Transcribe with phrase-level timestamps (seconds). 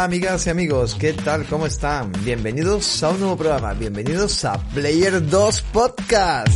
[0.00, 1.44] Amigas y amigos, ¿qué tal?
[1.44, 2.10] ¿Cómo están?
[2.24, 6.48] Bienvenidos a un nuevo programa, bienvenidos a Player 2 Podcast.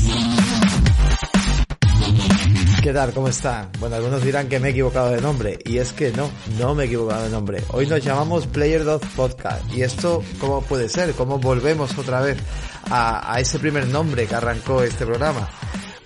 [2.83, 3.13] ¿Qué tal?
[3.13, 3.69] ¿Cómo están?
[3.79, 6.85] Bueno, algunos dirán que me he equivocado de nombre, y es que no, no me
[6.85, 7.63] he equivocado de nombre.
[7.69, 11.13] Hoy nos llamamos Player 2 Podcast, y esto, ¿cómo puede ser?
[11.13, 12.39] ¿Cómo volvemos otra vez
[12.89, 15.51] a, a ese primer nombre que arrancó este programa?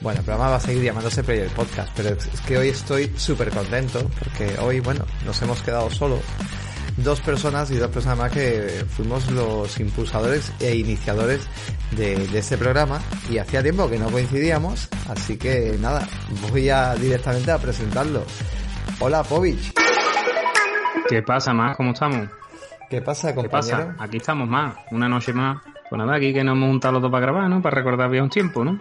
[0.01, 3.51] Bueno, el programa va a seguir llamándose Player Podcast, pero es que hoy estoy súper
[3.51, 6.21] contento porque hoy, bueno, nos hemos quedado solos
[7.05, 11.47] dos personas y dos personas más que fuimos los impulsadores e iniciadores
[11.93, 16.07] de, este programa y hacía tiempo que no coincidíamos, así que nada,
[16.51, 18.25] voy ya directamente a presentarlo.
[19.01, 19.73] Hola, Povich.
[21.09, 21.77] ¿Qué pasa, más?
[21.77, 22.29] ¿Cómo estamos?
[22.91, 23.79] ¿Qué pasa, compañero?
[23.79, 23.97] ¿Qué pasa?
[23.99, 25.63] Aquí estamos más, una noche más.
[25.89, 27.63] Pues nada, aquí que nos hemos juntado los dos para grabar, ¿no?
[27.63, 28.79] Para recordar bien un tiempo, ¿no?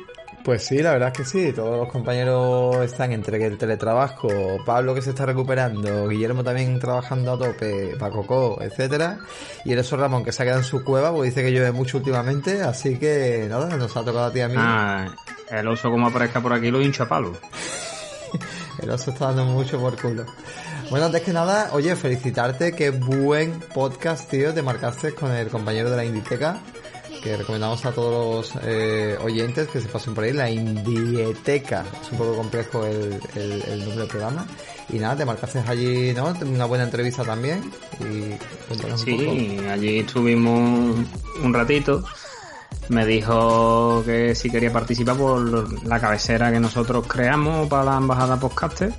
[0.48, 4.30] Pues sí, la verdad es que sí, todos los compañeros están entre el teletrabajo,
[4.66, 9.20] Pablo que se está recuperando, Guillermo también trabajando a tope, Paco etcétera,
[9.66, 11.74] y el oso Ramón que se ha quedado en su cueva, porque dice que llueve
[11.74, 14.56] mucho últimamente, así que nada, nos ha tocado a ti a mí.
[14.58, 15.14] Ah,
[15.52, 17.34] el oso como aparezca por aquí lo hincha a palo.
[18.82, 20.24] el oso está dando mucho por culo.
[20.90, 25.90] Bueno, antes que nada, oye, felicitarte, qué buen podcast, tío, te marcaste con el compañero
[25.90, 26.62] de la Inditeca
[27.28, 31.86] que recomendamos a todos los eh, oyentes que se pasen por ahí, la Indieteca.
[32.02, 34.48] Es un poco complejo el, el, nombre del programa.
[34.90, 36.34] Y nada, te marcaste allí, ¿no?
[36.42, 37.72] Una buena entrevista también.
[38.00, 38.38] Y
[38.98, 40.96] sí, allí estuvimos
[41.44, 42.04] un ratito.
[42.90, 48.40] Me dijo que si quería participar por la cabecera que nosotros creamos para la embajada
[48.40, 48.94] Podcaster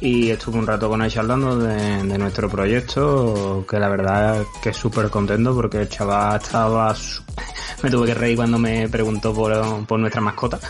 [0.00, 4.76] y estuve un rato con él charlando de, nuestro proyecto, que la verdad que es
[4.76, 6.94] súper contento porque el chaval estaba...
[7.82, 9.52] Me tuve que reír cuando me preguntó por,
[9.86, 10.60] por nuestra mascota.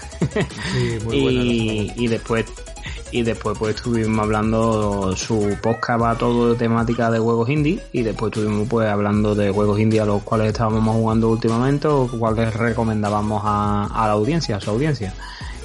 [1.13, 2.47] y, y después
[3.11, 8.03] y después pues estuvimos hablando su podcast va todo de temática de juegos indie y
[8.03, 12.55] después estuvimos pues hablando de juegos indie a los cuales estábamos jugando últimamente o cuáles
[12.55, 15.13] recomendábamos a, a la audiencia, a su audiencia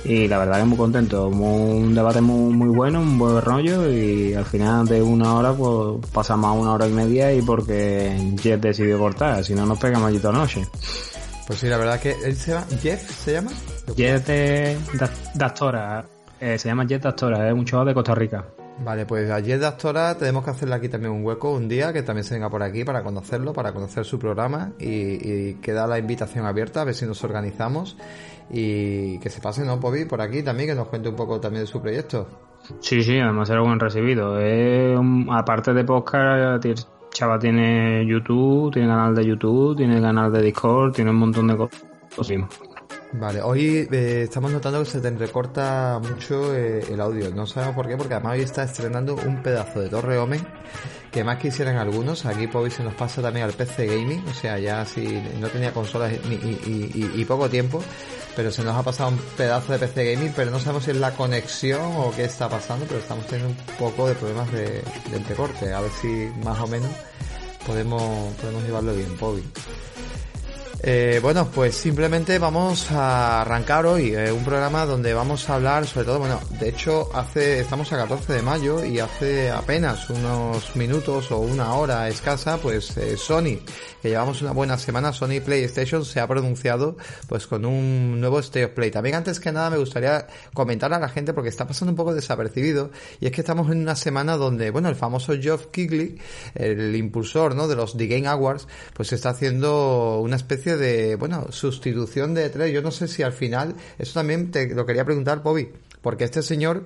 [0.08, 4.34] y la verdad que muy contento, un debate muy, muy bueno, un buen rollo y
[4.34, 8.62] al final de una hora pues pasamos a una hora y media y porque Jeff
[8.62, 10.66] decidió cortar, si no nos pegamos allí toda la noche.
[11.46, 13.52] Pues sí, la verdad que él se llama, Jeff se llama?
[13.98, 14.78] Jeff de,
[15.36, 16.06] Dastora,
[16.40, 18.46] eh, se llama Jeff Dastora, es un chaval de Costa Rica.
[18.80, 22.04] Vale, pues a Jeff Dastora tenemos que hacerle aquí también un hueco un día, que
[22.04, 26.00] también se venga por aquí para conocerlo, para conocer su programa y, y queda la
[26.00, 27.98] invitación abierta, a ver si nos organizamos
[28.50, 30.06] y que se pase, ¿no, Pobi?
[30.06, 32.28] Por aquí también, que nos cuente un poco también de su proyecto.
[32.80, 34.38] Sí, sí, además era buen recibido.
[35.32, 36.66] aparte de podcast,
[37.12, 41.58] Chava tiene YouTube, tiene canal de YouTube, tiene canal de Discord, tiene un montón de
[41.58, 41.84] cosas.
[43.14, 47.34] Vale, hoy eh, estamos notando que se te recorta mucho eh, el audio.
[47.34, 50.46] No sabemos por qué, porque además hoy está estrenando un pedazo de Torre Omen
[51.18, 52.28] que más quisieran algunos.
[52.28, 55.02] Aquí Pobi se nos pasa también al PC Gaming, o sea, ya si
[55.40, 57.84] no tenía consolas y poco tiempo,
[58.36, 60.98] pero se nos ha pasado un pedazo de PC Gaming, pero no sabemos si es
[60.98, 65.18] la conexión o qué está pasando, pero estamos teniendo un poco de problemas de, de
[65.18, 65.74] entrecorte.
[65.74, 66.92] A ver si más o menos
[67.66, 69.44] podemos, podemos llevarlo bien, Pobi.
[70.84, 75.88] Eh, bueno, pues simplemente vamos a arrancar hoy eh, un programa donde vamos a hablar
[75.88, 80.76] sobre todo, bueno, de hecho hace, estamos a 14 de mayo y hace apenas unos
[80.76, 83.58] minutos o una hora escasa, pues eh, Sony,
[84.04, 86.96] que llevamos una buena semana, Sony PlayStation se ha pronunciado
[87.28, 88.92] pues con un nuevo State of Play.
[88.92, 92.14] También antes que nada me gustaría comentar a la gente porque está pasando un poco
[92.14, 96.20] desapercibido y es que estamos en una semana donde, bueno, el famoso Geoff Keighley,
[96.54, 97.68] el impulsor, ¿no?
[97.68, 102.72] de los The Game Awards, pues está haciendo una especie de, bueno, sustitución de E3.
[102.72, 105.70] Yo no sé si al final, eso también te lo quería preguntar, Bobby,
[106.02, 106.84] porque este señor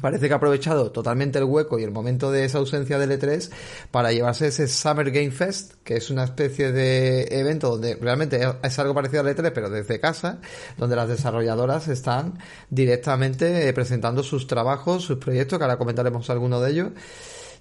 [0.00, 3.50] parece que ha aprovechado totalmente el hueco y el momento de esa ausencia del E3
[3.90, 8.78] para llevarse ese Summer Game Fest, que es una especie de evento donde realmente es
[8.78, 10.40] algo parecido al E3, pero desde casa,
[10.76, 12.38] donde las desarrolladoras están
[12.70, 16.88] directamente presentando sus trabajos, sus proyectos, que ahora comentaremos alguno de ellos.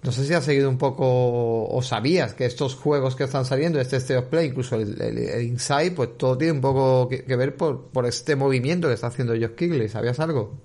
[0.03, 3.79] No sé si has seguido un poco o sabías que estos juegos que están saliendo,
[3.79, 8.05] este State Play, incluso el, Inside, pues todo tiene un poco que, ver por, por,
[8.05, 9.87] este movimiento que está haciendo Josh Kigley.
[9.87, 10.57] ¿Sabías algo?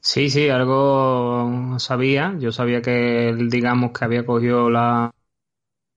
[0.00, 2.36] Sí, sí, algo sabía.
[2.38, 5.12] Yo sabía que él, digamos, que había cogido la...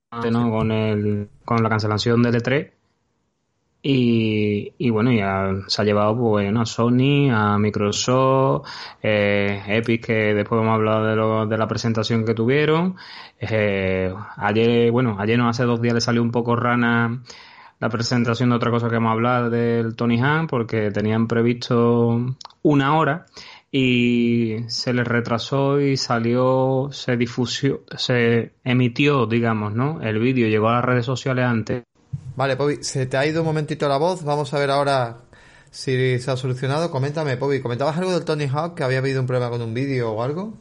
[0.10, 2.75] con, el, con la cancelación del E3
[3.87, 8.67] y, y bueno, ya se ha llevado pues, bueno, a Sony, a Microsoft,
[9.03, 12.95] eh, Epic, que después hemos hablado de, lo, de la presentación que tuvieron.
[13.39, 17.21] Eh, ayer, bueno, ayer no hace dos días le salió un poco rana
[17.79, 22.97] la presentación de otra cosa que hemos hablado del Tony Han, porque tenían previsto una
[22.97, 23.27] hora
[23.71, 30.01] y se le retrasó y salió, se difusió, se emitió, digamos, ¿no?
[30.01, 31.83] El vídeo llegó a las redes sociales antes.
[32.35, 34.23] Vale, Pobi, se te ha ido un momentito la voz.
[34.23, 35.17] Vamos a ver ahora
[35.71, 36.91] si se ha solucionado.
[36.91, 38.75] Coméntame, Pobi, ¿comentabas algo del Tony Hawk?
[38.75, 40.53] ¿Que había habido un problema con un vídeo o algo?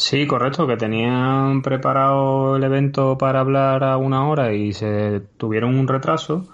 [0.00, 5.78] Sí, correcto, que tenían preparado el evento para hablar a una hora y se tuvieron
[5.78, 6.48] un retraso,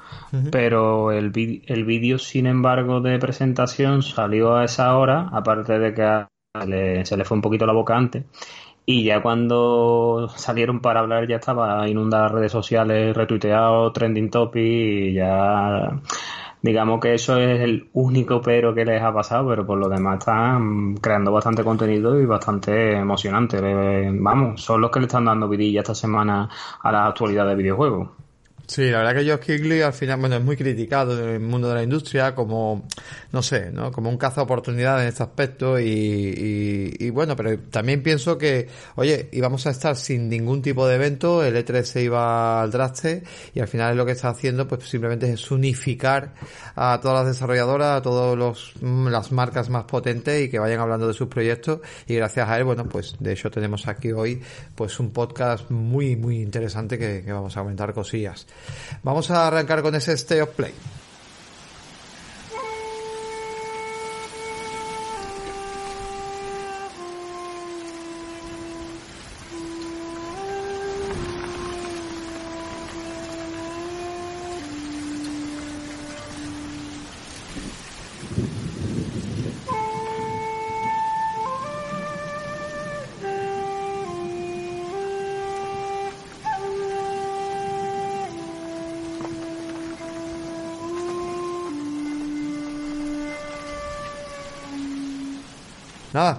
[0.50, 1.30] pero el,
[1.66, 7.24] el vídeo, sin embargo, de presentación salió a esa hora, aparte de que se le
[7.24, 8.24] fue un poquito la boca antes,
[8.86, 14.62] y ya cuando salieron para hablar ya estaba inundada las redes sociales, retuiteado, trending topic
[14.62, 16.00] y ya
[16.62, 20.18] digamos que eso es el único pero que les ha pasado, pero por lo demás
[20.20, 23.60] están creando bastante contenido y bastante emocionante.
[23.60, 26.48] Vamos, son los que le están dando vidilla esta semana
[26.82, 28.25] a la actualidad de videojuegos.
[28.68, 31.68] Sí, la verdad que Josh Kigley al final, bueno, es muy criticado en el mundo
[31.68, 32.88] de la industria como,
[33.30, 33.92] no sé, ¿no?
[33.92, 39.28] Como un caza oportunidad en este aspecto y, y, bueno, pero también pienso que, oye,
[39.30, 43.22] íbamos a estar sin ningún tipo de evento, el E3 se iba al traste
[43.54, 46.34] y al final lo que está haciendo pues simplemente es unificar
[46.74, 50.80] a todas las desarrolladoras, a todas los, mm, las marcas más potentes y que vayan
[50.80, 54.42] hablando de sus proyectos y gracias a él, bueno, pues de hecho tenemos aquí hoy
[54.74, 58.46] pues un podcast muy, muy interesante que, que vamos a comentar cosillas.
[59.02, 60.74] Vamos a arrancar con ese Stay of Play.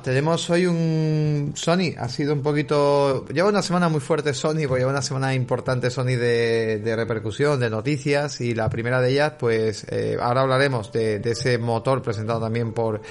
[0.07, 1.94] Tenemos hoy un Sony.
[1.98, 3.26] Ha sido un poquito.
[3.28, 7.70] Lleva una semana muy fuerte Sony, porque lleva una semana importante Sony de, repercusión, de
[7.70, 8.42] noticias.
[8.42, 13.02] Y la primera de ellas, pues eh, ahora hablaremos de, ese motor presentado también por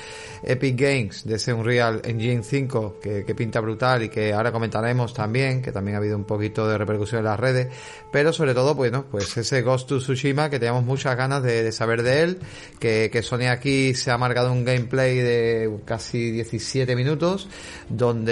[0.43, 5.61] Epic Games, de ese Unreal Engine 5, que, pinta brutal y que ahora comentaremos también,
[5.61, 7.69] que también ha habido un poquito de repercusión en las redes.
[8.11, 12.03] Pero sobre todo, bueno, pues ese Ghost to Tsushima, que teníamos muchas ganas de, saber
[12.03, 12.39] de él.
[12.81, 17.49] Que, que Sony aquí se ha marcado un gameplay de casi 10 17 minutos,
[17.89, 18.26] donde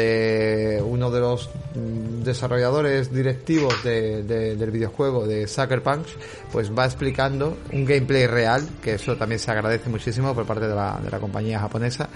[0.85, 6.17] uno de los mm, desarrolladores directivos del videojuego de Sucker Punch,
[6.53, 10.75] pues va explicando un gameplay real, que eso también se agradece muchísimo por parte de
[10.75, 12.09] la, de la compañía japonesa,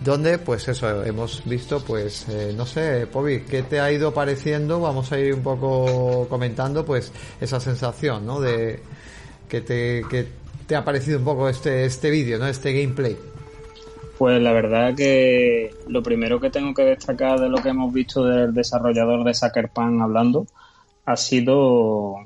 [0.00, 4.80] donde pues eso, hemos visto pues, eh, no sé, Pobi, ¿qué te ha ido pareciendo?
[4.80, 8.40] Vamos a ir un poco comentando pues esa sensación, ¿no?
[8.40, 8.80] De
[9.48, 10.26] que te, que
[10.66, 12.46] te ha parecido un poco este, este vídeo, ¿no?
[12.46, 13.16] Este gameplay.
[14.18, 18.24] Pues la verdad que lo primero que tengo que destacar de lo que hemos visto
[18.24, 20.46] del desarrollador de Sucker Punch hablando
[21.04, 22.16] ha sido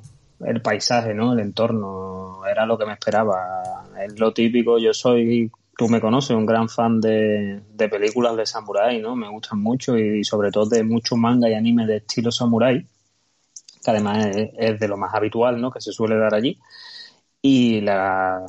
[0.41, 1.33] el paisaje, ¿no?
[1.33, 2.45] El entorno.
[2.47, 3.87] Era lo que me esperaba.
[4.05, 4.79] Es lo típico.
[4.79, 9.17] Yo soy, tú me conoces, un gran fan de, películas de samurai, ¿no?
[9.17, 12.87] Me gustan mucho y sobre todo de mucho manga y anime de estilo samurai,
[13.85, 15.71] que además es de lo más habitual, ¿no?
[15.71, 16.59] Que se suele dar allí.
[17.41, 18.45] Y la,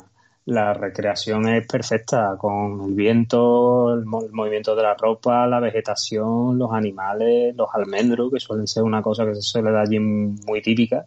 [0.48, 6.72] la recreación es perfecta, con el viento, el, movimiento de la ropa, la vegetación, los
[6.72, 11.04] animales, los almendros, que suelen ser una cosa que se suele dar allí muy típica.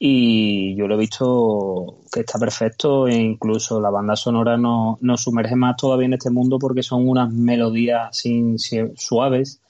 [0.00, 5.54] Y yo lo he visto que está perfecto e incluso la banda sonora nos, sumerge
[5.54, 8.20] más todavía en este mundo porque son unas melodías
[8.96, 9.60] suaves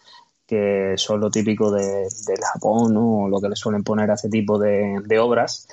[0.47, 4.31] que son lo típico de, del Japón o lo que le suelen poner a este
[4.31, 5.69] tipo de obras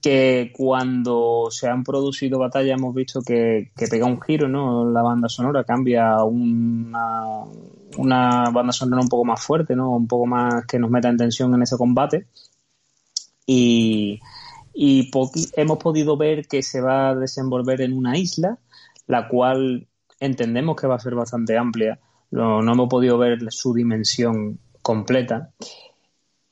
[0.00, 4.90] que cuando se han producido batallas hemos visto que, pega un giro, ¿no?
[4.90, 7.44] La banda sonora cambia a una,
[7.98, 9.90] una banda sonora un poco más fuerte, ¿no?
[9.90, 12.26] Un poco más que nos meta en tensión en ese combate.
[13.46, 14.20] Y,
[14.72, 15.10] y
[15.56, 18.58] hemos podido ver que se va a desenvolver en una isla,
[19.06, 19.86] la cual
[20.18, 21.98] entendemos que va a ser bastante amplia.
[22.30, 25.50] No, no hemos podido ver su dimensión completa.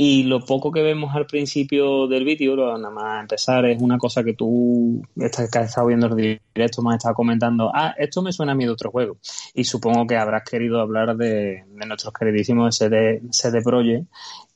[0.01, 4.23] Y lo poco que vemos al principio del vídeo, nada más empezar, es una cosa
[4.23, 8.23] que tú, estás, que has estado viendo el directo, me has estado comentando, ah, esto
[8.23, 9.17] me suena a mí de otro juego.
[9.55, 14.07] Y supongo que habrás querido hablar de, de nuestros queridísimos CD, CD Projekt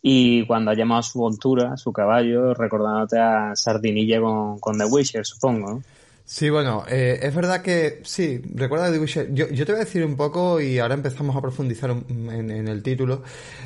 [0.00, 4.84] y cuando ha llamado a su montura, su caballo, recordándote a Sardinilla con, con The
[4.84, 5.82] Witcher, supongo.
[6.24, 9.34] Sí, bueno, eh, es verdad que sí, recuerda The Witcher.
[9.34, 12.82] Yo, yo, te voy a decir un poco y ahora empezamos a profundizar en, el
[12.82, 13.22] título.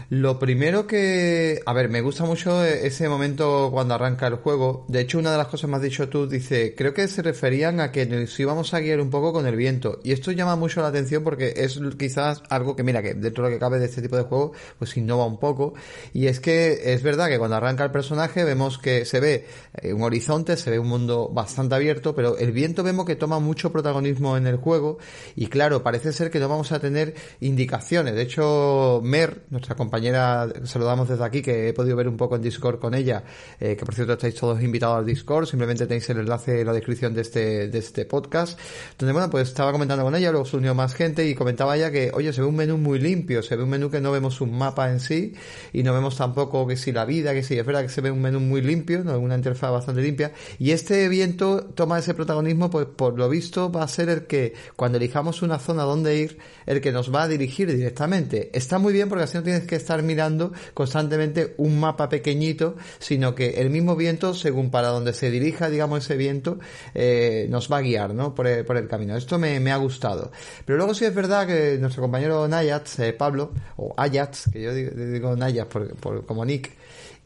[0.09, 4.87] Lo primero que, a ver, me gusta mucho ese momento cuando arranca el juego.
[4.89, 7.93] De hecho, una de las cosas más dicho tú dice, creo que se referían a
[7.93, 10.01] que nos íbamos a guiar un poco con el viento.
[10.03, 13.51] Y esto llama mucho la atención porque es quizás algo que, mira, que dentro de
[13.51, 15.75] lo que cabe de este tipo de juego, pues innova un poco.
[16.15, 19.93] Y es que es verdad que cuando arranca el personaje vemos que se ve eh,
[19.93, 23.73] un horizonte, se ve un mundo bastante abierto, pero el viento vemos que toma mucho
[23.73, 24.99] protagonismo en el juego
[25.35, 28.15] y claro, parece ser que no vamos a tener indicaciones.
[28.15, 32.43] De hecho, Mer, nuestra compañera, saludamos desde aquí, que he podido ver un poco en
[32.43, 33.25] Discord con ella,
[33.61, 36.73] eh, que por cierto estáis todos invitados al Discord, simplemente tenéis el enlace en la
[36.73, 38.59] descripción de este, de este podcast,
[38.99, 41.91] donde bueno, pues estaba comentando con ella, luego se unió más gente y comentaba ella
[41.91, 44.41] que, oye, se ve un menú muy limpio, se ve un menú que no vemos
[44.41, 45.35] un mapa en sí
[45.73, 48.11] y no vemos tampoco que si la vida, que si es verdad que se ve
[48.11, 49.19] un menú muy limpio, ¿no?
[49.19, 52.36] una interfaz bastante limpia y este viento toma ese protagonismo
[52.71, 56.39] pues por lo visto va a ser el que cuando elijamos una zona donde ir,
[56.67, 58.51] el que nos va a dirigir directamente.
[58.53, 63.35] Está muy bien porque así no tienes que estar mirando constantemente un mapa pequeñito, sino
[63.35, 66.59] que el mismo viento, según para donde se dirija, digamos, ese viento,
[66.95, 68.35] eh, nos va a guiar, ¿no?
[68.35, 69.17] Por el, por el camino.
[69.17, 70.31] Esto me, me, ha gustado.
[70.65, 74.75] Pero luego sí es verdad que nuestro compañero Nayats, eh, Pablo, o Ayats, que yo
[74.75, 76.71] digo, digo Nayats por, por, como Nick,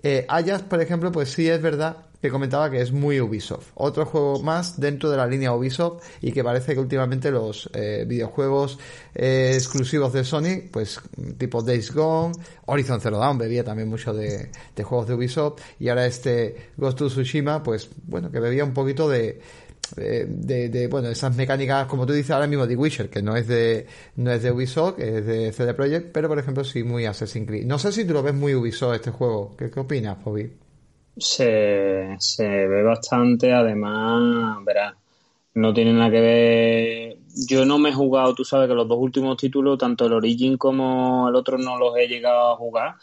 [0.03, 3.69] eh, Ayats, por ejemplo, pues sí es verdad que comentaba que es muy Ubisoft.
[3.75, 8.05] Otro juego más dentro de la línea Ubisoft y que parece que últimamente los eh,
[8.07, 8.79] videojuegos
[9.15, 11.01] eh, exclusivos de Sony, pues
[11.39, 12.35] tipo Days Gone,
[12.67, 14.51] Horizon Zero Dawn bebía también mucho de,
[14.83, 19.09] juegos de Ubisoft y ahora este Ghost of Tsushima, pues bueno, que bebía un poquito
[19.09, 19.41] de,
[19.97, 23.49] de, de, bueno esas mecánicas como tú dices ahora mismo de Witcher que no es
[23.49, 23.87] de
[24.17, 27.67] no es de Ubisoft es de CD Projekt pero por ejemplo sí muy Assassin's Creed
[27.67, 30.53] no sé si tú lo ves muy Ubisoft este juego ¿qué, qué opinas Bobby?
[31.17, 34.95] Se, se ve bastante, además, verás,
[35.55, 37.17] no tiene nada que ver.
[37.49, 40.57] Yo no me he jugado, tú sabes que los dos últimos títulos, tanto el Origin
[40.57, 42.95] como el otro, no los he llegado a jugar,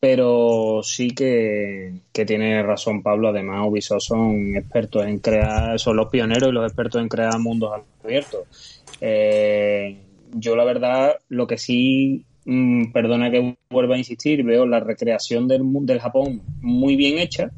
[0.00, 3.28] pero sí que, que tiene razón Pablo.
[3.28, 7.72] Además, Ubisoft son expertos en crear, son los pioneros y los expertos en crear mundos
[8.02, 8.82] abiertos.
[9.00, 9.96] Eh,
[10.34, 15.46] yo, la verdad, lo que sí Mm, perdona que vuelva a insistir, veo la recreación
[15.46, 17.50] del, del Japón muy bien hecha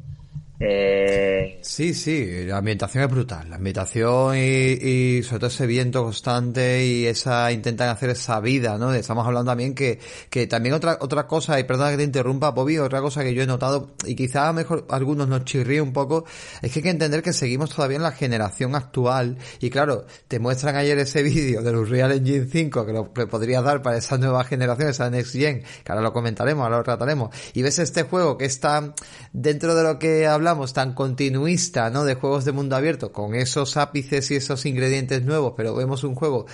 [0.59, 1.59] eh...
[1.61, 3.49] Sí, sí, la ambientación es brutal.
[3.49, 8.93] La ambientación y, sobre todo ese viento constante y esa intentan hacer esa vida, ¿no?
[8.93, 12.77] Estamos hablando también que, que también otra otra cosa, y perdona que te interrumpa, Bobby,
[12.77, 16.23] otra cosa que yo he notado y quizá a mejor algunos nos chirríe un poco,
[16.61, 20.39] es que hay que entender que seguimos todavía en la generación actual y claro, te
[20.39, 24.17] muestran ayer ese vídeo del Unreal Engine 5 que lo que podrías dar para esa
[24.17, 28.03] nueva generación, esa Next Gen, que ahora lo comentaremos, ahora lo trataremos, y ves este
[28.03, 28.93] juego que está
[29.33, 32.05] dentro de lo que hablamos hablamos tan continuista, ¿no?
[32.05, 36.13] De juegos de mundo abierto, con esos ápices y esos ingredientes nuevos, pero vemos un
[36.13, 36.45] juego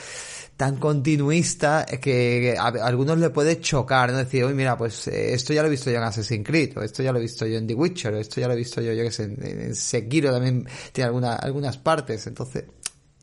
[0.56, 4.20] tan continuista que a, algunos le puede chocar, ¿no?
[4.20, 6.84] Decir, oye, mira, pues eh, esto ya lo he visto yo en Assassin's Creed, o
[6.84, 8.80] esto ya lo he visto yo en The Witcher, o esto ya lo he visto
[8.80, 12.64] yo, yo que sé, en, Sekiro también tiene alguna, algunas partes, entonces,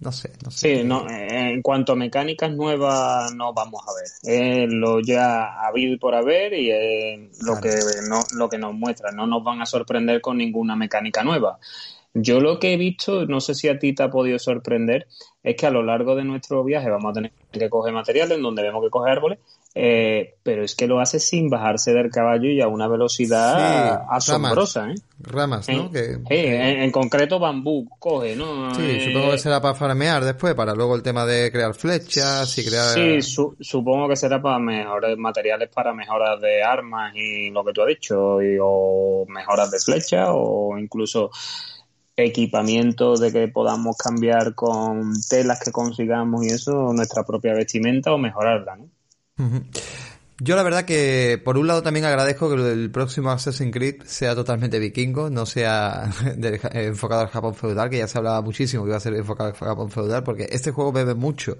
[0.01, 0.79] no sé, no sé.
[0.79, 4.73] Sí, no, eh, en cuanto a mecánicas nuevas no vamos a ver.
[4.73, 6.71] lo ya ha habido y por haber y
[7.43, 7.71] lo que
[8.09, 9.11] no, lo que nos muestra.
[9.13, 11.59] No nos van a sorprender con ninguna mecánica nueva.
[12.15, 15.07] Yo lo que he visto, no sé si a ti te ha podido sorprender,
[15.43, 18.43] es que a lo largo de nuestro viaje vamos a tener que coger materiales en
[18.43, 19.39] donde vemos que coger árboles
[19.75, 24.87] eh, pero es que lo hace sin bajarse del caballo y a una velocidad asombrosa.
[24.87, 25.03] Ramas, ¿eh?
[25.21, 25.91] ramas ¿no?
[26.31, 28.75] en, concreto bambú coge, ¿no?
[28.75, 32.57] Sí, eh, supongo que será para farmear después, para luego el tema de crear flechas
[32.59, 32.95] y crear...
[32.95, 33.21] Sí,
[33.61, 37.89] supongo que será para mejores materiales para mejoras de armas y lo que tú has
[37.89, 41.31] dicho, y, o mejoras de flechas o incluso
[42.17, 48.19] equipamiento de que podamos cambiar con telas que consigamos y eso, nuestra propia vestimenta o
[48.19, 48.98] mejorarla, ¿no?
[50.41, 54.37] Yo la verdad que por un lado también agradezco que el próximo Assassin's Creed sea
[54.37, 56.13] totalmente vikingo, no sea
[56.75, 59.57] enfocado al Japón feudal, que ya se hablaba muchísimo que iba a ser enfocado al
[59.57, 61.59] Japón feudal, porque este juego bebe mucho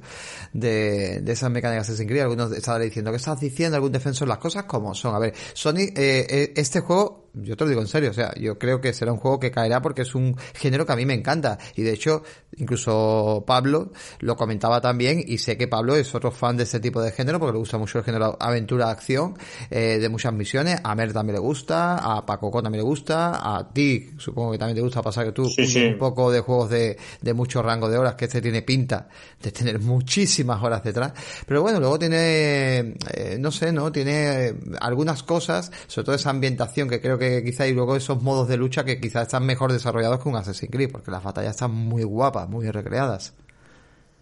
[0.53, 2.23] de, de esas mecánicas de Assassin's Creed.
[2.23, 3.75] Algunos estaban diciendo, ¿qué estás diciendo?
[3.75, 5.13] Algún defensor, las cosas como son.
[5.13, 8.35] A ver, Sony, eh, eh, este juego yo te lo digo en serio, o sea,
[8.35, 11.07] yo creo que será un juego que caerá porque es un género que a mí
[11.07, 11.59] me encanta.
[11.77, 12.23] Y de hecho,
[12.57, 17.01] incluso Pablo lo comentaba también, y sé que Pablo es otro fan de este tipo
[17.03, 19.37] de género, porque le gusta mucho el género aventura, acción,
[19.71, 20.81] eh, de muchas misiones.
[20.83, 24.77] A Mer también le gusta, a Paco también le gusta, a ti supongo que también
[24.77, 28.15] te gusta pasar que tú un poco de juegos de, de mucho rango de horas,
[28.15, 29.09] que este tiene pinta
[29.43, 31.13] de tener muchísimas horas detrás.
[31.47, 33.93] Pero bueno, luego tiene, eh, no sé, ¿no?
[33.93, 38.23] Tiene algunas cosas, sobre todo esa ambientación que creo que que quizá y luego esos
[38.23, 41.53] modos de lucha que quizás están mejor desarrollados que un Assassin's Creed, porque las batallas
[41.53, 43.35] están muy guapas, muy recreadas.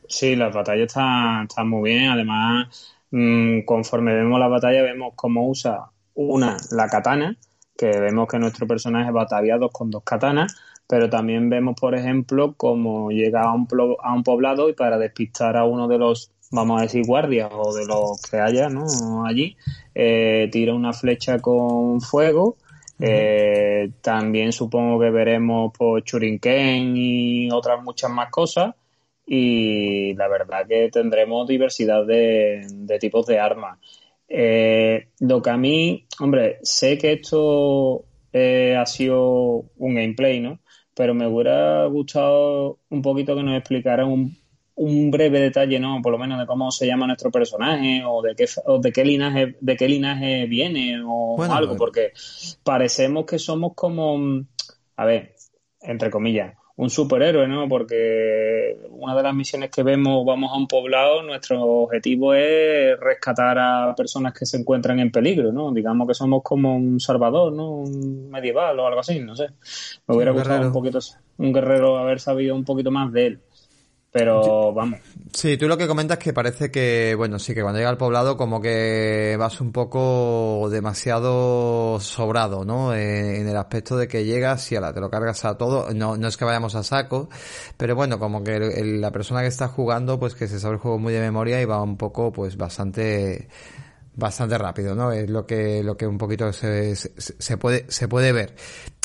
[0.09, 2.11] Sí, las batallas están, están muy bien.
[2.11, 7.37] Además, mm, conforme vemos la batalla, vemos cómo usa una, la katana,
[7.77, 12.55] que vemos que nuestro personaje va ataviado con dos katanas, pero también vemos, por ejemplo,
[12.57, 13.69] cómo llega a un,
[14.03, 17.75] a un poblado y para despistar a uno de los, vamos a decir, guardias o
[17.75, 19.27] de los que haya ¿no?
[19.27, 19.57] allí,
[19.95, 22.57] eh, tira una flecha con fuego.
[22.99, 28.75] Eh, también supongo que veremos por Churinken y otras muchas más cosas
[29.27, 32.65] y la verdad que tendremos diversidad de,
[33.01, 33.79] tipos de armas.
[34.29, 40.61] Eh, lo que a mí, hombre, sé que esto eh, ha sido un gameplay, ¿no?
[40.95, 44.37] Pero me hubiera gustado un poquito que nos explicaran un,
[44.77, 46.01] un breve detalle, ¿no?
[46.03, 49.05] Por lo menos de cómo se llama nuestro personaje o de qué, o de qué
[49.05, 52.13] linaje, de qué linaje viene o algo, porque
[52.63, 54.45] parecemos que somos como,
[54.97, 55.35] a ver,
[55.81, 57.69] entre comillas, un superhéroe, ¿no?
[57.71, 63.59] Porque una de las misiones que vemos, vamos a un poblado, nuestro objetivo es rescatar
[63.59, 65.73] a personas que se encuentran en peligro, ¿no?
[65.73, 67.71] Digamos que somos como un salvador, ¿no?
[67.77, 69.47] Un medieval o algo así, no sé.
[70.07, 70.99] Me hubiera gustado un poquito,
[71.39, 73.41] un guerrero haber sabido un poquito más de él.
[74.17, 75.01] Pero vamos.
[75.33, 78.37] Sí, tú lo que comentas que parece que, bueno, sí, que cuando llega al poblado
[78.37, 82.95] como que vas un poco demasiado sobrado, ¿no?
[82.95, 85.93] En, el aspecto de que llegas y la te lo cargas a todo.
[85.93, 87.29] No, no es que vayamos a saco,
[87.77, 90.99] pero bueno, como que la persona que está jugando, pues que se sabe el juego
[90.99, 93.49] muy de memoria y va un poco, pues bastante
[94.17, 95.13] bastante rápido, ¿no?
[95.13, 98.55] Es lo que, lo que un poquito se, se, puede, se puede ver.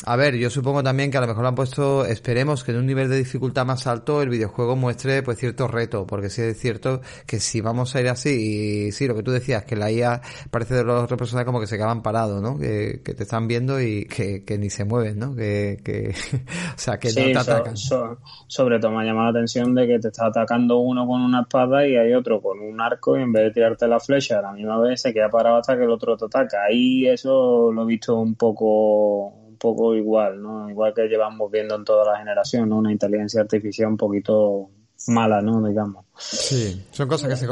[0.04, 2.78] A ver, yo supongo también que a lo mejor lo han puesto, esperemos que en
[2.78, 6.58] un nivel de dificultad más alto el videojuego muestre pues cierto reto, porque sí es
[6.58, 9.92] cierto que si vamos a ir así, y sí, lo que tú decías, que la
[9.92, 12.58] IA parece de los otros personajes como que se quedan parados, ¿no?
[12.58, 15.36] Que, te están viendo y que, ni se mueven, ¿no?
[15.36, 16.14] Que, que
[16.74, 17.76] o sea, que no te atacan.
[17.76, 21.42] sobre todo me ha llamado la atención de que te está atacando uno con una
[21.42, 24.42] espada y hay otro con un arco y en vez de tirarte la flecha a
[24.42, 26.64] la misma vez se queda parado hasta que el otro te ataca.
[26.64, 30.68] Ahí eso lo he visto un poco un poco igual, ¿no?
[30.70, 32.72] Igual que llevamos viendo en toda la generación.
[32.72, 34.70] Una inteligencia artificial un poquito
[35.08, 35.66] mala, ¿no?
[35.66, 36.06] Digamos.
[36.30, 37.46] Sí, son cosas que se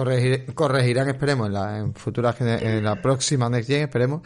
[0.55, 4.23] corregirán, esperemos, en la en futuras, en la próxima Next Gen, esperemos.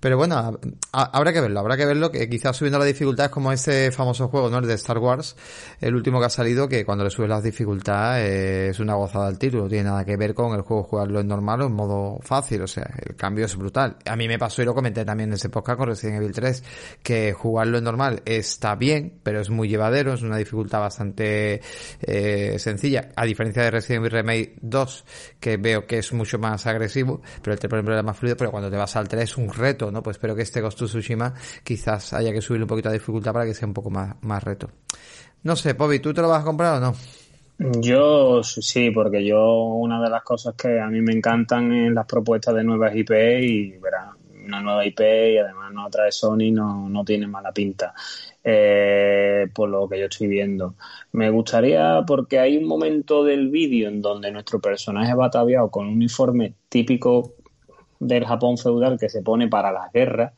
[0.00, 0.58] Pero bueno,
[0.92, 4.28] habrá que verlo, habrá que verlo, que quizás subiendo la dificultad es como ese famoso
[4.28, 4.58] juego, ¿no?
[4.58, 5.36] El de Star Wars,
[5.78, 9.26] el último que ha salido, que cuando le subes la dificultad eh, es una gozada
[9.26, 11.72] al tiro, no tiene nada que ver con el juego jugarlo en normal o en
[11.74, 13.98] modo fácil, o sea, el cambio es brutal.
[14.06, 16.64] A mí me pasó y lo comenté también en ese podcast con Resident Evil 3,
[17.02, 21.60] que jugarlo en normal está bien, pero es muy llevadero, es una dificultad bastante
[22.00, 25.04] eh, sencilla, a diferencia de Resident Evil Remake 2,
[25.40, 28.50] que veo que es mucho más agresivo, pero el 3 por era más fluido, pero
[28.50, 30.02] cuando te vas al 3 es un reto, ¿no?
[30.02, 33.44] Pues espero que este Ghost Tsushima quizás haya que subirle un poquito de dificultad para
[33.44, 34.70] que sea un poco más, más reto.
[35.42, 36.94] No sé, Pobi, ¿tú te lo vas a comprar o no?
[37.80, 42.06] Yo sí, porque yo una de las cosas que a mí me encantan es las
[42.06, 44.12] propuestas de nuevas IP y verá,
[44.46, 47.94] una nueva IP y además no trae Sony no, no tiene mala pinta.
[48.42, 50.74] Eh, por lo que yo estoy viendo.
[51.12, 55.86] Me gustaría, porque hay un momento del vídeo en donde nuestro personaje va ataviado con
[55.86, 57.34] un uniforme típico
[57.98, 60.32] del Japón feudal que se pone para las guerras,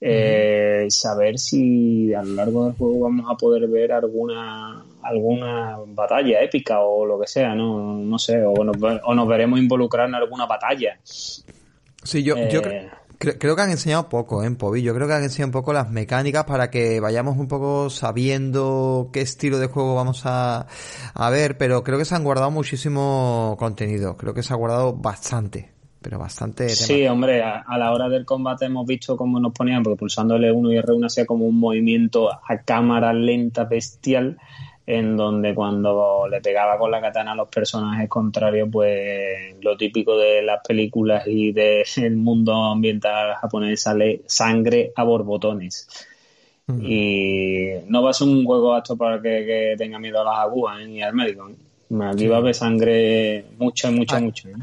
[0.00, 6.40] eh, saber si a lo largo del juego vamos a poder ver alguna alguna batalla
[6.42, 10.14] épica o lo que sea, no, no sé, o nos, o nos veremos involucrar en
[10.14, 10.98] alguna batalla.
[11.04, 12.90] Sí, yo, yo eh,
[13.22, 14.54] creo, que han enseñado poco, ¿eh?
[14.82, 19.10] Yo creo que han enseñado un poco las mecánicas para que vayamos un poco sabiendo
[19.12, 20.66] qué estilo de juego vamos a,
[21.14, 24.16] a ver, pero creo que se han guardado muchísimo contenido.
[24.16, 26.68] Creo que se ha guardado bastante pero bastante.
[26.68, 30.72] Sí, hombre, a, la hora del combate hemos visto cómo nos ponían, porque pulsando L1
[30.72, 34.36] y R1 hacía como un movimiento a cámara lenta bestial,
[34.86, 40.16] en donde cuando le pegaba con la katana a los personajes contrarios, pues lo típico
[40.16, 41.84] de las películas y del
[42.16, 45.88] mundo ambiental japonés sale sangre a borbotones.
[46.80, 50.80] Y no va a ser un juego apto para que, tenga miedo a las agujas
[50.80, 50.86] ¿eh?
[50.86, 51.50] ni al médico.
[51.50, 51.54] ¿eh?
[52.00, 54.48] Haber sangre mucha, mucha, mucha.
[54.48, 54.54] ¿eh?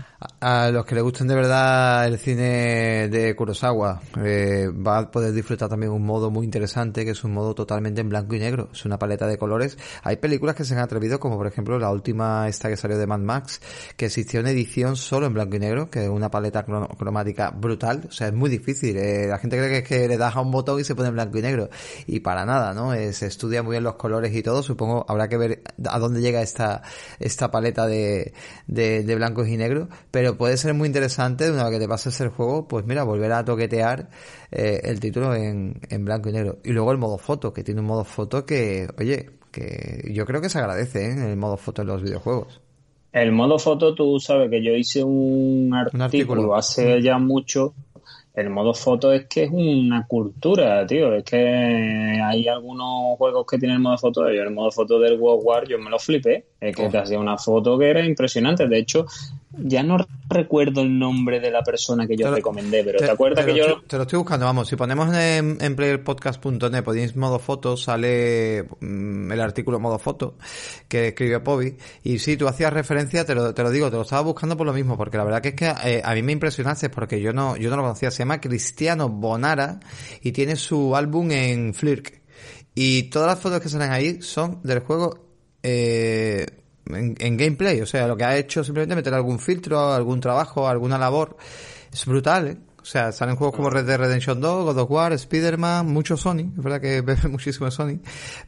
[0.42, 5.32] A, los que les gusten de verdad el cine de Kurosawa, eh, va a poder
[5.32, 8.70] disfrutar también un modo muy interesante, que es un modo totalmente en blanco y negro.
[8.74, 9.78] Es una paleta de colores.
[10.02, 13.06] Hay películas que se han atrevido, como por ejemplo la última esta que salió de
[13.06, 13.62] Mad Max,
[13.96, 18.06] que existió una edición solo en blanco y negro, que es una paleta cromática brutal.
[18.10, 18.98] O sea, es muy difícil.
[18.98, 21.10] Eh, la gente cree que es que le das a un botón y se pone
[21.10, 21.70] en blanco y negro.
[22.08, 22.92] Y para nada, ¿no?
[23.14, 24.64] se estudia muy bien los colores y todo.
[24.64, 26.82] Supongo habrá que ver a dónde llega esta
[27.20, 28.34] esta paleta de,
[28.68, 32.30] de, blancos y negros, pero puede ser muy interesante una vez que te pases el
[32.30, 34.10] juego, pues mira, volver a toquetear
[34.52, 36.60] eh, el título en, en blanco y negro.
[36.64, 40.42] Y luego el modo foto, que tiene un modo foto que, oye, que yo creo
[40.42, 41.32] que se agradece ¿eh?
[41.32, 42.62] el modo foto en los videojuegos.
[43.12, 47.74] El modo foto, tú sabes que yo hice un artículo, hace ya mucho.
[48.40, 51.14] El modo foto es que es una cultura, tío.
[51.14, 51.38] Es que
[52.24, 54.32] hay algunos juegos que tienen el modo foto.
[54.32, 56.46] Yo el modo foto del World War yo me lo flipé.
[56.62, 58.66] Es que te hacía una foto que era impresionante.
[58.70, 59.06] De hecho,
[59.64, 63.56] ya no recuerdo el nombre de la persona que yo recomendé, pero ¿te, acuerdas que
[63.56, 63.82] yo...?
[63.88, 69.32] Te lo estoy buscando, vamos, si ponemos en, en playerpodcast.net, podéis modo foto, sale mm,
[69.32, 70.38] el artículo modo foto
[70.88, 74.04] que escribió Pobi, y sí, tú hacías referencia, te lo, te lo digo, te lo
[74.04, 76.32] estaba buscando por lo mismo, porque la verdad que es que eh, a mí me
[76.32, 79.80] impresionaste, porque yo no, yo no lo conocía, se llama Cristiano Bonara,
[80.22, 82.22] y tiene su álbum en Flirk,
[82.76, 85.26] y todas las fotos que salen ahí son del juego...
[85.62, 86.46] Eh,
[86.90, 87.82] en, gameplay.
[87.82, 91.38] O sea, lo que ha hecho simplemente meter algún filtro, algún trabajo, alguna labor.
[91.92, 92.58] Es brutal, ¿eh?
[92.82, 96.52] O sea, salen juegos como Red Dead Redemption 2, God of War, Spider-Man, mucho Sony.
[96.58, 98.00] Es verdad que bebe muchísimo Sony.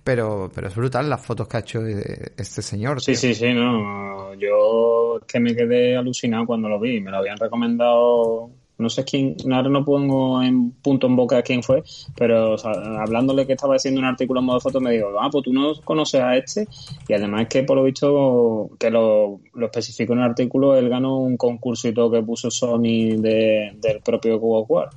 [0.04, 3.02] Pero, pero es brutal las fotos que ha hecho este señor.
[3.02, 4.34] Sí, sí, sí, no.
[4.36, 7.02] Yo es que me quedé alucinado cuando lo vi.
[7.02, 8.50] Me lo habían recomendado
[8.82, 11.84] no sé quién, ahora no pongo en punto en boca quién fue,
[12.16, 15.54] pero hablándole que estaba haciendo un artículo en modo foto, me dijo, ah, pues tú
[15.54, 16.68] no conoces a este,
[17.08, 21.18] y además que por lo visto, que lo, lo especificó en el artículo, él ganó
[21.18, 24.90] un concurso y todo que puso Sony del propio Google War.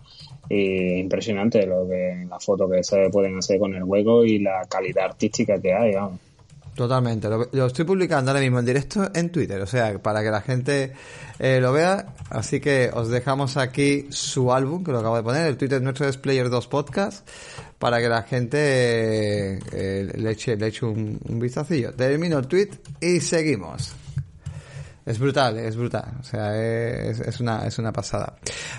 [0.49, 4.67] Y impresionante lo que la foto que se pueden hacer con el juego y la
[4.69, 6.21] calidad artística que hay, vamos.
[6.75, 7.29] Totalmente.
[7.29, 10.93] Lo, estoy publicando ahora mismo en directo en Twitter, o sea, para que la gente
[11.39, 12.15] eh, lo vea.
[12.31, 15.47] Así que os dejamos aquí su álbum, que lo acabo de poner.
[15.47, 17.29] El Twitter nuestro es Player2 Podcast,
[17.79, 18.59] para que la gente
[19.73, 21.93] eh, le eche, le eche un, un vistacillo.
[21.95, 23.95] Termino el tweet y seguimos.
[25.07, 26.15] Es brutal, es brutal.
[26.19, 28.37] O sea, es, una, es una pasada.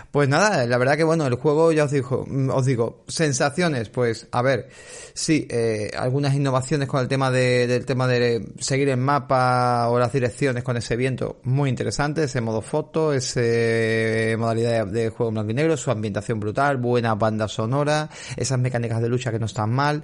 [0.10, 4.28] Pues nada, la verdad que bueno, el juego ya os digo, os digo, sensaciones, pues,
[4.32, 4.70] a ver,
[5.14, 10.00] sí, eh, algunas innovaciones con el tema de, del tema de seguir el mapa o
[10.00, 15.36] las direcciones con ese viento, muy interesante, ese modo foto, ese modalidad de, juego en
[15.36, 19.46] blanco y negro, su ambientación brutal, buena banda sonora, esas mecánicas de lucha que no
[19.46, 20.04] están mal.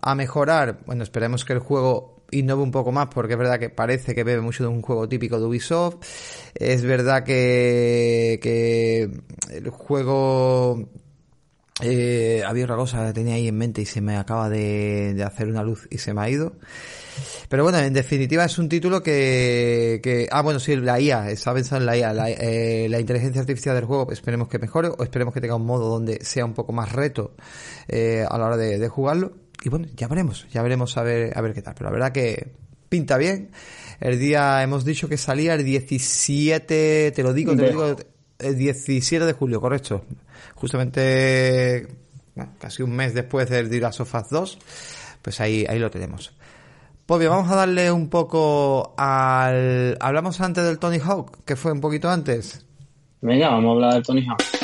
[0.00, 3.70] A mejorar, bueno, esperemos que el juego innove un poco más porque es verdad que
[3.70, 5.96] parece que bebe mucho de un juego típico de Ubisoft.
[6.54, 9.10] Es verdad que, que
[9.52, 10.88] el juego
[11.82, 15.48] eh, había otra cosa que tenía ahí en mente y se me acaba de, hacer
[15.48, 16.54] una luz y se me ha ido.
[17.48, 21.52] Pero bueno, en definitiva es un título que, que ah, bueno, sí, la IA, está
[21.52, 25.02] pensando en la IA, la, eh, la, inteligencia artificial del juego, esperemos que mejore o
[25.02, 27.34] esperemos que tenga un modo donde sea un poco más reto
[27.88, 31.36] eh, a la hora de, de jugarlo y bueno, ya veremos, ya veremos a ver,
[31.36, 31.74] a ver qué tal.
[31.74, 32.52] Pero la verdad que
[32.88, 33.50] pinta bien.
[34.00, 37.96] El día hemos dicho que salía el 17, te lo digo, te lo digo,
[38.38, 40.04] el 17 de julio, correcto.
[40.54, 41.88] Justamente
[42.58, 44.58] casi un mes después del The Last of 2,
[45.22, 46.34] pues ahí, ahí lo tenemos.
[47.06, 49.96] Pues bien, vamos a darle un poco al...
[50.00, 52.66] Hablamos antes del Tony Hawk, que fue un poquito antes.
[53.20, 54.55] Venga, vamos a hablar del Tony Hawk.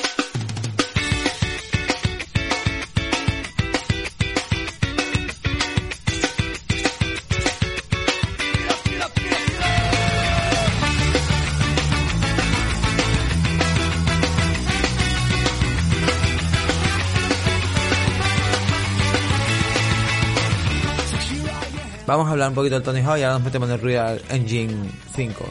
[22.12, 24.22] Vamos a hablar un poquito del Tony Hawk y ahora nos metemos en el Real
[24.28, 24.74] Engine
[25.14, 25.44] 5.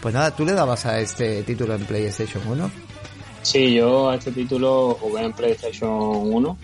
[0.00, 2.70] Pues nada, ¿tú le dabas a este título en PlayStation 1?
[3.42, 6.58] Sí, yo a este título jugué en PlayStation 1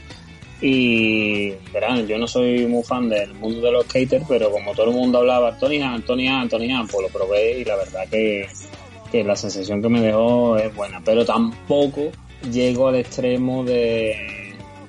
[0.62, 4.88] y verán, yo no soy muy fan del mundo de los skaters, pero como todo
[4.88, 8.09] el mundo hablaba Tony Hawk, Tony Hawk, Tony Hawk, pues lo probé y la verdad
[8.11, 8.49] que,
[9.11, 12.11] que la sensación que me dejó es buena, pero tampoco
[12.51, 14.41] llego al extremo de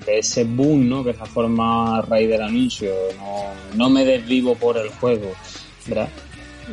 [0.06, 1.04] de ese boom, ¿no?
[1.04, 2.92] Que es la forma a raíz del anuncio.
[3.18, 5.32] No, no me desvivo por el juego,
[5.88, 6.10] ¿verdad?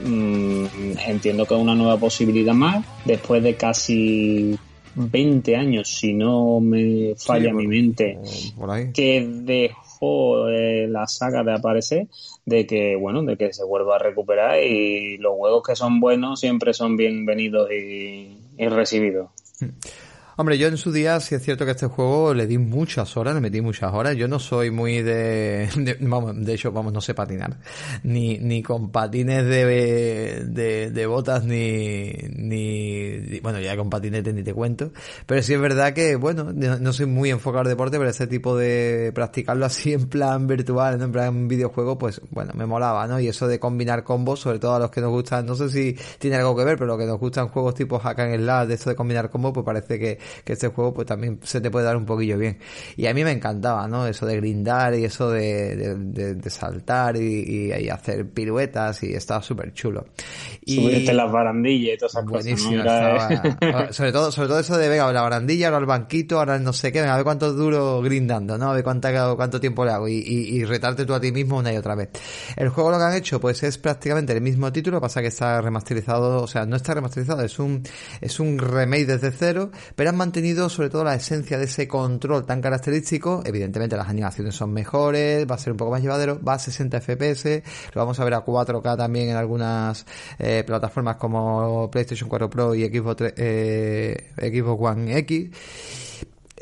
[0.04, 0.64] Mm,
[1.06, 2.84] entiendo que es una nueva posibilidad más.
[3.04, 4.58] Después de casi
[4.94, 8.18] 20 años, si no me falla mi mente,
[8.94, 12.08] que dejó eh, la saga de aparecer,
[12.44, 16.40] de que, bueno, de que se vuelva a recuperar y los juegos que son buenos
[16.40, 19.30] siempre son bienvenidos y, y recibidos.
[19.60, 19.66] Mm.
[20.40, 23.34] Hombre, yo en su día sí es cierto que este juego le di muchas horas,
[23.34, 24.16] le metí muchas horas.
[24.16, 25.68] Yo no soy muy de,
[26.00, 27.58] vamos, de hecho, vamos, no sé patinar.
[28.04, 34.42] Ni, ni con patines de, de, de botas, ni, ni, bueno, ya con patinete ni
[34.42, 34.92] te cuento.
[35.26, 38.56] Pero sí es verdad que, bueno, no soy muy enfocado al deporte, pero ese tipo
[38.56, 41.04] de practicarlo así en plan virtual, ¿no?
[41.04, 43.20] en plan videojuego, pues bueno, me molaba, ¿no?
[43.20, 45.98] Y eso de combinar combos, sobre todo a los que nos gustan, no sé si
[46.18, 48.88] tiene algo que ver, pero que nos gustan juegos tipo Hack and Slash, de esto
[48.88, 51.96] de combinar combos, pues parece que, que este juego pues también se te puede dar
[51.96, 52.58] un poquillo bien.
[52.96, 54.06] Y a mí me encantaba, ¿no?
[54.06, 59.72] Eso de grindar y eso de, de, saltar y, y, hacer piruetas y estaba súper
[59.72, 60.06] chulo.
[60.64, 63.90] Y Subirte las barandillas y todas esas cosas.
[63.96, 66.92] sobre todo, sobre todo eso de venga, la barandilla, ahora el banquito, ahora no sé
[66.92, 68.70] qué, venga, a ver cuánto duro grindando, ¿no?
[68.70, 71.72] A ver cuánta, cuánto tiempo le hago y, y, retarte tú a ti mismo una
[71.72, 72.10] y otra vez.
[72.56, 75.60] El juego lo que han hecho, pues es prácticamente el mismo título, pasa que está
[75.60, 77.82] remasterizado, o sea, no está remasterizado, es un,
[78.20, 82.44] es un remake desde cero, pero han mantenido sobre todo la esencia de ese control
[82.44, 83.42] tan característico.
[83.42, 87.00] Evidentemente las animaciones son mejores, va a ser un poco más llevadero, va a 60
[87.00, 87.62] FPS,
[87.94, 90.04] lo vamos a ver a 4K también en algunas
[90.38, 96.09] eh, plataformas como PlayStation 4 Pro y Xbox, eh, Xbox One X.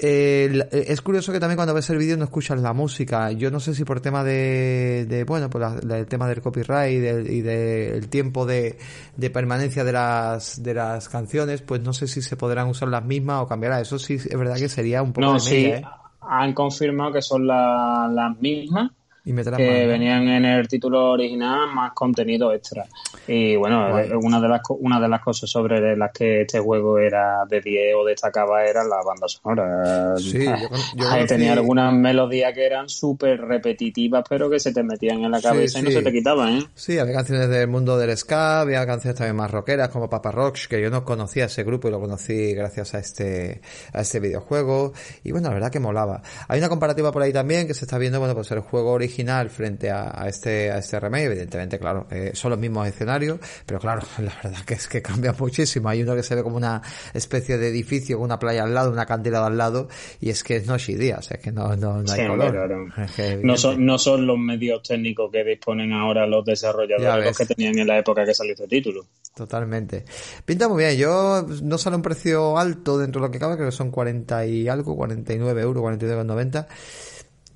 [0.01, 3.33] Eh, es curioso que también cuando ves el vídeo no escuchas la música.
[3.33, 7.41] Yo no sé si por tema de, de bueno, por el tema del copyright y
[7.41, 8.79] del tiempo de,
[9.17, 13.05] de, permanencia de las, de las canciones, pues no sé si se podrán usar las
[13.05, 13.81] mismas o cambiará.
[13.81, 15.27] Eso sí es verdad que sería un poco.
[15.27, 15.85] No, sí, ¿eh?
[16.21, 18.93] han confirmado que son las mismas
[19.35, 22.87] que venían en el título original más contenido extra.
[23.27, 23.89] Y bueno,
[24.21, 27.95] una de las una de las cosas sobre las que este juego era de 10
[27.97, 30.17] o destacaba era la banda sonora.
[30.19, 30.47] Sí,
[30.97, 35.43] yo, Tenía algunas melodías que eran súper repetitivas, pero que se te metían en la
[35.43, 36.67] cabeza y no se te quitaban, ¿eh?
[36.75, 40.69] Sí, había canciones del mundo del ska, había canciones también más rockeras como Papa Rocks,
[40.69, 43.61] que yo no conocía ese grupo y lo conocí gracias a este
[43.93, 44.95] a este videojuego.
[45.23, 46.23] Y bueno, la verdad que molaba.
[46.49, 49.18] Hay una comparativa por ahí también que se está viendo, bueno, pues el juego original
[49.51, 54.03] frente a, este a este remake evidentemente claro eh, son los mismos escenarios pero claro
[54.19, 56.83] la verdad que es que cambia muchísimo hay uno que se ve como una
[57.15, 59.89] especie de edificio una playa al lado una cantidad al lado
[60.21, 62.93] y es que es noche y día es que no, no, hay color
[63.43, 67.79] no, son, no son los medios técnicos que disponen ahora los desarrolladores los que tenían
[67.79, 69.07] en la época que salió este título
[69.39, 70.05] Totalmente.
[70.45, 70.99] Pinta muy bien.
[70.99, 74.47] Yo no sale un precio alto dentro de lo que cabe, creo que son 40
[74.47, 76.67] y algo, 49 euros, 49,90.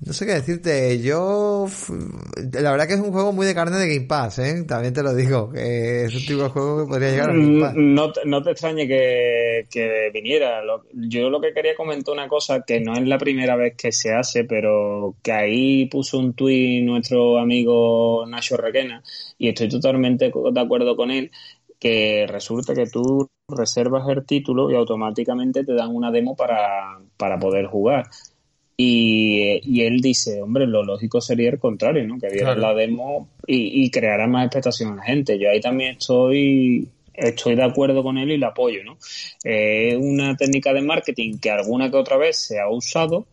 [0.05, 1.65] No sé qué decirte, yo
[2.59, 4.65] la verdad que es un juego muy de carne de Game Pass, ¿eh?
[4.67, 7.73] También te lo digo, es un tipo de juego que podría llegar a Game Pass.
[7.75, 10.61] No, no te extrañe que, que viniera.
[10.93, 14.13] yo lo que quería comentar una cosa que no es la primera vez que se
[14.13, 19.01] hace, pero que ahí puso un tuit nuestro amigo Nacho Requena
[19.37, 21.31] y estoy totalmente de acuerdo con él,
[21.79, 27.39] que resulta que tú reservas el título y automáticamente te dan una demo para, para
[27.39, 28.05] poder jugar.
[28.85, 32.19] Y, él dice, hombre, lo lógico sería el contrario, ¿no?
[32.19, 35.39] Que vieran la demo y, y creara más expectación a la gente.
[35.39, 38.97] Yo ahí también estoy estoy de acuerdo con él y lo apoyo, ¿no?
[39.43, 43.27] Es una técnica de marketing que alguna que otra vez se ha usado,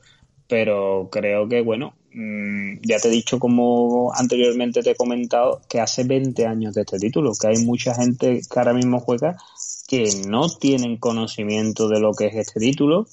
[0.46, 5.80] pero creo que, bueno, mm, ya te he dicho como anteriormente te he comentado que
[5.80, 9.36] hace 20 años de este título, que hay mucha gente que ahora mismo juega
[9.88, 13.06] que no tienen conocimiento de lo que es este título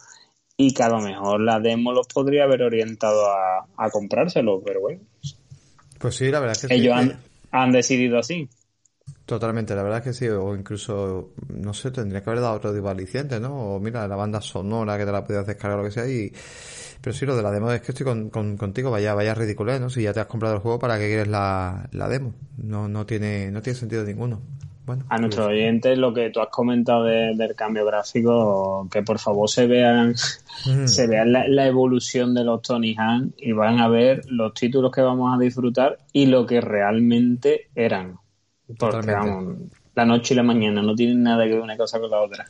[0.57, 4.81] y que a lo mejor la demo los podría haber orientado a, a comprárselo, pero
[4.81, 5.01] bueno.
[5.99, 7.19] Pues sí, la verdad es que Ellos Han,
[7.51, 8.49] han decidido así.
[9.25, 12.73] Totalmente, la verdad es que sí, o incluso, no sé, tendría que haber dado otro
[12.73, 13.75] tipo aliciente, ¿no?
[13.75, 16.31] O mira, la banda sonora que te la podías descargar o lo que sea, y...
[17.01, 19.89] Pero sí, lo de la demo es que estoy con, contigo, vaya, vaya ridículo, ¿no?
[19.89, 22.33] Si ya te has comprado el juego, ¿para qué quieres la, la demo?
[22.57, 24.41] No, no tiene, no tiene sentido ninguno
[25.09, 29.67] a nuestros oyentes lo que tú has comentado del cambio gráfico, que por favor se
[29.67, 30.15] vean,
[30.85, 35.01] se vean la, evolución de los Tony Han y van a ver los títulos que
[35.01, 38.17] vamos a disfrutar y lo que realmente eran.
[38.77, 39.57] Porque vamos,
[39.95, 42.45] la noche y la mañana no tienen nada que ver una cosa con la otra.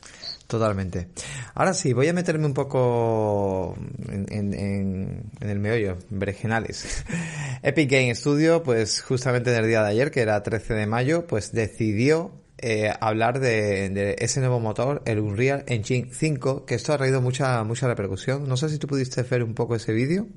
[0.48, 1.08] Totalmente.
[1.54, 3.76] Ahora sí, voy a meterme un poco
[4.08, 7.04] en, en, el meollo, berenjenales.
[7.62, 11.26] Epic Game Studio, pues justamente en el día de ayer, que era 13 de mayo,
[11.26, 16.96] pues decidió eh, hablar de, ese nuevo motor, el Unreal Engine 5, que esto ha
[16.96, 18.48] traído mucha, mucha repercusión.
[18.48, 20.28] No sé si tú pudiste ver un poco ese vídeo.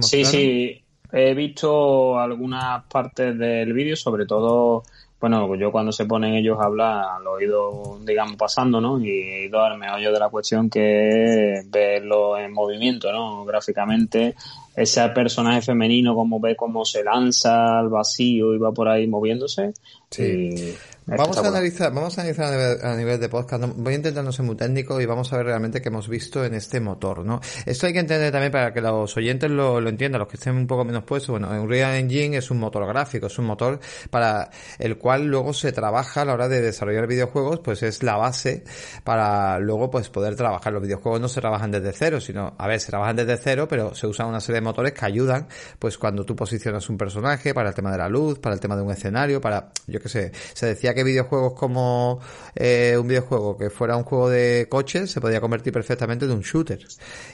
[0.00, 0.84] Sí, sí.
[1.12, 4.82] He visto algunas partes del vídeo, sobre todo
[5.24, 9.00] bueno, yo cuando se ponen ellos a hablar, lo he ido, digamos, pasando, ¿no?
[9.00, 13.42] Y he ido al meollo de la cuestión que es verlo en movimiento, ¿no?
[13.46, 14.34] Gráficamente,
[14.76, 19.72] ese personaje femenino, como ve cómo se lanza al vacío y va por ahí moviéndose.
[20.10, 20.74] Sí.
[21.06, 23.62] Vamos a analizar, vamos a analizar a nivel, de podcast.
[23.76, 26.42] Voy a intentar no ser muy técnico y vamos a ver realmente qué hemos visto
[26.46, 27.42] en este motor, ¿no?
[27.66, 30.56] Esto hay que entender también para que los oyentes lo, lo entiendan, los que estén
[30.56, 31.30] un poco menos puestos.
[31.30, 35.72] Bueno, Unreal Engine es un motor gráfico, es un motor para el cual luego se
[35.72, 38.64] trabaja a la hora de desarrollar videojuegos, pues es la base
[39.04, 40.72] para luego pues poder trabajar.
[40.72, 43.94] Los videojuegos no se trabajan desde cero, sino, a ver, se trabajan desde cero, pero
[43.94, 47.68] se usan una serie de motores que ayudan, pues cuando tú posicionas un personaje, para
[47.68, 50.32] el tema de la luz, para el tema de un escenario, para, yo qué sé,
[50.54, 52.20] se decía que videojuegos como
[52.54, 56.40] eh, un videojuego que fuera un juego de coches se podía convertir perfectamente en un
[56.40, 56.78] shooter.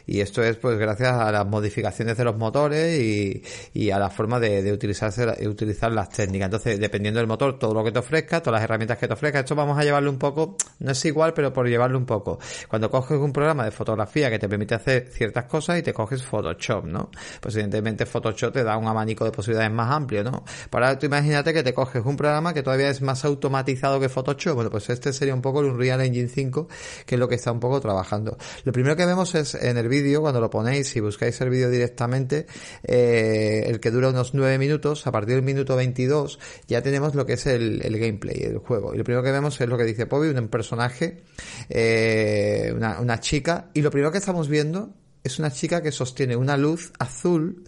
[0.07, 3.42] Y esto es pues gracias a las modificaciones de los motores y,
[3.75, 6.46] y a la forma de, utilizarse, de utilizar las técnicas.
[6.46, 9.40] Entonces, dependiendo del motor, todo lo que te ofrezca, todas las herramientas que te ofrezca,
[9.40, 12.38] esto vamos a llevarlo un poco, no es igual, pero por llevarlo un poco.
[12.68, 16.25] Cuando coges un programa de fotografía que te permite hacer ciertas cosas y te coges
[16.25, 17.11] Photoshop, ¿no?
[17.40, 20.44] Pues evidentemente Photoshop te da un abanico de posibilidades más amplio, ¿no?
[20.70, 24.55] Para tú imagínate que te coges un programa que todavía es más automatizado que Photoshop.
[24.55, 26.69] Bueno, pues este sería un poco el Unreal Engine 5,
[27.05, 28.39] que es lo que está un poco trabajando.
[28.65, 31.69] Lo primero que vemos es en el vídeo, cuando lo ponéis, y buscáis el vídeo
[31.69, 32.47] directamente,
[32.85, 37.27] eh, el que dura unos 9 minutos, a partir del minuto 22, ya tenemos lo
[37.27, 38.95] que es el, gameplay, el juego.
[38.95, 41.25] Y lo primero que vemos es lo que dice Poby, un personaje,
[41.69, 46.37] eh, una, una chica, y lo primero que estamos viendo es una chica que sostiene
[46.37, 47.65] una luz azul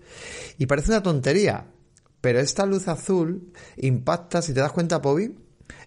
[0.57, 1.67] y parece una tontería,
[2.23, 5.35] pero esta luz azul impacta, si te das cuenta, Poby,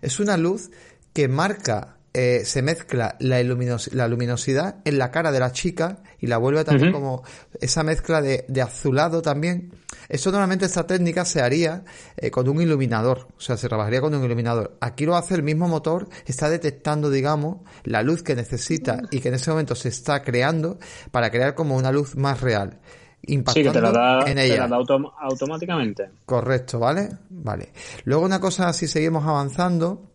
[0.01, 0.71] es una luz
[1.13, 6.27] que marca, eh, se mezcla la, la, luminosidad en la cara de la chica y
[6.27, 7.23] la vuelve también como
[7.59, 9.73] esa mezcla de, de, azulado también.
[10.07, 11.83] Esto normalmente esta técnica se haría
[12.17, 14.77] eh, con un iluminador, o sea, se trabajaría con un iluminador.
[14.79, 19.29] Aquí lo hace el mismo motor, está detectando, digamos, la luz que necesita y que
[19.29, 20.79] en ese momento se está creando
[21.11, 22.79] para crear como una luz más real
[23.27, 24.53] impactando sí, que te la da, en ella.
[24.53, 26.09] Te la da autom automáticamente.
[26.25, 27.09] Correcto, ¿vale?
[27.43, 27.73] Vale.
[28.05, 30.09] Luego una cosa, si seguimos avanzando,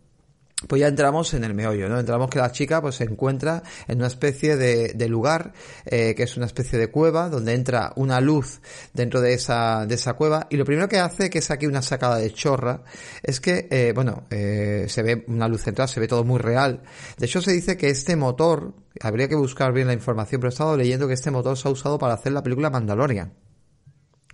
[0.67, 1.99] pues ya entramos en el meollo, ¿no?
[1.99, 5.53] Entramos que la chica pues se encuentra en una especie de, de lugar
[5.85, 8.61] eh, que es una especie de cueva donde entra una luz
[8.93, 11.81] dentro de esa, de esa cueva y lo primero que hace, que es aquí una
[11.81, 12.83] sacada de chorra,
[13.23, 16.81] es que, eh, bueno, eh, se ve una luz central, se ve todo muy real.
[17.17, 20.53] De hecho se dice que este motor, habría que buscar bien la información, pero he
[20.53, 23.33] estado leyendo que este motor se ha usado para hacer la película Mandalorian.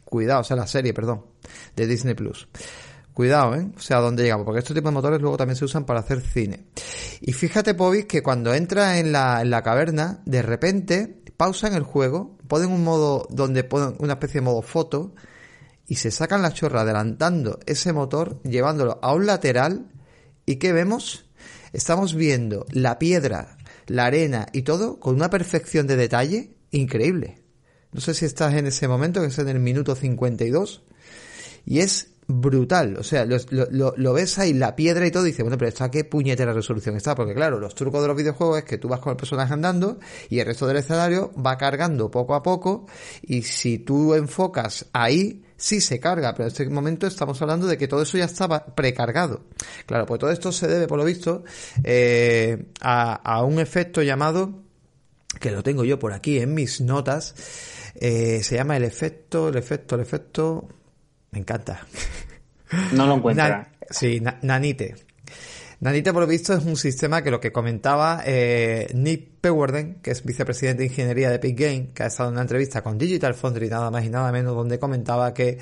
[0.09, 1.25] Cuidado, o sea, la serie, perdón,
[1.75, 2.47] de Disney Plus.
[3.13, 3.67] Cuidado, ¿eh?
[3.75, 4.45] O sea, ¿dónde llegamos?
[4.45, 6.67] Porque estos tipos de motores luego también se usan para hacer cine.
[7.19, 11.83] Y fíjate, Pobis, que cuando entra en la, en la caverna, de repente pausan el
[11.83, 15.13] juego, ponen un modo donde ponen una especie de modo foto
[15.87, 19.91] y se sacan la chorra adelantando ese motor, llevándolo a un lateral.
[20.45, 21.25] ¿Y qué vemos?
[21.73, 27.46] Estamos viendo la piedra, la arena y todo con una perfección de detalle increíble.
[27.91, 30.83] No sé si estás en ese momento, que es en el minuto 52.
[31.65, 32.97] Y es brutal.
[32.97, 35.69] O sea, lo, lo, lo, ves ahí, la piedra y todo, y dices, bueno, pero
[35.69, 37.15] ¿esta qué puñetera resolución está?
[37.15, 39.99] Porque claro, los trucos de los videojuegos es que tú vas con el personaje andando
[40.29, 42.85] y el resto del escenario va cargando poco a poco
[43.21, 47.77] y si tú enfocas ahí, sí se carga, pero en este momento estamos hablando de
[47.77, 49.45] que todo eso ya estaba precargado.
[49.85, 51.43] Claro, pues todo esto se debe, por lo visto,
[51.83, 54.66] eh, a, a un efecto llamado,
[55.39, 57.35] que lo tengo yo por aquí en mis notas,
[57.95, 60.67] eh, se llama el efecto, el efecto, el efecto,
[61.31, 61.85] me encanta.
[62.93, 63.49] No lo encuentra.
[63.49, 64.95] Na sí, na Nanite.
[65.79, 70.11] Nanite, por lo visto, es un sistema que lo que comentaba eh, Nick Pewarden, que
[70.11, 73.33] es vicepresidente de ingeniería de Epic Game, que ha estado en una entrevista con Digital
[73.33, 75.57] Foundry, nada más y nada menos, donde comentaba que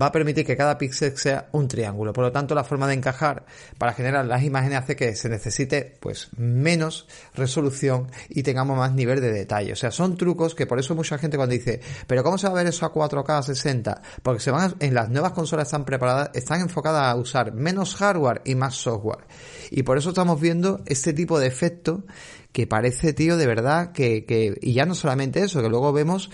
[0.00, 2.12] va a permitir que cada píxel sea un triángulo.
[2.12, 3.44] Por lo tanto, la forma de encajar
[3.78, 9.20] para generar las imágenes hace que se necesite, pues, menos resolución y tengamos más nivel
[9.20, 9.72] de detalle.
[9.72, 12.52] O sea, son trucos que por eso mucha gente cuando dice, pero ¿cómo se va
[12.52, 14.02] a ver eso a 4K a 60?
[14.22, 18.42] Porque se van, en las nuevas consolas están preparadas, están enfocadas a usar menos hardware
[18.44, 19.26] y más software.
[19.70, 22.04] Y por eso estamos viendo este tipo de efecto
[22.52, 26.30] que parece, tío, de verdad que, que y ya no solamente eso, que luego vemos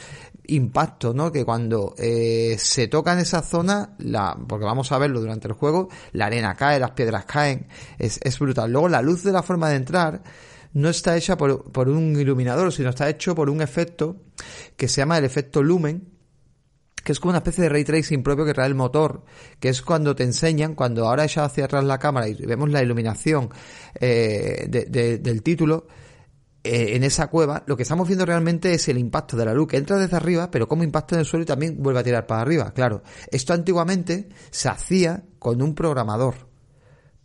[0.48, 1.32] impacto, ¿no?
[1.32, 5.54] Que cuando eh, se toca en esa zona, la, porque vamos a verlo durante el
[5.54, 8.70] juego, la arena cae, las piedras caen, es, es brutal.
[8.70, 10.22] Luego la luz de la forma de entrar
[10.72, 14.16] no está hecha por, por un iluminador, sino está hecho por un efecto
[14.76, 16.12] que se llama el efecto lumen,
[17.02, 19.24] que es como una especie de ray tracing propio que trae el motor,
[19.60, 22.82] que es cuando te enseñan, cuando ahora echado hacia atrás la cámara y vemos la
[22.82, 23.48] iluminación
[24.00, 25.86] eh, de, de, del título,
[26.66, 29.76] en esa cueva, lo que estamos viendo realmente es el impacto de la luz que
[29.76, 32.42] entra desde arriba, pero como impacta en el suelo y también vuelve a tirar para
[32.42, 32.72] arriba.
[32.72, 36.46] Claro, esto antiguamente se hacía con un programador.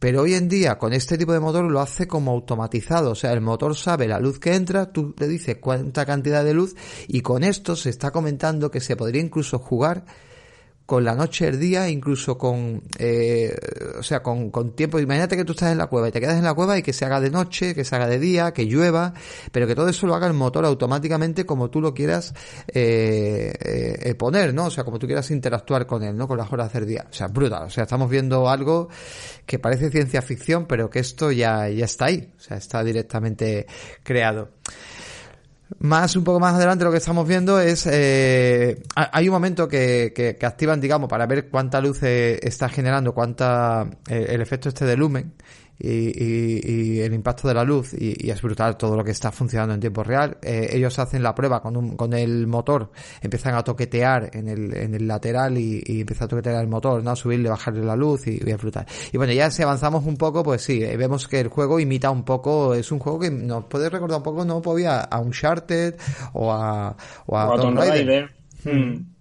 [0.02, 3.12] Pero hoy en día, con este tipo de motor, lo hace como automatizado.
[3.12, 6.56] O sea, el motor sabe la luz que entra, tú le dices cuánta cantidad de
[6.56, 6.76] luz,
[7.08, 10.06] y con esto se está comentando que se podría incluso jugar
[10.92, 13.56] con la noche, el día, incluso con, eh,
[13.98, 15.00] o sea, con, con tiempo.
[15.00, 16.92] Imagínate que tú estás en la cueva y te quedas en la cueva y que
[16.92, 19.14] se haga de noche, que se haga de día, que llueva,
[19.54, 22.34] pero que todo eso lo haga el motor automáticamente como tú lo quieras
[22.68, 23.54] eh,
[24.04, 24.66] eh, poner, ¿no?
[24.66, 26.28] O sea, como tú quieras interactuar con él, ¿no?
[26.28, 27.06] Con las horas del día.
[27.10, 27.68] O sea, brutal.
[27.68, 28.90] O sea, estamos viendo algo
[29.46, 32.34] que parece ciencia ficción, pero que esto ya, ya está ahí.
[32.36, 33.66] O sea, está directamente
[34.04, 34.50] creado.
[35.80, 40.14] Más, un poco más adelante lo que estamos viendo es, eh, hay un momento que,
[40.16, 44.98] que, activan, digamos, para ver cuánta luz está generando, cuánta, eh, el efecto este de
[44.98, 45.34] lumen,
[45.84, 49.80] y, el impacto de la luz y, es brutal todo lo que está funcionando en
[49.80, 50.38] tiempo real.
[50.42, 54.76] Eh, ellos hacen la prueba con, un, con el motor, empiezan a toquetear en el,
[54.76, 57.16] en el lateral y, y empieza a toquetear el motor, ¿no?
[57.16, 58.86] subirle, bajarle la luz y, y brutal.
[59.12, 62.10] Y bueno, ya si avanzamos un poco, pues sí, eh, vemos que el juego imita
[62.12, 65.96] un poco, es un juego que nos puede recordar un poco, no podía a Uncharted
[66.34, 68.30] o a, o a, Tomb Raider.
[68.64, 69.12] Hmm.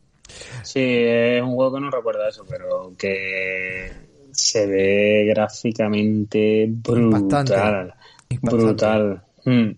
[0.62, 7.94] Sí, es un juego que no recuerda eso, pero que se ve gráficamente brutal.
[8.42, 9.22] Brutal.
[9.44, 9.72] Hmm.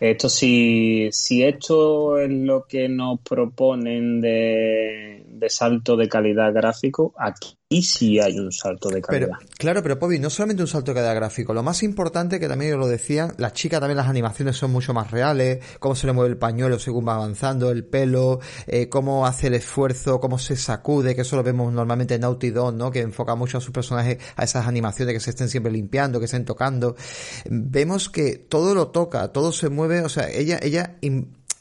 [0.00, 7.14] Esto si, si esto es lo que nos proponen de, de salto de calidad gráfico,
[7.18, 9.38] aquí y si hay un salto de calidad.
[9.56, 12.72] claro, pero Pobi, no solamente un salto de calidad gráfico, lo más importante, que también
[12.72, 16.12] yo lo decía, las chicas también las animaciones son mucho más reales, cómo se le
[16.12, 20.56] mueve el pañuelo según va avanzando, el pelo, eh, cómo hace el esfuerzo, cómo se
[20.56, 22.90] sacude, que eso lo vemos normalmente en Naughty Dog, ¿no?
[22.90, 26.24] Que enfoca mucho a sus personajes a esas animaciones que se estén siempre limpiando, que
[26.24, 26.96] estén tocando.
[27.48, 30.96] Vemos que todo lo toca, todo se mueve, o sea, ella, ella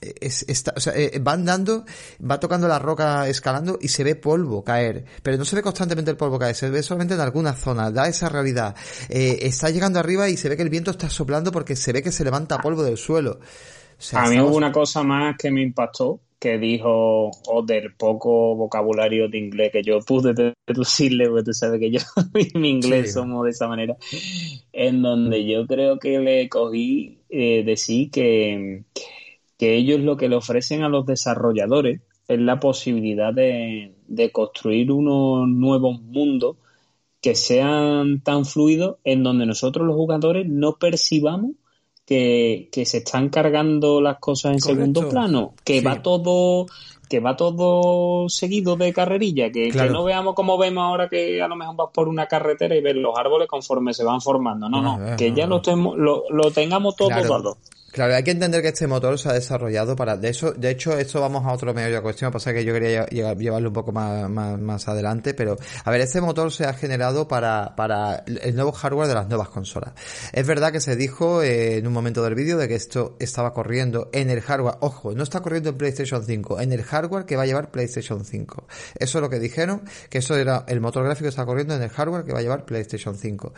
[0.01, 1.85] es, está, o sea, eh, va andando,
[2.19, 6.11] va tocando la roca escalando y se ve polvo caer, pero no se ve constantemente
[6.11, 8.75] el polvo caer, se ve solamente en alguna zona, da esa realidad.
[9.09, 12.01] Eh, está llegando arriba y se ve que el viento está soplando porque se ve
[12.01, 13.39] que se levanta polvo del suelo.
[14.13, 19.27] a mí hubo una cosa más que me impactó, que dijo, o del poco vocabulario
[19.27, 21.99] de inglés que yo pude deducirle, porque tú sabes que yo
[22.35, 23.97] y mi inglés somos de esa manera,
[24.71, 28.83] en donde yo creo que le cogí eh, decir que
[29.59, 31.99] que ellos lo que le ofrecen a los desarrolladores
[32.29, 33.91] es la posibilidad de,
[34.31, 36.55] construir unos nuevos mundos
[37.19, 41.51] que sean tan fluidos en donde nosotros los jugadores no percibamos
[42.05, 46.67] que, se están cargando las cosas en segundo plano, que va todo
[47.09, 51.55] que va todo seguido de carrerilla, que, no veamos como vemos ahora que a lo
[51.55, 54.69] mejor vas por una carretera y ves los árboles conforme se van formando.
[54.69, 55.61] No, no, que ya Lo,
[56.29, 57.57] lo, tengamos todo claro.
[57.91, 60.15] Claro, hay que entender que este motor se ha desarrollado para...
[60.15, 63.05] De, eso, de hecho, esto vamos a otro medio de cuestión, pasa que yo quería
[63.07, 67.75] llevarlo un poco más, más, adelante, pero a ver, este motor se ha generado para,
[67.75, 69.93] para el nuevo hardware de las nuevas consolas.
[70.33, 73.53] Es verdad que se dijo eh, en un momento del vídeo de que esto estaba
[73.53, 77.35] corriendo en el hardware, ojo, no está corriendo en PlayStation 5, en el hardware que
[77.35, 78.67] va a llevar PlayStation 5.
[78.99, 81.89] Eso es lo que dijeron, que eso era el motor gráfico está corriendo en el
[81.89, 83.53] hardware que va a llevar PlayStation 5.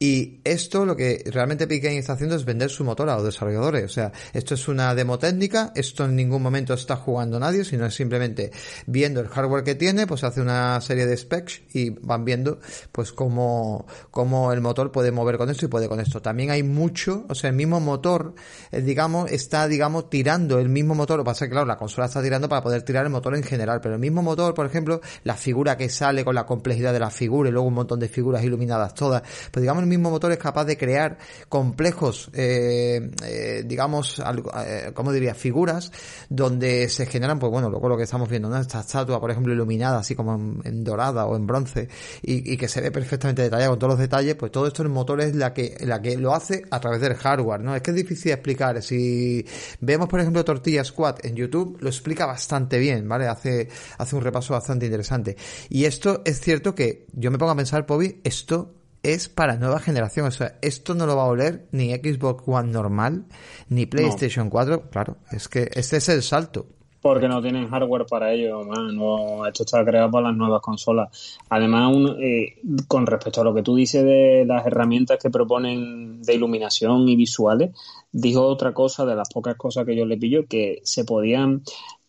[0.00, 3.75] Y esto lo que realmente Pikmin está haciendo es vender su motor a los desarrolladores
[3.84, 7.86] o sea, esto es una demo técnica, esto en ningún momento está jugando nadie, sino
[7.86, 8.50] es simplemente
[8.86, 12.58] viendo el hardware que tiene, pues hace una serie de specs y van viendo
[12.92, 16.20] pues cómo, cómo el motor puede mover con esto y puede con esto.
[16.22, 18.34] También hay mucho, o sea, el mismo motor,
[18.70, 22.06] eh, digamos, está, digamos, tirando el mismo motor, lo que pasa que, claro, la consola
[22.06, 25.00] está tirando para poder tirar el motor en general, pero el mismo motor, por ejemplo,
[25.24, 28.08] la figura que sale con la complejidad de la figura y luego un montón de
[28.08, 31.18] figuras iluminadas todas, pues digamos, el mismo motor es capaz de crear
[31.48, 35.92] complejos, eh, eh, digamos, algo, eh, como diría, figuras
[36.28, 38.58] donde se generan, pues bueno, luego lo que estamos viendo, ¿no?
[38.58, 41.88] Esta estatua, por ejemplo, iluminada, así como en, dorada o en bronce,
[42.22, 45.20] y, que se ve perfectamente detallada con todos los detalles, pues todo esto el motor
[45.20, 47.74] es la que, la que lo hace a través del hardware, ¿no?
[47.74, 48.82] Es que es difícil de explicar.
[48.82, 49.44] Si
[49.80, 53.26] vemos, por ejemplo, Tortilla Squad en YouTube, lo explica bastante bien, ¿vale?
[53.26, 55.36] Hace, hace un repaso bastante interesante.
[55.68, 58.74] Y esto es cierto que yo me pongo a pensar, Pobi, esto
[59.14, 60.26] es para nueva generación.
[60.26, 63.26] O sea, esto no lo va a oler ni Xbox One normal,
[63.68, 64.90] ni PlayStation 4.
[64.90, 66.66] Claro, es que este es el salto.
[67.00, 71.38] Porque no tienen hardware para ello, no, esto está creado para las nuevas consolas.
[71.48, 72.56] Además, eh,
[72.88, 77.14] con respecto a lo que tú dices de las herramientas que proponen de iluminación y
[77.14, 77.70] visuales,
[78.10, 81.62] dijo otra cosa de las pocas cosas que yo le pillo, que se podían,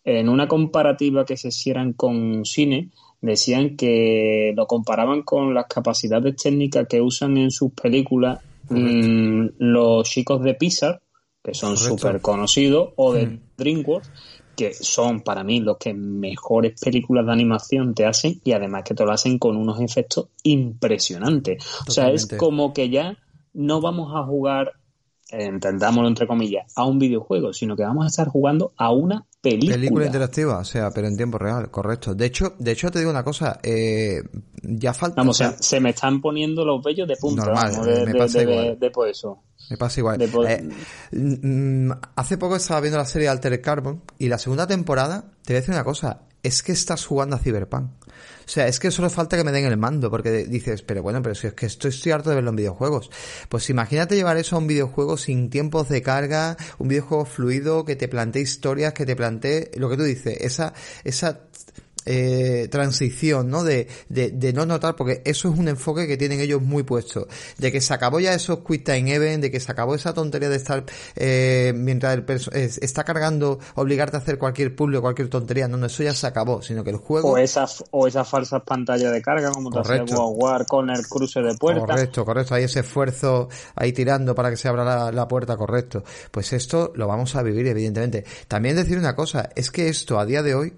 [0.04, 2.90] en una comparativa que se hicieran con cine,
[3.22, 8.40] decían que lo comparaban con las capacidades técnicas que usan en sus películas
[8.70, 11.02] mm, los chicos de Pixar,
[11.44, 13.40] que son súper conocidos, o de mm.
[13.58, 14.12] DreamWorks,
[14.56, 18.96] que son para mí los que mejores películas de animación te hacen y además que
[18.96, 21.64] te lo hacen con unos efectos impresionantes.
[21.88, 23.18] O sea, es como que ya
[23.54, 24.74] no vamos a jugar
[25.30, 29.76] entendámoslo entre comillas, a un videojuego, sino que vamos a estar jugando a una película.
[29.76, 32.16] Película interactiva, o sea, pero en tiempo real, correcto.
[32.16, 34.22] De hecho, de hecho te digo una cosa, eh,
[34.62, 35.22] ya falta...
[35.22, 38.42] Vamos, o sea, se me están poniendo los vellos de punta, normal, de, me pasa
[38.42, 38.80] igual.
[38.80, 39.44] de, eso.
[39.70, 40.22] Me pasa igual.
[40.22, 40.70] Eh,
[41.12, 45.58] mm, hace poco estaba viendo la serie Alter Carbon y la segunda temporada, te voy
[45.58, 47.90] a decir una cosa, es que estás jugando a Cyberpunk.
[48.48, 51.22] O sea, es que solo falta que me den el mando, porque dices, pero bueno,
[51.22, 53.12] pero si es que estoy, estoy harto de verlo en videojuegos.
[53.50, 57.98] Pues imagínate llevar eso a un videojuego sin tiempos de carga, un videojuego fluido, que
[57.98, 60.74] te plantee historias, que te plantee, lo que tú dices, esa,
[61.04, 61.42] esa
[62.08, 63.64] eh, transición, ¿no?
[63.64, 67.28] De, de, de, no notar, porque eso es un enfoque que tienen ellos muy puesto,
[67.58, 70.50] de que se acabó ya esos quick time event, de que se acabó esa tontería
[70.50, 70.86] de estar,
[71.16, 72.26] eh, mientras el
[72.82, 76.62] está cargando, obligarte a hacer cualquier puzzle, cualquier tontería, no, no, eso ya se acabó,
[76.62, 77.32] sino que el juego...
[77.32, 81.42] O esas, o esas falsas pantallas de carga, como te hacía War con el cruce
[81.42, 81.86] de puerta.
[81.86, 86.04] Correcto, correcto, hay ese esfuerzo ahí tirando para que se abra la, la puerta, correcto.
[86.32, 88.24] Pues esto lo vamos a vivir, evidentemente.
[88.48, 90.74] También decir una cosa, es que esto a día de hoy,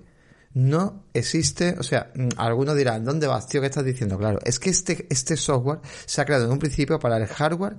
[0.60, 3.62] no existe, o sea, mm, algunos dirán, ¿dónde vas, tío?
[3.62, 4.18] ¿Qué estás diciendo?
[4.18, 7.78] Claro, es que este, este software se ha creado en un principio para el hardware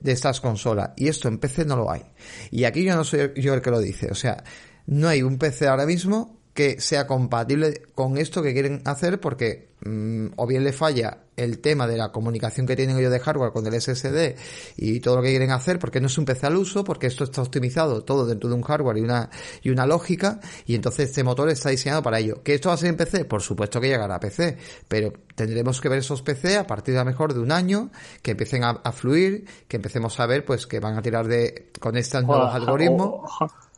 [0.00, 2.02] de estas consolas y esto en PC no lo hay.
[2.50, 4.44] Y aquí yo no soy yo el que lo dice, o sea,
[4.86, 9.70] no hay un PC ahora mismo que sea compatible con esto que quieren hacer porque
[9.84, 13.52] mm, o bien le falla el tema de la comunicación que tienen ellos de hardware
[13.52, 14.36] con el SSD
[14.76, 17.24] y todo lo que quieren hacer porque no es un PC al uso, porque esto
[17.24, 19.30] está optimizado todo dentro de un hardware y una,
[19.62, 22.42] y una lógica y entonces este motor está diseñado para ello.
[22.42, 23.24] ¿Que esto va a ser en PC?
[23.24, 24.58] Por supuesto que llegará a PC,
[24.88, 27.90] pero tendremos que ver esos PC a partir de a mejor de un año,
[28.22, 31.96] que empiecen a, fluir, que empecemos a ver pues que van a tirar de con
[31.96, 33.30] estos nuevos algoritmos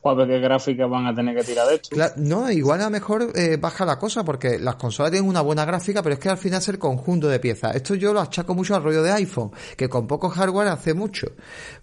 [0.03, 3.98] ver qué van a tener que tirar de no, igual a mejor eh, baja la
[3.98, 6.78] cosa porque las consolas tienen una buena gráfica, pero es que al final es el
[6.78, 7.76] conjunto de piezas.
[7.76, 11.28] Esto yo lo achaco mucho al rollo de iPhone, que con poco hardware hace mucho.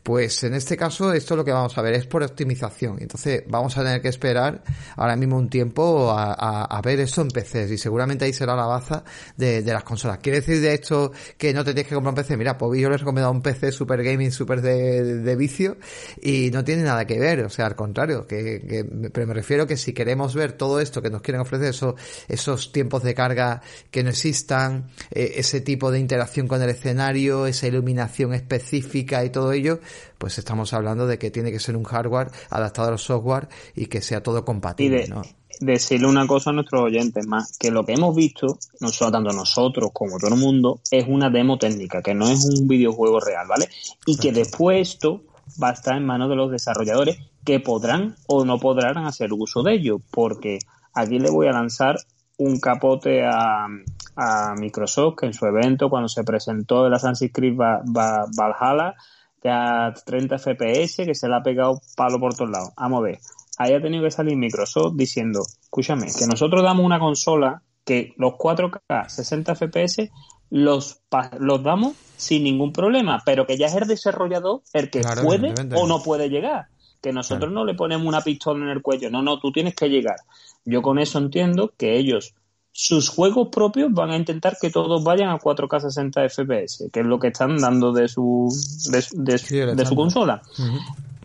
[0.07, 2.95] Pues en este caso esto lo que vamos a ver es por optimización.
[3.01, 4.63] Entonces vamos a tener que esperar
[4.95, 9.03] ahora mismo un tiempo a, ver esto en PCs y seguramente ahí será la baza
[9.35, 10.19] de, las consolas.
[10.19, 12.37] ¿Quiere decir de esto que no te tienes que comprar un PC?
[12.37, 15.75] Mira, pues yo les he recomendado un PC super gaming, super de, vicio
[16.21, 17.41] y no tiene nada que ver.
[17.41, 21.09] O sea, al contrario que, pero me refiero que si queremos ver todo esto que
[21.09, 21.97] nos quieren ofrecer, eso,
[22.29, 27.45] esos tiempos de carga que no existan, eh, ese tipo de interacción con el escenario,
[27.45, 29.81] esa iluminación específica y todo ello,
[30.17, 33.87] pues estamos hablando de que tiene que ser un hardware adaptado a los software y
[33.87, 37.93] que sea todo compatible, de, Decirle una cosa a nuestros oyentes más, que lo que
[37.93, 42.13] hemos visto, no solo tanto nosotros como todo el mundo, es una demo técnica, que
[42.13, 43.67] no es un videojuego real, ¿vale?
[44.05, 45.23] Y que después esto
[45.61, 49.63] va a estar en manos de los desarrolladores que podrán o no podrán hacer uso
[49.63, 50.59] de ello, porque
[50.93, 51.97] aquí le voy a lanzar
[52.37, 53.67] un capote a,
[54.59, 58.95] Microsoft que en su evento cuando se presentó el Assassin's Creed Valhalla
[59.47, 62.69] que a 30 FPS que se le ha pegado palo por todos lados.
[62.75, 63.19] Vamos a ver,
[63.57, 68.33] ahí ha tenido que salir Microsoft diciendo, escúchame, que nosotros damos una consola que los
[68.33, 70.09] 4K 60 FPS
[70.49, 71.01] los,
[71.39, 75.87] los damos sin ningún problema, pero que ya es el desarrollador el que puede o
[75.87, 76.67] no puede llegar.
[77.01, 79.87] Que nosotros no le ponemos una pistola en el cuello, no, no, tú tienes que
[79.87, 80.17] llegar.
[80.65, 82.33] Yo con eso entiendo que ellos,
[82.79, 87.05] sus juegos propios van a intentar que todos vayan a 4K 60 FPS, que es
[87.07, 88.53] lo que están dando de su,
[88.91, 89.37] de,
[89.85, 90.43] su consola.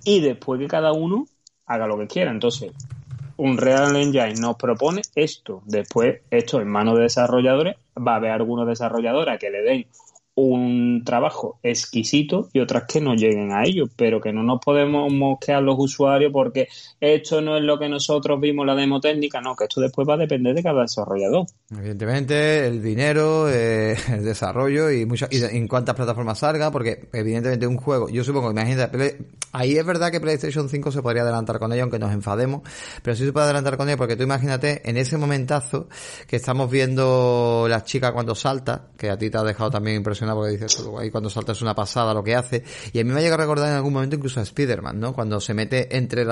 [0.03, 1.27] Y después que cada uno
[1.67, 2.31] haga lo que quiera.
[2.31, 2.73] Entonces,
[3.37, 5.61] un Real Engine nos propone esto.
[5.67, 9.87] Después, esto en manos de desarrolladores, va a haber algunos desarrolladores que le den
[10.35, 15.13] un trabajo exquisito y otras que no lleguen a ello, pero que no nos podemos
[15.13, 16.69] mosquear los usuarios porque
[17.01, 20.15] esto no es lo que nosotros vimos la demo técnica, no, que esto después va
[20.15, 21.47] a depender de cada desarrollador.
[21.71, 27.67] Evidentemente, el dinero, eh, el desarrollo y, muchas y en cuántas plataformas salga, porque evidentemente
[27.67, 29.19] un juego, yo supongo, imagínate,
[29.53, 32.63] ahí es verdad que PlayStation 5 se podría adelantar con ello, aunque nos enfademos,
[33.03, 35.89] pero sí se puede adelantar con ello porque tú imagínate en ese momentazo
[36.27, 40.22] que estamos viendo la chica cuando salta, que a ti te ha dejado también impresionante
[40.35, 42.63] porque dices, ahí cuando salta es una pasada lo que hace.
[42.93, 45.13] Y a mí me llega a recordar en algún momento incluso a Spider-Man, ¿no?
[45.13, 46.27] Cuando se mete entre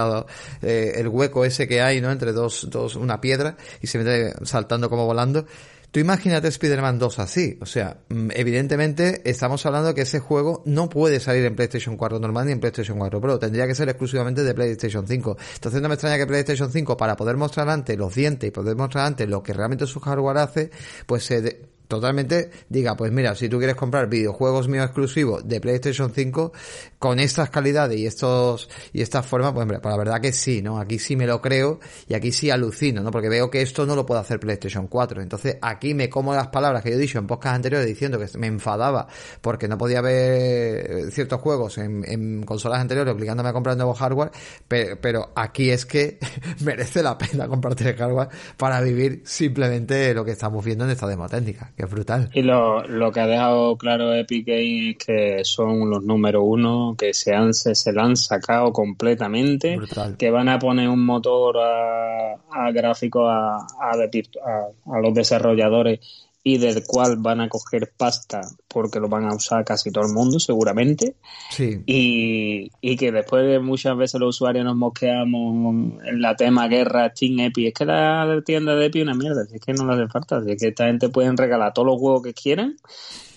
[0.62, 2.11] eh, el hueco ese que hay, ¿no?
[2.11, 5.47] Entre dos, dos, una piedra y se mete saltando como volando.
[5.91, 7.59] Tú imagínate Spider-Man 2 así.
[7.61, 12.20] O sea, mm, evidentemente estamos hablando que ese juego no puede salir en PlayStation 4
[12.20, 13.38] normal ni en PlayStation 4 Pro.
[13.41, 15.36] Tendría que ser exclusivamente de PlayStation 5.
[15.55, 18.76] Entonces no me extraña que PlayStation 5, para poder mostrar antes los dientes y poder
[18.76, 20.70] mostrar antes lo que realmente su hardware hace,
[21.07, 26.12] pues se totalmente diga, pues mira, si tú quieres comprar videojuegos míos exclusivos de PlayStation
[26.14, 26.53] 5
[26.99, 30.62] con estas calidades y estos y estas formas, pues, hombre, pues la verdad que sí,
[30.62, 30.78] ¿no?
[30.78, 33.11] Aquí sí me lo creo y aquí sí alucino, ¿no?
[33.11, 35.20] Porque veo que esto no lo puede hacer PlayStation 4.
[35.20, 38.38] Entonces, aquí me como las palabras que yo he dicho en podcast anteriores diciendo que
[38.38, 39.09] me enfadaba
[39.41, 44.30] porque no podía ver ciertos juegos en, consolas anteriores obligándome a comprar nuevo hardware,
[44.68, 46.18] pero, aquí es que
[46.61, 51.09] merece la pena comprarte el hardware para vivir simplemente lo que estamos viendo en esta
[51.09, 52.31] demo técnica es brutal.
[52.33, 56.95] Y lo, lo que ha dejado claro Epic Games es que son los número uno,
[56.99, 59.78] que se, han, se, se lo han sacado completamente,
[60.18, 66.01] que van a poner un motor a, a gráfico a, a, a los desarrolladores
[66.43, 70.12] y del cual van a coger pasta porque lo van a usar casi todo el
[70.12, 71.16] mundo seguramente.
[71.51, 71.82] Sí.
[71.86, 77.11] y, y que después de muchas veces los usuarios nos mosqueamos en la tema guerra
[77.11, 79.95] Steam Epic es que la tienda de Epic es una mierda es que no le
[79.95, 82.76] hace falta es que esta gente pueden regalar todos los juegos que quieran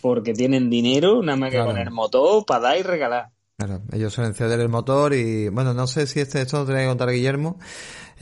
[0.02, 3.30] porque tienen dinero nada más que poner motor para dar y regalar.
[3.58, 6.82] Claro, ellos suelen ceder el motor y bueno, no sé si este esto lo tenía
[6.82, 7.58] que contar Guillermo,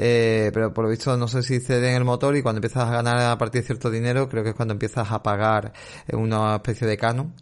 [0.03, 2.91] eh, pero por lo visto no sé si ceden el motor y cuando empiezas a
[2.91, 5.73] ganar a partir de cierto dinero, creo que es cuando empiezas a pagar
[6.11, 7.35] una especie de canon.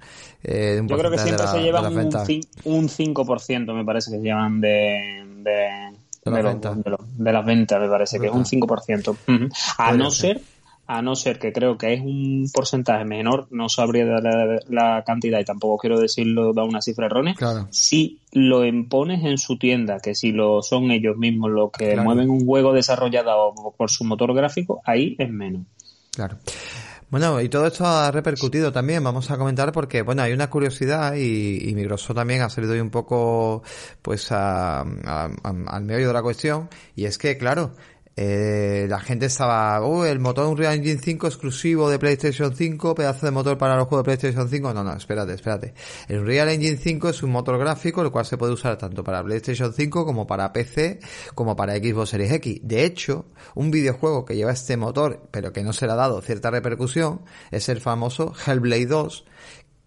[0.43, 2.05] Eh, Yo creo que siempre se llevan un,
[2.65, 5.93] un 5%, me parece que se llevan de, de,
[6.25, 9.51] de, las ventas, me parece que es un 5%.
[9.77, 10.41] A no ser
[10.91, 15.39] a no ser que creo que es un porcentaje menor, no sabría la, la cantidad
[15.39, 17.35] y tampoco quiero decirlo da una cifra errónea,
[17.69, 22.31] si lo impones en su tienda, que si lo son ellos mismos los que mueven
[22.31, 25.61] un juego desarrollado por su motor gráfico, ahí es menos.
[26.11, 26.39] Claro.
[27.11, 31.13] Bueno, y todo esto ha repercutido también, vamos a comentar, porque, bueno, hay una curiosidad
[31.15, 33.61] y, y Microsoft también ha salido hoy un poco,
[34.01, 37.73] pues, al medio de la cuestión, y es que, claro,
[38.21, 43.25] eh, la gente estaba, uh, el motor Unreal Engine 5 exclusivo de PlayStation 5, pedazo
[43.25, 44.73] de motor para los juegos de PlayStation 5.
[44.73, 45.73] No, no, espérate, espérate.
[46.09, 49.23] El Unreal Engine 5 es un motor gráfico el cual se puede usar tanto para
[49.23, 50.99] PlayStation 5 como para PC,
[51.33, 52.59] como para Xbox Series X.
[52.61, 56.21] De hecho, un videojuego que lleva este motor, pero que no se le ha dado
[56.21, 59.25] cierta repercusión, es el famoso Hellblade 2,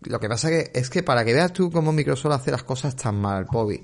[0.04, 2.96] lo que pasa que es que para que veas tú cómo Microsoft hace las cosas
[2.96, 3.82] tan mal, Bobby.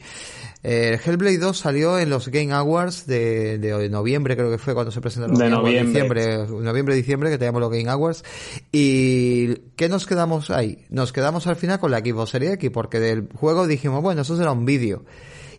[0.62, 4.90] El Hellblade 2 salió en los Game Awards de, de, noviembre, creo que fue cuando
[4.90, 5.86] se presentaron de noviembre.
[5.86, 8.24] diciembre, noviembre, diciembre, que teníamos los Game Awards.
[8.72, 10.84] ¿Y qué nos quedamos ahí?
[10.90, 14.36] Nos quedamos al final con la Xbox Series X, porque del juego dijimos, bueno, eso
[14.36, 15.04] será un vídeo.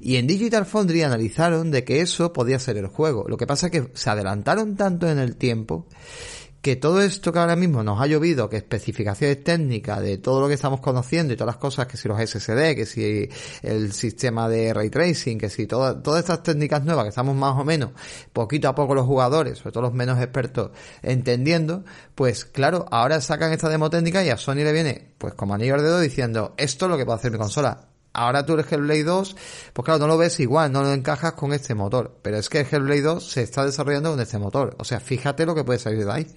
[0.01, 3.25] Y en Digital Foundry analizaron de que eso podía ser el juego.
[3.27, 5.85] Lo que pasa es que se adelantaron tanto en el tiempo
[6.61, 10.47] que todo esto que ahora mismo nos ha llovido, que especificaciones técnicas de todo lo
[10.47, 13.29] que estamos conociendo y todas las cosas, que si los SSD, que si
[13.61, 17.63] el sistema de ray tracing, que si todas estas técnicas nuevas que estamos más o
[17.63, 17.91] menos
[18.33, 21.85] poquito a poco los jugadores, sobre todo los menos expertos, entendiendo,
[22.15, 25.75] pues claro, ahora sacan esta demo técnica y a Sony le viene, pues como anillo
[25.75, 27.85] al dedo diciendo, esto es lo que puede hacer mi consola.
[28.11, 29.35] Ahora tú el Hellblade 2,
[29.71, 32.17] pues claro, no lo ves igual, no lo encajas con este motor.
[32.23, 34.75] Pero es que el Hellblade 2 se está desarrollando con este motor.
[34.79, 36.27] O sea, fíjate lo que puede salir de ahí.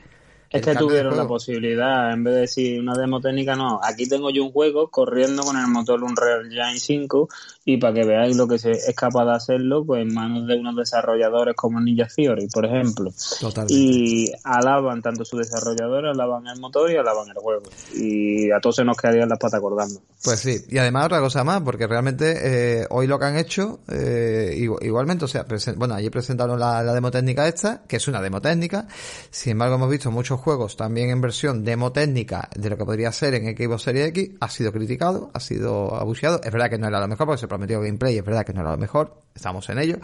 [0.53, 4.31] Es que tuvieron la posibilidad, en vez de decir una demo técnica, no, aquí tengo
[4.31, 7.29] yo un juego corriendo con el motor Unreal Engine 5
[7.65, 10.57] y para que veáis lo que se es capaz de hacerlo, pues en manos de
[10.57, 13.11] unos desarrolladores como Ninja Theory, por ejemplo.
[13.41, 13.75] Totalmente.
[13.75, 17.63] Y alaban tanto su desarrollador, alaban el motor y alaban el juego.
[17.95, 20.01] Y a todos se nos quedarían las patas acordando.
[20.23, 23.81] Pues sí, y además otra cosa más, porque realmente eh, hoy lo que han hecho,
[23.89, 25.47] eh, igualmente, o sea,
[25.77, 28.87] bueno, allí presentaron la, la demo técnica esta, que es una demo técnica,
[29.31, 33.13] sin embargo hemos visto muchos juegos también en versión demo técnica de lo que podría
[33.13, 36.89] ser en Xbox Series X, ha sido criticado, ha sido abuseado, es verdad que no
[36.89, 39.69] era lo mejor porque se prometió gameplay, es verdad que no era lo mejor, estamos
[39.71, 39.99] en ello,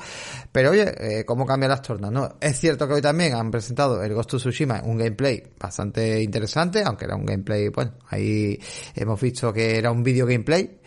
[0.53, 2.11] pero oye, eh, ¿cómo cambian las tornas?
[2.11, 6.23] No, es cierto que hoy también han presentado el Ghost of Tsushima, un gameplay bastante
[6.23, 8.59] interesante, aunque era un gameplay, bueno, ahí
[8.95, 10.79] hemos visto que era un video gameplay,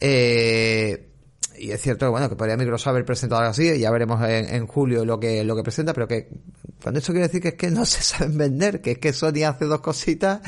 [0.00, 1.13] eh,
[1.58, 4.66] y es cierto que bueno que podría Microsoft haber presentado algo así ya veremos en,
[4.66, 6.28] julio lo que lo que presenta pero que
[6.82, 9.44] cuando esto quiere decir que es que no se saben vender que es que Sony
[9.46, 10.40] hace dos cositas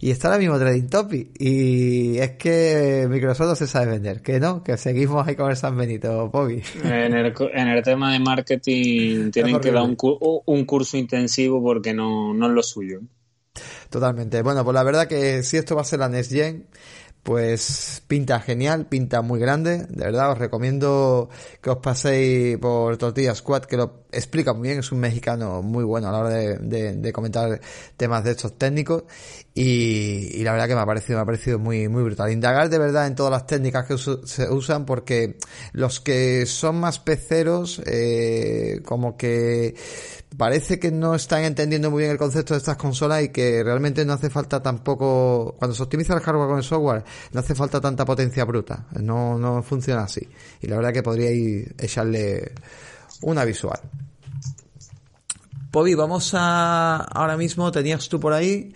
[0.00, 4.40] y está ahora mismo trading topic y es que Microsoft no se sabe vender que
[4.40, 6.62] no que seguimos ahí con el San Benito Bobby.
[6.84, 11.92] En el, en el tema de marketing tienen que dar un, un curso intensivo porque
[11.92, 13.00] no, no es lo suyo.
[13.90, 14.42] Totalmente.
[14.42, 16.66] Bueno pues la verdad que si esto va a ser la Next Gen
[17.22, 21.28] pues pinta genial, pinta muy grande, de verdad os recomiendo
[21.60, 25.84] que os paséis por Tortilla Squad, que lo explica muy bien, es un mexicano muy
[25.84, 27.60] bueno a la hora de, comentar
[27.96, 29.04] temas de estos técnicos
[29.54, 32.30] y, la verdad que me ha parecido, me ha parecido muy, muy brutal.
[32.30, 35.36] Indagar de verdad en todas las técnicas que se usan porque
[35.72, 39.74] los que son más peceros, eh, como que
[40.36, 44.04] parece que no están entendiendo muy bien el concepto de estas consolas y que realmente
[44.04, 47.80] no hace falta tampoco, cuando se optimiza el hardware con el software, no hace falta
[47.80, 48.86] tanta potencia bruta.
[49.00, 50.26] No, no funciona así.
[50.60, 52.52] Y la verdad que podríais echarle
[53.22, 53.80] una visual.
[55.70, 58.72] Pobi, vamos a, ahora mismo, tenías tú por ahí.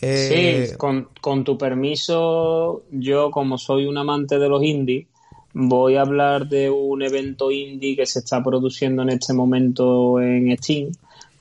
[0.00, 5.06] Eh, sí, con, con tu permiso, yo como soy un amante de los indies,
[5.54, 10.54] voy a hablar de un evento indie que se está produciendo en este momento en
[10.58, 10.90] Steam,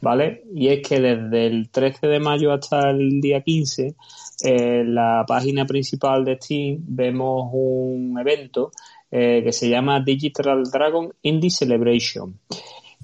[0.02, 0.44] ¿vale?
[0.54, 3.96] Y es que desde el 13 de mayo hasta el día 15,
[4.44, 8.72] en la página principal de Steam vemos un evento
[9.18, 12.38] eh, que se llama Digital Dragon Indie Celebration.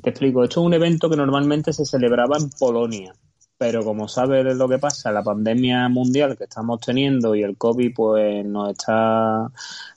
[0.01, 3.13] Te explico, esto es un evento que normalmente se celebraba en Polonia,
[3.57, 7.93] pero como sabes lo que pasa, la pandemia mundial que estamos teniendo y el COVID
[7.95, 9.49] pues nos está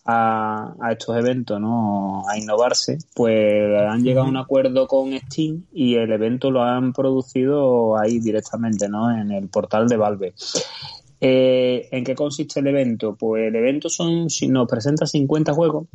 [0.05, 2.23] a, estos eventos, ¿no?
[2.29, 6.93] A innovarse, pues han llegado a un acuerdo con Steam y el evento lo han
[6.93, 9.11] producido ahí directamente, ¿no?
[9.11, 10.35] En el portal de Valve.
[11.27, 13.17] Eh, ¿En qué consiste el evento?
[13.17, 15.87] Pues el evento son, si nos presenta 50 juegos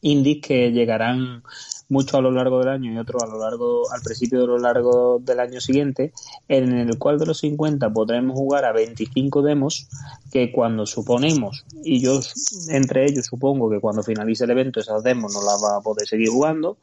[0.00, 1.42] indies que llegarán
[1.88, 4.58] mucho a lo largo del año y otro a lo largo, al principio de lo
[4.58, 6.12] largo del año siguiente,
[6.46, 9.88] en el cual de los 50 podremos jugar a 25 demos
[10.30, 12.20] que cuando suponemos, y yo
[12.68, 16.06] entre ellos supongo que cuando finalice el evento esas demos no las va a poder
[16.06, 16.76] seguir jugando,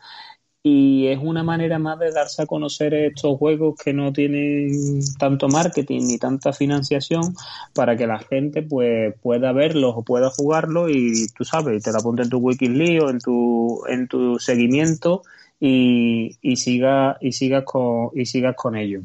[0.68, 5.48] y es una manera más de darse a conocer estos juegos que no tienen tanto
[5.48, 7.36] marketing ni tanta financiación
[7.76, 12.00] para que la gente pues pueda verlos o pueda jugarlos y tú sabes, te lo
[12.00, 15.22] apunte en tu Wikileaks o en tu en tu seguimiento
[15.60, 19.02] y, y siga y sigas con y sigas con ello.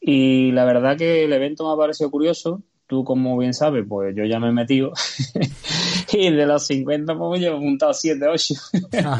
[0.00, 4.16] Y la verdad que el evento me ha parecido curioso, tú como bien sabes, pues
[4.16, 4.92] yo ya me he metido
[6.12, 8.54] y de los 50 pues yo he montado 7, 8.
[8.90, 9.10] pero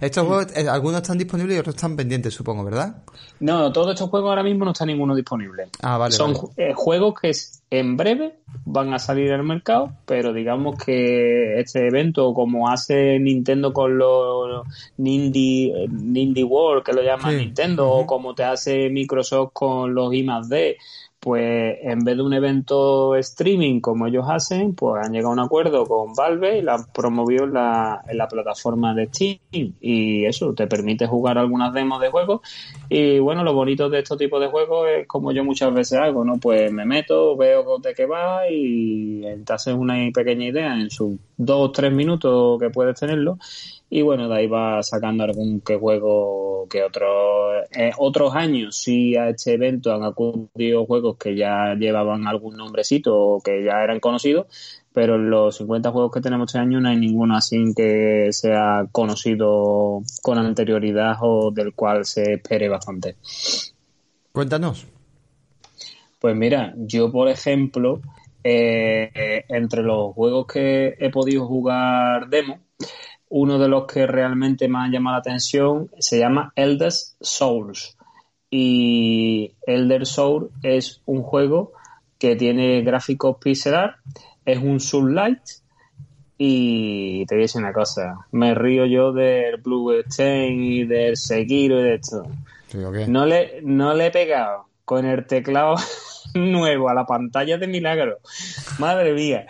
[0.00, 2.96] estos juegos, eh, algunos están disponibles y otros están pendientes, supongo, ¿verdad?
[3.38, 5.68] No, todos estos juegos ahora mismo no está ninguno disponible.
[5.80, 6.12] Ah, vale.
[6.12, 7.30] Son eh, juegos que
[7.70, 13.72] en breve van a salir al mercado, pero digamos que este evento, como hace Nintendo
[13.72, 14.66] con los
[14.96, 20.26] Nindy, Nindy World, que lo llama Nintendo, o como te hace Microsoft con los I
[20.48, 20.76] D,
[21.20, 25.40] pues en vez de un evento streaming como ellos hacen, pues han llegado a un
[25.40, 29.38] acuerdo con Valve y la han promovido en la, en la plataforma de Steam.
[29.52, 32.40] Y eso te permite jugar algunas demos de juegos.
[32.88, 36.24] Y bueno, lo bonito de estos tipos de juegos es como yo muchas veces hago,
[36.24, 36.38] ¿no?
[36.38, 41.18] Pues me meto, veo de qué va y te haces una pequeña idea en sus
[41.36, 43.38] dos o tres minutos que puedes tenerlo
[43.92, 49.16] y bueno, de ahí va sacando algún que juego que otros eh, otros años sí
[49.16, 53.98] a este evento han acudido juegos que ya llevaban algún nombrecito o que ya eran
[53.98, 54.46] conocidos,
[54.92, 58.86] pero en los 50 juegos que tenemos este año no hay ninguno así que sea
[58.92, 63.16] conocido con anterioridad o del cual se espere bastante.
[64.30, 64.86] Cuéntanos.
[66.20, 68.00] Pues mira, yo por ejemplo,
[68.44, 72.60] eh, entre los juegos que he podido jugar demo,
[73.30, 77.96] uno de los que realmente me ha llamado la atención se llama Elder Souls.
[78.50, 81.72] Y Elder Souls es un juego
[82.18, 83.96] que tiene gráficos pixelar,
[84.44, 85.40] es un Sunlight
[86.36, 91.16] y te voy a decir una cosa, me río yo del Blue Stain y del
[91.16, 92.26] Sekiro y de esto.
[93.06, 95.76] no, le, no le he pegado con el teclado
[96.34, 98.18] nuevo a la pantalla de milagro.
[98.78, 99.46] Madre mía,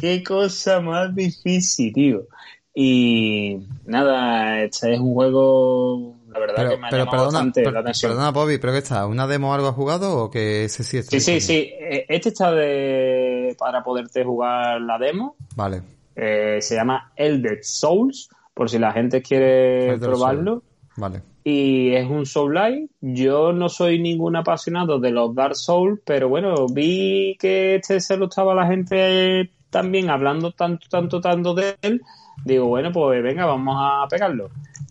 [0.00, 2.26] qué cosa más difícil, tío.
[2.74, 7.80] Y nada, este es un juego, la verdad que me ha llamado perdona, bastante la
[7.80, 8.10] atención.
[8.10, 9.06] Perdona, Bobby, ¿pero qué está?
[9.06, 11.10] ¿Una demo algo has jugado o que ese sí está?
[11.12, 11.72] Sí, sí, sí.
[11.78, 15.36] Eh, este está de, para poderte jugar la demo.
[15.54, 15.82] Vale.
[16.16, 20.64] Eh, se llama Elder Souls, por si la gente quiere probarlo.
[20.96, 21.22] Vale.
[21.44, 22.90] Y es un Soul Light.
[23.00, 28.16] Yo no soy ningún apasionado de los Dark Souls, pero bueno, vi que este se
[28.16, 32.00] lo estaba la gente también hablando tanto, tanto, tanto de él
[32.44, 34.50] digo, bueno, pues venga, vamos a pegarlo.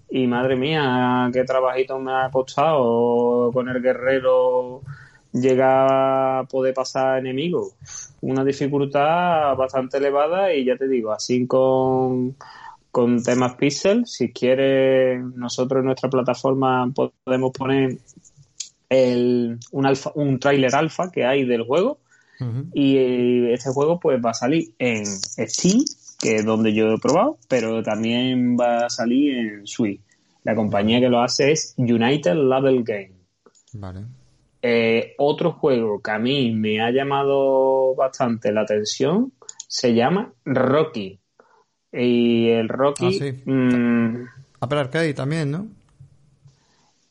[0.10, 4.82] Y madre mía, qué trabajito me ha costado con el guerrero
[5.32, 7.74] llegar a poder pasar enemigos.
[8.22, 12.36] Una dificultad bastante elevada y ya te digo, así con,
[12.92, 17.98] con temas pixel, si quieres, nosotros en nuestra plataforma podemos poner
[18.90, 21.98] el, un, alfa, un trailer alfa que hay del juego
[22.74, 25.84] Y este juego pues va a salir en Steam,
[26.24, 30.00] que es donde yo he probado, pero también va a salir en Switch.
[30.46, 33.12] La compañía que lo hace es United Level Game.
[33.74, 34.06] Vale.
[34.62, 39.34] Eh, otro juego que a mí me ha llamado bastante la atención
[39.68, 41.20] se llama Rocky.
[41.92, 43.08] Y el Rocky.
[43.08, 43.44] Ah, sí.
[43.44, 44.26] mm,
[44.62, 45.68] Apple Arcade también, ¿no?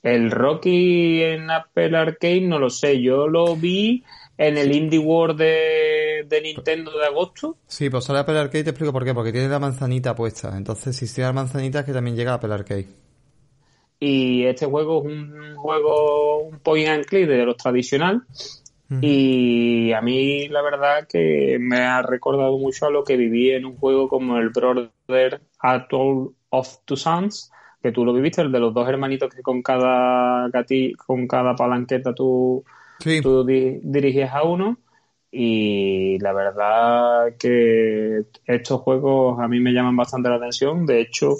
[0.03, 3.01] el Rocky en Apple Arcade no lo sé.
[3.01, 4.05] Yo lo vi
[4.43, 7.57] en el Indie World de, de Nintendo de agosto.
[7.67, 9.15] Sí, pues sale Apple Arcade te explico por qué.
[9.15, 10.57] Porque tiene la manzanita puesta.
[10.57, 12.89] Entonces, si tiene la manzanita es que también llega a Apple Arcade.
[14.01, 18.23] Y este juego es un juego, un point and click de los tradicional.
[19.01, 23.65] Y a mí la verdad que me ha recordado mucho a lo que viví en
[23.65, 27.51] un juego como el Brother Atoll of Two Sons,
[27.83, 31.57] que tú lo viviste, el de los dos hermanitos que con cada gati, con cada
[31.57, 32.63] palanqueta tú,
[33.03, 33.21] Sí.
[33.21, 34.79] tú di- dirigías a uno.
[35.35, 40.85] Y la verdad que estos juegos a mí me llaman bastante la atención.
[40.85, 41.37] De hecho,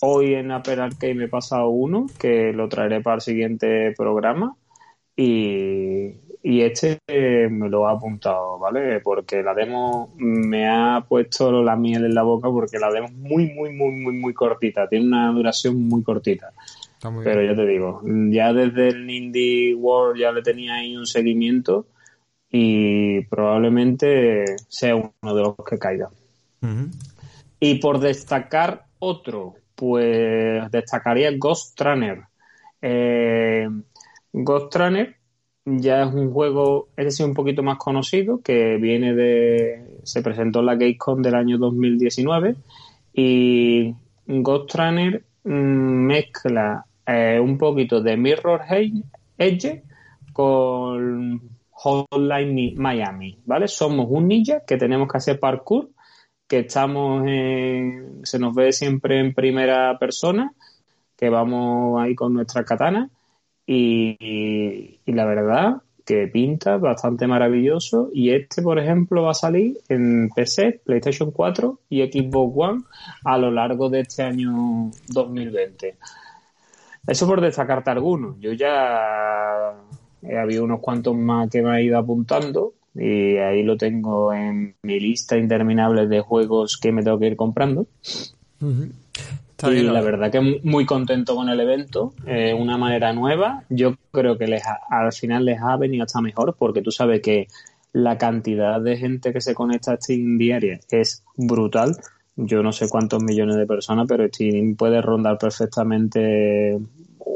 [0.00, 4.56] hoy en Apple Arcade me he pasado uno que lo traeré para el siguiente programa.
[5.14, 9.00] Y, y este eh, me lo ha apuntado, ¿vale?
[9.00, 13.12] Porque la demo me ha puesto la miel en la boca porque la demo es
[13.14, 14.88] muy, muy, muy, muy, muy cortita.
[14.88, 16.52] Tiene una duración muy cortita.
[17.06, 17.52] Está muy Pero bien.
[17.52, 18.00] ya te digo,
[18.32, 21.86] ya desde el Indie World ya le tenía ahí un seguimiento
[22.50, 26.10] y probablemente sea uno de los que caiga.
[27.60, 32.24] Y por destacar otro, pues destacaría Ghost Runner.
[32.82, 33.68] Eh,
[34.32, 35.14] Ghost Runner
[35.64, 40.00] ya es un juego, es decir, un poquito más conocido, que viene de.
[40.02, 42.56] se presentó en la Gamescom del año 2019.
[43.12, 43.94] Y
[44.26, 48.62] Ghost Runner mm, mezcla eh, un poquito de Mirror
[49.38, 49.82] Edge
[50.32, 51.40] con
[51.70, 53.68] Hotline Mi- Miami, ¿vale?
[53.68, 55.90] Somos un ninja que tenemos que hacer parkour,
[56.48, 60.52] que estamos en, se nos ve siempre en primera persona,
[61.16, 63.10] que vamos ahí con nuestra katana
[63.66, 69.34] y, y- y la verdad que pinta bastante maravilloso y este por ejemplo va a
[69.34, 72.82] salir en PC, PlayStation 4 y Xbox One
[73.24, 75.96] a lo largo de este año 2020.
[77.06, 78.36] Eso por destacarte algunos.
[78.40, 79.72] Yo ya
[80.22, 84.74] he habido unos cuantos más que me he ido apuntando y ahí lo tengo en
[84.82, 87.86] mi lista interminable de juegos que me tengo que ir comprando.
[89.50, 93.12] Está y bien, la verdad que mu- muy contento con el evento, eh, una manera
[93.12, 93.64] nueva.
[93.70, 97.20] Yo creo que les ha- al final les ha venido hasta mejor porque tú sabes
[97.22, 97.46] que
[97.92, 101.96] la cantidad de gente que se conecta a Steam diaria es brutal.
[102.36, 106.78] Yo no sé cuántos millones de personas, pero Steam puede rondar perfectamente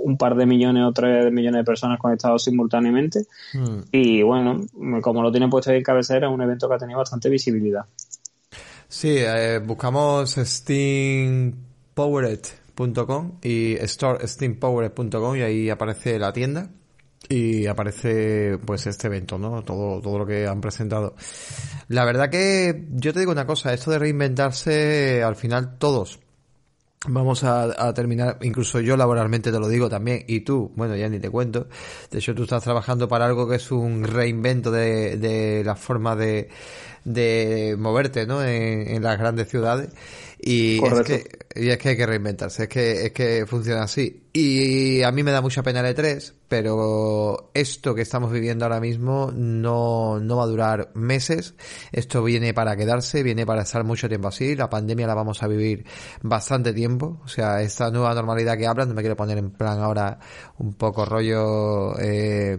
[0.03, 3.27] un par de millones o tres millones de personas conectados simultáneamente.
[3.55, 3.81] Mm.
[3.93, 4.61] Y bueno,
[5.01, 7.85] como lo tienen puesto ahí en cabecera, es un evento que ha tenido bastante visibilidad.
[8.89, 16.69] Sí, eh, buscamos steampowered.com y store steampowered.com y ahí aparece la tienda
[17.29, 19.63] y aparece pues este evento, ¿no?
[19.63, 21.15] Todo, todo lo que han presentado.
[21.89, 26.19] La verdad que yo te digo una cosa, esto de reinventarse al final todos
[27.09, 31.09] Vamos a, a terminar, incluso yo laboralmente te lo digo también, y tú, bueno, ya
[31.09, 31.67] ni te cuento.
[32.11, 36.15] De hecho, tú estás trabajando para algo que es un reinvento de, de la forma
[36.15, 36.51] de,
[37.05, 38.43] de moverte, ¿no?
[38.45, 39.89] En, en las grandes ciudades.
[40.43, 44.23] Y es, que, y es que hay que reinventarse, es que, es que funciona así.
[44.33, 48.81] Y a mí me da mucha pena el E3, pero esto que estamos viviendo ahora
[48.81, 51.55] mismo no, no va a durar meses.
[51.93, 54.57] Esto viene para quedarse, viene para estar mucho tiempo así.
[54.57, 55.85] La pandemia la vamos a vivir
[56.23, 57.21] bastante tiempo.
[57.25, 60.19] O sea, esta nueva normalidad que hablan, no me quiero poner en plan ahora
[60.59, 62.57] un poco rollo, eh,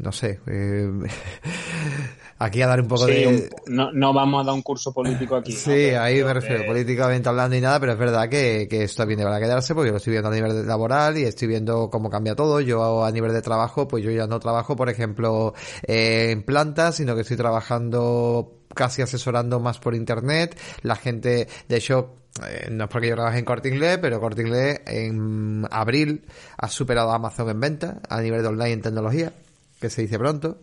[0.00, 0.90] no sé, eh,
[2.40, 3.26] aquí a dar un poco Sí, de...
[3.26, 5.52] un- no, no vamos a dar un curso político aquí.
[5.52, 9.06] Sí, ahí me refiero, que- políticamente hablando y nada, pero es verdad que, que esto
[9.06, 12.10] viene para quedarse porque yo lo estoy viendo a nivel laboral y estoy viendo cómo
[12.10, 12.60] cambia todo.
[12.60, 15.54] Yo a nivel de trabajo, pues yo ya no trabajo, por ejemplo,
[15.86, 20.58] eh, en plantas, sino que estoy trabajando casi asesorando más por internet.
[20.82, 22.14] La gente, de hecho,
[22.48, 26.24] eh, no es porque yo trabaje en Corte Inglés, pero Corte Inglés en abril
[26.56, 29.32] ha superado a Amazon en venta a nivel de online en tecnología,
[29.80, 30.58] que se dice pronto.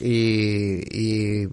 [0.00, 1.48] Y, y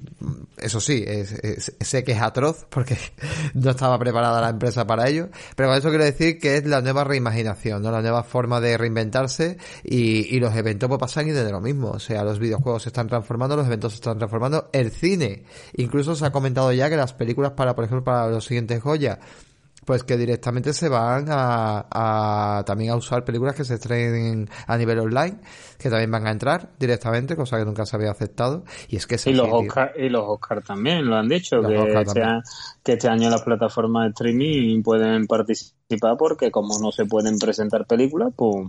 [0.58, 2.98] eso sí, es- sé que es atroz porque
[3.54, 6.82] no estaba preparada la empresa para ello, pero con eso quiero decir que es la
[6.82, 7.92] nueva reimaginación, ¿no?
[7.92, 11.92] la nueva forma de reinventarse y, y los eventos pues pasan y de lo mismo,
[11.92, 15.44] o sea, los videojuegos se están transformando, los eventos se están transformando, el cine,
[15.76, 19.20] incluso se ha comentado ya que las películas para, por ejemplo, para los siguientes joyas
[19.86, 25.00] pues que directamente se van a, también a usar películas que se estrenen a nivel
[25.00, 25.38] online,
[25.78, 28.64] que también van a entrar directamente, cosa que nunca se había aceptado.
[28.90, 32.22] Y es que y, los Oscar, y los Oscar también lo han dicho, que este,
[32.84, 37.86] que este, año las plataformas de streaming pueden participar porque como no se pueden presentar
[37.86, 38.68] películas, pues,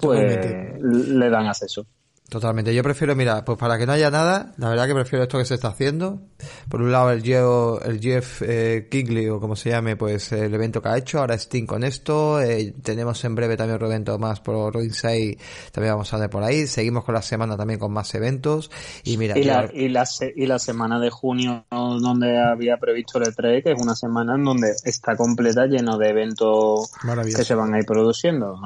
[0.00, 1.86] pues le dan acceso.
[2.28, 2.74] Totalmente.
[2.74, 5.44] Yo prefiero, mira, pues para que no haya nada, la verdad que prefiero esto que
[5.44, 6.20] se está haciendo.
[6.68, 10.52] Por un lado, el, Geo, el Jeff eh, Kigley, o como se llame, pues el
[10.52, 11.20] evento que ha hecho.
[11.20, 12.40] Ahora Steam con esto.
[12.42, 15.38] Eh, tenemos en breve también otro evento más por Inside.
[15.70, 16.66] También vamos a ver por ahí.
[16.66, 18.72] Seguimos con la semana también con más eventos.
[19.04, 19.38] Y mira.
[19.38, 20.04] Y la, y la,
[20.34, 24.42] y la semana de junio, donde había previsto el E3, que es una semana en
[24.42, 26.90] donde está completa, lleno de eventos
[27.24, 28.58] que se van a ir produciendo.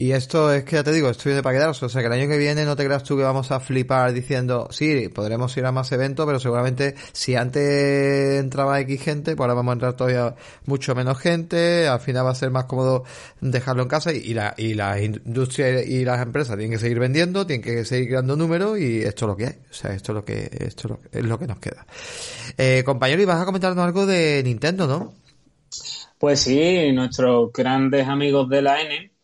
[0.00, 1.84] Y esto es que ya te digo, estoy de para quedarse.
[1.84, 4.12] O sea, que el año que viene no te creas tú que vamos a flipar
[4.12, 9.40] diciendo, sí, podremos ir a más eventos, pero seguramente si antes entraba X gente, pues
[9.40, 10.36] ahora vamos a entrar todavía
[10.66, 11.88] mucho menos gente.
[11.88, 13.02] Al final va a ser más cómodo
[13.40, 17.44] dejarlo en casa y, la, y las industrias y las empresas tienen que seguir vendiendo,
[17.44, 19.56] tienen que seguir creando números y esto es lo que hay.
[19.68, 21.84] O sea, esto es lo que, esto es lo, que nos queda.
[22.56, 25.12] Eh, compañero, y vas a comentarnos algo de Nintendo, ¿no?
[26.18, 29.17] Pues sí, nuestros grandes amigos de la N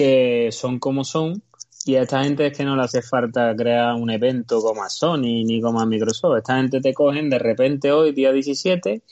[0.00, 1.42] que son como son
[1.84, 4.88] y a esta gente es que no le hace falta crear un evento como a
[4.88, 6.38] Sony ni como a Microsoft.
[6.38, 9.02] Esta gente te cogen de repente hoy, día 17,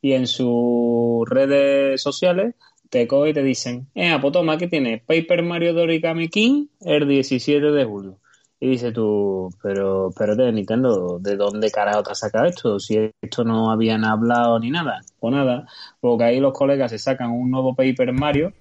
[0.00, 2.54] y en sus redes sociales
[2.88, 5.02] te cogen y te dicen, eh, pues toma, ¿qué tiene?
[5.04, 8.18] Paper Mario de Origami King el 17 de julio.
[8.60, 12.78] Y dice tú, pero, de Nintendo, ¿de dónde carajo te has sacado esto?
[12.78, 15.00] Si esto no habían hablado ni nada.
[15.18, 15.66] Pues nada,
[15.98, 18.52] porque ahí los colegas se sacan un nuevo Paper Mario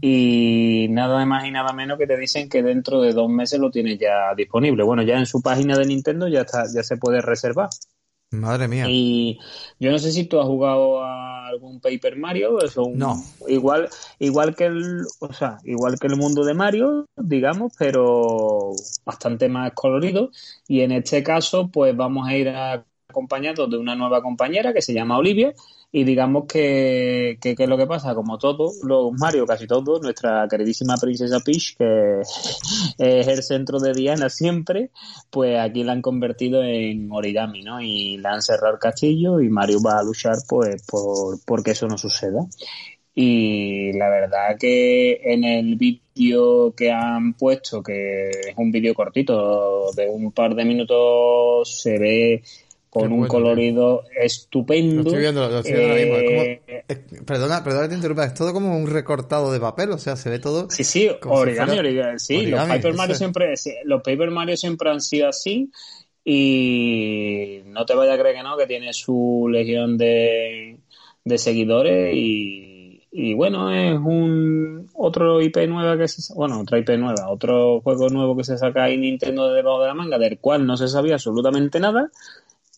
[0.00, 3.70] y nada más y nada menos que te dicen que dentro de dos meses lo
[3.70, 4.84] tienes ya disponible.
[4.84, 7.68] Bueno, ya en su página de Nintendo ya está, ya se puede reservar.
[8.30, 8.84] Madre mía.
[8.86, 9.38] Y
[9.80, 13.16] yo no sé si tú has jugado a algún Paper Mario, eso no.
[13.48, 13.88] igual,
[14.18, 18.72] igual que el, o sea, igual que el mundo de Mario, digamos, pero
[19.06, 20.30] bastante más colorido.
[20.66, 24.92] Y en este caso, pues vamos a ir acompañados de una nueva compañera que se
[24.92, 25.54] llama Olivia
[25.90, 30.46] y digamos que, que, es lo que pasa, como todos los Mario, casi todos, nuestra
[30.48, 32.20] queridísima princesa Peach, que
[32.98, 34.90] es el centro de Diana siempre,
[35.30, 37.80] pues aquí la han convertido en origami, ¿no?
[37.80, 41.70] Y la han cerrado el castillo y Mario va a luchar pues por, por que
[41.70, 42.46] eso no suceda.
[43.14, 49.90] Y la verdad que en el vídeo que han puesto, que es un vídeo cortito
[49.90, 52.42] de un par de minutos, se ve
[52.98, 55.02] con un colorido estupendo.
[55.02, 56.42] Lo estoy viendo, lo estoy viendo ahora mismo.
[56.88, 60.16] Eh, perdona, perdona que te interrumpa, es todo como un recortado de papel, o sea,
[60.16, 60.68] se ve todo.
[60.70, 65.28] Sí, sí, origami, origami, sí, los Paper Mario siempre, los Paper Mario siempre han sido
[65.28, 65.70] así
[66.24, 70.78] y no te vayas a creer que no, que tiene su legión de,
[71.24, 76.90] de seguidores y, y bueno, es un otro IP nueva que se bueno, otra IP
[76.98, 80.66] nueva, otro juego nuevo que se saca ahí Nintendo debajo de la manga, del cual
[80.66, 82.10] no se sabía absolutamente nada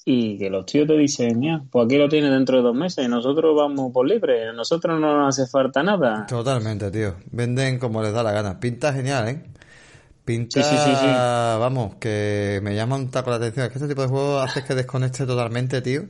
[0.05, 3.09] y que los tíos te dicen, ya, pues aquí lo tienes dentro de dos meses,
[3.09, 6.27] nosotros vamos por libre, nosotros no nos hace falta nada.
[6.27, 7.15] Totalmente, tío.
[7.31, 8.59] Venden como les da la gana.
[8.59, 9.43] Pinta genial, ¿eh?
[10.25, 13.67] Pinta, sí, sí, sí, vamos, que me llama un taco la atención.
[13.67, 16.03] Es que este tipo de juegos hace que desconecte totalmente, tío.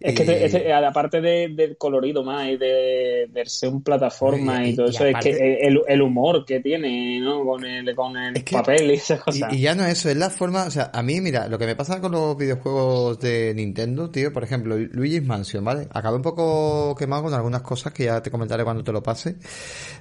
[0.00, 4.86] Es que este, este, aparte del colorido más y de verse un plataforma y, todo
[4.86, 7.44] eso, es que el, humor que tiene, ¿no?
[7.44, 9.52] Con el, con el papel y esas cosas.
[9.52, 11.66] Y, ya no es eso, es la forma, o sea, a mí, mira, lo que
[11.66, 15.86] me pasa con los videojuegos de Nintendo, tío, por ejemplo, Luigi's Mansion, ¿vale?
[15.90, 19.36] Acabé un poco quemado con algunas cosas que ya te comentaré cuando te lo pase,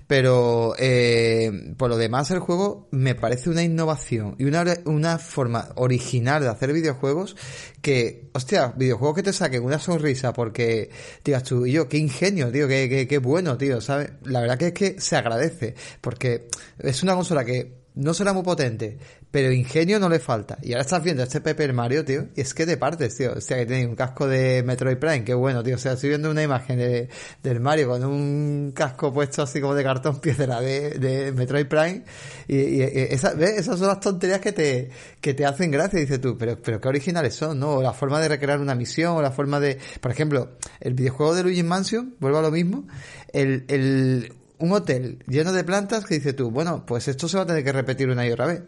[0.08, 5.70] pero eh, por lo demás el juego me parece una innovación y una, una forma
[5.76, 7.36] original de hacer videojuegos
[7.82, 10.90] que, hostia, videojuegos que te saquen una sonrisa porque
[11.24, 14.12] digas tú, y yo, qué ingenio, tío, qué, qué, qué bueno, tío, ¿sabes?
[14.24, 16.48] La verdad que es que se agradece, porque
[16.80, 18.98] es una consola que no será muy potente,
[19.30, 20.58] pero ingenio no le falta.
[20.62, 23.34] Y ahora estás viendo este Paper Mario, tío, y es que te partes, tío.
[23.34, 25.76] O sea, que tiene un casco de Metroid Prime, qué bueno, tío.
[25.76, 27.10] O sea, estoy viendo una imagen de,
[27.44, 32.04] del Mario con un casco puesto así como de cartón piedra de, de Metroid Prime.
[32.48, 34.90] Y, esa, esas son las tonterías que te,
[35.20, 36.38] que te hacen gracia, dices tú.
[36.38, 37.76] Pero, pero qué originales son, ¿no?
[37.76, 41.36] O la forma de recrear una misión, o la forma de, por ejemplo, el videojuego
[41.36, 42.88] de Luigi Mansion, vuelvo a lo mismo.
[43.34, 47.44] El, el, un hotel lleno de plantas que dices tú, bueno, pues esto se va
[47.44, 48.62] a tener que repetir una y otra vez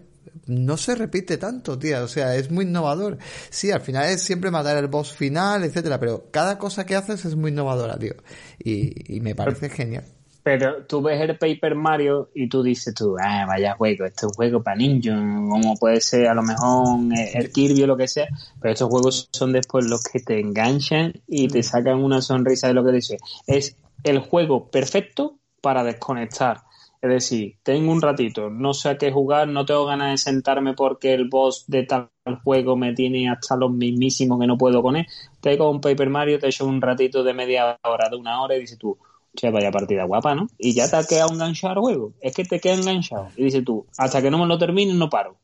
[0.48, 2.04] no se repite tanto, tía.
[2.04, 3.18] O sea, es muy innovador.
[3.50, 7.26] Sí, al final es siempre matar el boss final, etcétera, pero cada cosa que haces
[7.26, 8.16] es muy innovadora, tío.
[8.60, 10.06] Y, me parece genial.
[10.44, 14.24] Pero tú ves el Paper Mario y tú dices tú, ah, vaya juego, este es
[14.24, 15.16] un juego para niños,
[15.48, 17.00] como puede ser a lo mejor
[17.36, 18.28] el Kirby o lo que sea,
[18.60, 22.74] pero estos juegos son después los que te enganchan y te sacan una sonrisa de
[22.74, 23.22] lo que dices.
[23.46, 26.62] Es el juego perfecto para desconectar.
[27.01, 30.74] Es decir, tengo un ratito, no sé a qué jugar, no tengo ganas de sentarme
[30.76, 32.12] porque el boss de tal
[32.43, 35.07] juego me tiene hasta los mismísimos que no puedo poner.
[35.39, 38.55] Te con un Paper Mario, te echo un ratito de media hora, de una hora
[38.55, 38.99] y dices tú,
[39.36, 40.47] che, vaya partida guapa, ¿no?
[40.59, 42.14] Y ya te ha quedado enganchado al juego.
[42.22, 43.30] Es que te queda enganchado.
[43.36, 45.38] Y dices tú, hasta que no me lo termine no paro.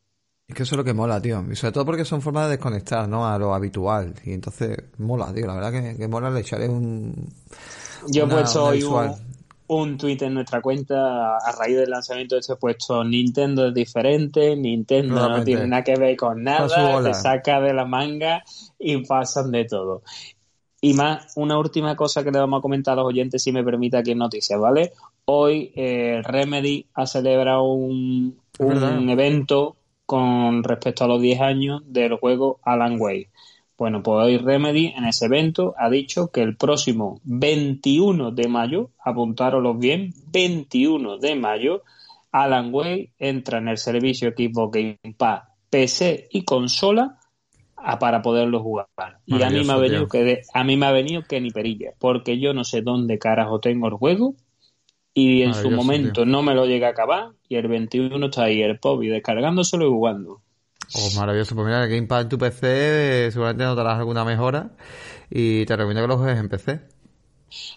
[0.47, 1.43] Es que eso es lo que mola, tío.
[1.51, 3.27] Y sobre todo porque son formas de desconectar, ¿no?
[3.27, 4.13] A lo habitual.
[4.23, 5.47] Y entonces mola, tío.
[5.47, 7.29] La verdad que, mola le echaré un...
[8.09, 9.13] Yo pues soy un,
[9.67, 14.55] un tweet en nuestra cuenta a raíz del lanzamiento de este puesto Nintendo es diferente,
[14.55, 18.43] Nintendo no tiene nada que ver con nada, se saca de la manga
[18.79, 20.03] y pasan de todo.
[20.79, 23.63] Y más, una última cosa que le vamos a comentar a los oyentes, si me
[23.63, 24.93] permite aquí en noticias, ¿vale?
[25.25, 32.15] Hoy eh, Remedy ha celebrado un, un evento con respecto a los 10 años del
[32.15, 33.29] juego Alan Wake.
[33.77, 38.89] Bueno, pues hoy Remedy en ese evento ha dicho que el próximo 21 de mayo,
[39.03, 41.83] apuntároslo bien, 21 de mayo,
[42.31, 47.19] Alan Wake entra en el servicio Xbox Game Pass, PC y consola
[47.99, 48.87] para poderlo jugar.
[49.25, 51.91] Y a mí me ha venido que a mí me ha venido que ni perilla,
[51.99, 54.35] porque yo no sé dónde carajo tengo el juego
[55.13, 58.61] y en su momento no me lo llega a acabar y el 21 está ahí
[58.61, 60.41] el pop y descargándoselo y jugando.
[60.93, 61.55] Oh, maravilloso.
[61.55, 64.69] Pues mira, el Gamepad en tu PC seguramente notarás alguna mejora
[65.29, 66.97] y te recomiendo que lo juegues en PC.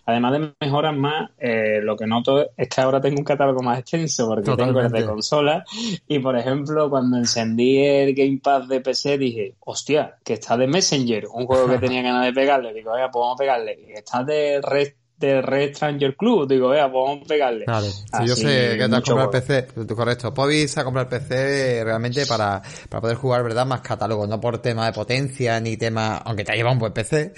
[0.04, 3.78] Además de mejoras más, eh, lo que noto es que ahora tengo un catálogo más
[3.78, 5.64] extenso porque tengo el de consola
[6.08, 11.26] y por ejemplo cuando encendí el Gamepad de PC dije, hostia, que está de Messenger,
[11.32, 14.60] un juego que tenía ganas de pegarle, digo, oiga, pues vamos a pegarle, está de
[14.60, 16.48] Red de Red Stranger Club.
[16.48, 17.64] Digo, vea, pues vamos a pegarle.
[17.66, 20.34] Claro, si yo sé que te has comprado el PC, correcto.
[20.34, 23.66] Pobi se ha comprado el PC realmente para, para poder jugar, ¿verdad?
[23.66, 26.92] Más catálogo, no por tema de potencia ni tema, aunque te ha llevado un buen
[26.92, 27.34] PC,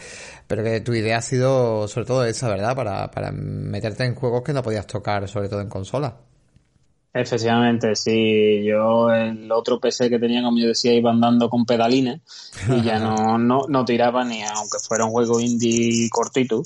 [0.46, 2.74] pero que tu idea ha sido sobre todo esa, ¿verdad?
[2.76, 6.16] Para, para meterte en juegos que no podías tocar, sobre todo en consola.
[7.14, 8.64] Efectivamente, sí.
[8.64, 12.20] Yo el otro PC que tenía, como yo decía, iba andando con pedalines
[12.68, 16.62] y ya no, no, no tiraba ni aunque fuera un juego indie cortito.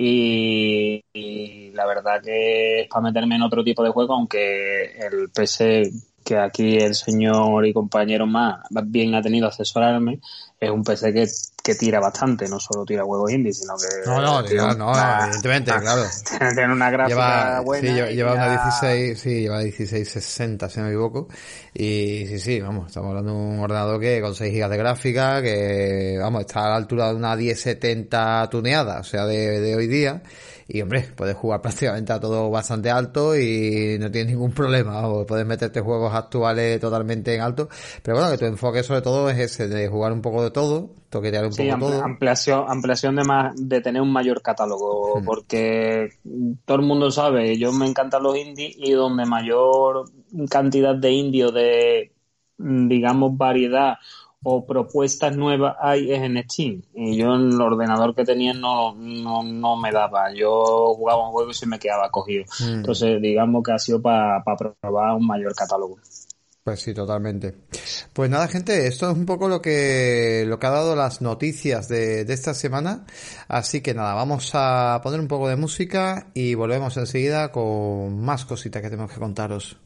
[0.00, 5.90] Y, la verdad que es para meterme en otro tipo de juego, aunque el PC
[6.24, 10.20] que aquí el señor y compañero más bien ha tenido asesorarme,
[10.60, 11.28] es un PC que,
[11.62, 13.86] que tira bastante, no solo tira juegos indie, sino que...
[14.04, 14.42] No, no,
[14.74, 14.92] no,
[15.24, 16.02] evidentemente, claro.
[16.54, 17.88] Tiene una gráfica buena.
[17.88, 21.28] Sí, lleva, una 16, sí, lleva 1660, si no me equivoco.
[21.74, 25.42] Y sí, sí, vamos, estamos hablando de un ordenador que con 6 GB de gráfica,
[25.42, 29.86] que, vamos, está a la altura de una 1070 tuneada, o sea, de, de hoy
[29.86, 30.22] día
[30.70, 35.08] y hombre, puedes jugar prácticamente a todo bastante alto y no tienes ningún problema.
[35.08, 37.70] O puedes meterte juegos actuales totalmente en alto.
[38.02, 40.90] Pero bueno, que tu enfoque sobre todo es ese, de jugar un poco de todo,
[41.08, 42.04] toquetear un poco de todo.
[42.04, 45.20] Ampliación, ampliación de más, de tener un mayor catálogo.
[45.20, 45.24] Hmm.
[45.24, 46.10] Porque
[46.66, 50.04] todo el mundo sabe, yo me encantan los indies y donde mayor
[50.50, 52.12] cantidad de indios de
[52.58, 53.98] digamos variedad
[54.42, 56.82] o propuestas nuevas hay es en Steam.
[56.94, 60.32] Y yo en el ordenador que tenía no, no, no me daba.
[60.32, 62.44] Yo jugaba un juego y se me quedaba cogido.
[62.60, 62.74] Mm.
[62.74, 65.98] Entonces, digamos que ha sido para probar un mayor catálogo.
[66.62, 67.54] Pues sí, totalmente.
[68.12, 71.88] Pues nada, gente, esto es un poco lo que, lo que ha dado las noticias
[71.88, 73.06] de, de esta semana.
[73.48, 78.44] Así que nada, vamos a poner un poco de música y volvemos enseguida con más
[78.44, 79.78] cositas que tenemos que contaros.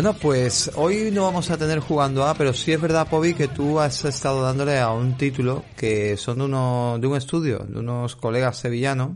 [0.00, 3.48] Bueno, pues hoy no vamos a tener jugando a, pero sí es verdad, Pobi, que
[3.48, 7.80] tú has estado dándole a un título que son de, uno, de un estudio, de
[7.80, 9.10] unos colegas sevillanos.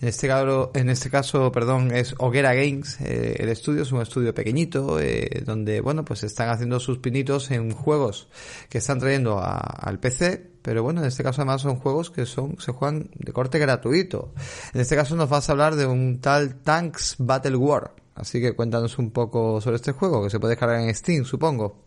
[0.00, 3.00] En este caso, en este caso, perdón, es Hoguera Games.
[3.00, 7.50] Eh, el estudio es un estudio pequeñito, eh, donde, bueno, pues están haciendo sus pinitos
[7.50, 8.28] en juegos
[8.68, 12.56] que están trayendo al PC, pero bueno, en este caso además son juegos que son,
[12.60, 14.32] se juegan de corte gratuito.
[14.74, 18.03] En este caso nos vas a hablar de un tal Tanks Battle War.
[18.14, 21.84] Así que cuéntanos un poco sobre este juego, que se puede descargar en Steam, supongo.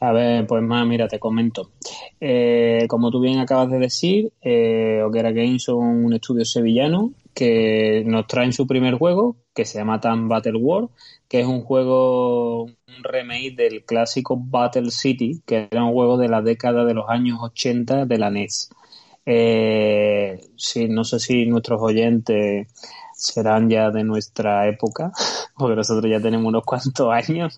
[0.00, 1.70] A ver, pues más, mira, te comento.
[2.20, 8.26] Eh, como tú bien acabas de decir, eh, Games son un estudio sevillano que nos
[8.26, 10.88] traen su primer juego, que se llama Tan Battle War,
[11.28, 16.28] que es un juego, un remake del clásico Battle City, que era un juego de
[16.28, 18.70] la década de los años 80 de la NES.
[19.24, 22.66] Eh, sí, no sé si nuestros oyentes
[23.22, 25.12] serán ya de nuestra época,
[25.56, 27.54] porque nosotros ya tenemos unos cuantos años,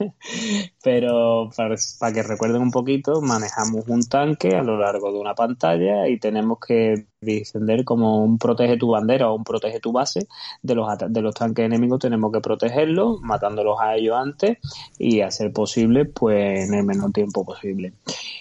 [0.84, 6.06] pero para, que recuerden un poquito, manejamos un tanque a lo largo de una pantalla
[6.08, 10.26] y tenemos que defender como un protege tu bandera o un protege tu base
[10.60, 14.58] de los, de los tanques enemigos, tenemos que protegerlos, matándolos a ellos antes
[14.98, 17.94] y hacer posible pues en el menor tiempo posible.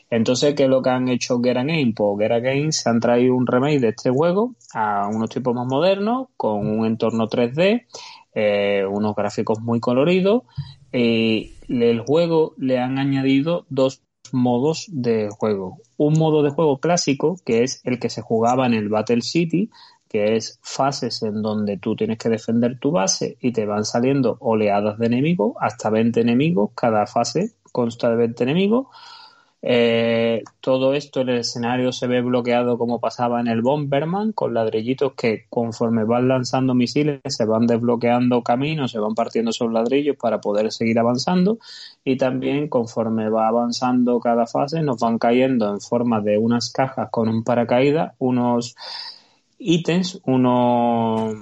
[0.10, 1.94] Entonces, ¿qué es lo que han hecho Gera Games?
[1.96, 5.66] Pues Gera Games se han traído un remake de este juego a unos tipos más
[5.66, 7.86] modernos, con un entorno 3D,
[8.36, 10.44] eh, unos gráficos muy coloridos.
[10.94, 15.80] Y el juego le han añadido dos modos de juego.
[15.98, 19.70] Un modo de juego clásico, que es el que se jugaba en el Battle City,
[20.08, 24.38] que es fases en donde tú tienes que defender tu base y te van saliendo
[24.40, 28.88] oleadas de enemigos, hasta 20 enemigos, cada fase consta de 20 enemigos
[29.66, 34.54] eh, todo esto en el escenario se ve bloqueado como pasaba en el Bomberman, con
[34.54, 40.18] ladrillitos que conforme van lanzando misiles se van desbloqueando caminos, se van partiendo esos ladrillos
[40.18, 41.60] para poder seguir avanzando
[42.04, 47.08] y también conforme va avanzando cada fase nos van cayendo en forma de unas cajas
[47.10, 48.76] con un paracaídas, unos
[49.58, 51.36] ítems, unos...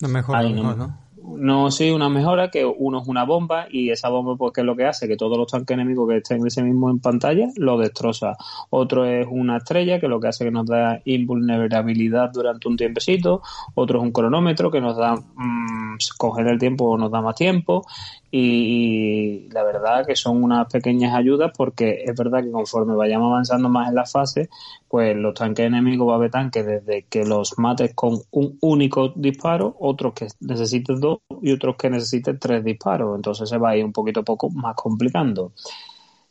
[0.00, 0.99] No mejor, ¿no?
[1.22, 4.76] No sí una mejora que uno es una bomba y esa bomba pues es lo
[4.76, 8.36] que hace que todos los tanques enemigos que estén ese mismo en pantalla lo destroza.
[8.70, 13.42] Otro es una estrella que lo que hace que nos da invulnerabilidad durante un tiempecito.
[13.74, 17.84] Otro es un cronómetro que nos da mmm, coger el tiempo nos da más tiempo.
[18.32, 23.68] Y, la verdad que son unas pequeñas ayudas porque es verdad que conforme vayamos avanzando
[23.68, 24.48] más en la fase,
[24.88, 29.12] pues los tanques enemigos va a haber tanques desde que los mates con un único
[29.16, 31.09] disparo, otros que necesiten dos
[31.42, 33.16] y otros que necesiten tres disparos.
[33.16, 35.52] Entonces se va a ir un poquito poco más complicando.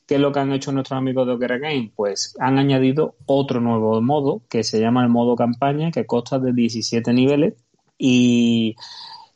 [0.06, 1.92] ¿Qué es lo que han hecho nuestros amigos de Okera Game?
[1.96, 6.52] Pues han añadido otro nuevo modo que se llama el modo campaña que consta de
[6.52, 7.54] 17 niveles
[7.98, 8.76] y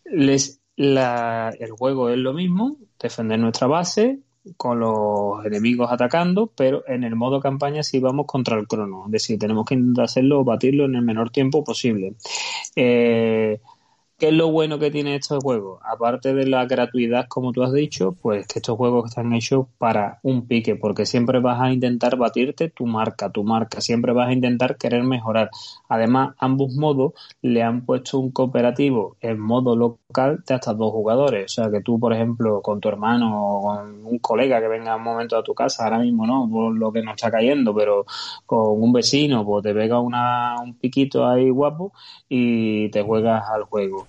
[0.06, 4.20] les el juego es lo mismo, defender nuestra base
[4.58, 9.12] con los enemigos atacando, pero en el modo campaña sí vamos contra el crono, es
[9.12, 12.16] decir, tenemos que intentar hacerlo batirlo en el menor tiempo posible.
[12.76, 13.62] Eh,
[14.24, 15.82] ¿Qué es lo bueno que tiene estos juegos?
[15.84, 20.22] Aparte de la gratuidad, como tú has dicho, pues que estos juegos están hechos para
[20.24, 24.32] un pique, porque siempre vas a intentar batirte tu marca, tu marca, siempre vas a
[24.32, 25.50] intentar querer mejorar.
[25.90, 31.52] Además, ambos modos le han puesto un cooperativo en modo local de hasta dos jugadores.
[31.52, 34.96] O sea, que tú, por ejemplo, con tu hermano o con un colega que venga
[34.96, 38.06] un momento a tu casa, ahora mismo no, por lo que nos está cayendo, pero
[38.46, 41.92] con un vecino, pues te pega una, un piquito ahí guapo
[42.30, 44.08] y te juegas al juego.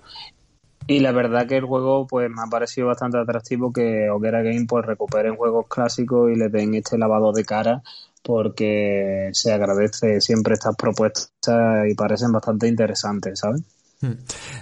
[0.87, 4.65] Y la verdad que el juego pues me ha parecido bastante atractivo que Hoguera Game
[4.67, 7.81] pues recuperen juegos clásicos y le den este lavado de cara
[8.23, 13.63] porque se agradece siempre estas propuestas y parecen bastante interesantes, ¿sabes?
[14.01, 14.13] Hmm.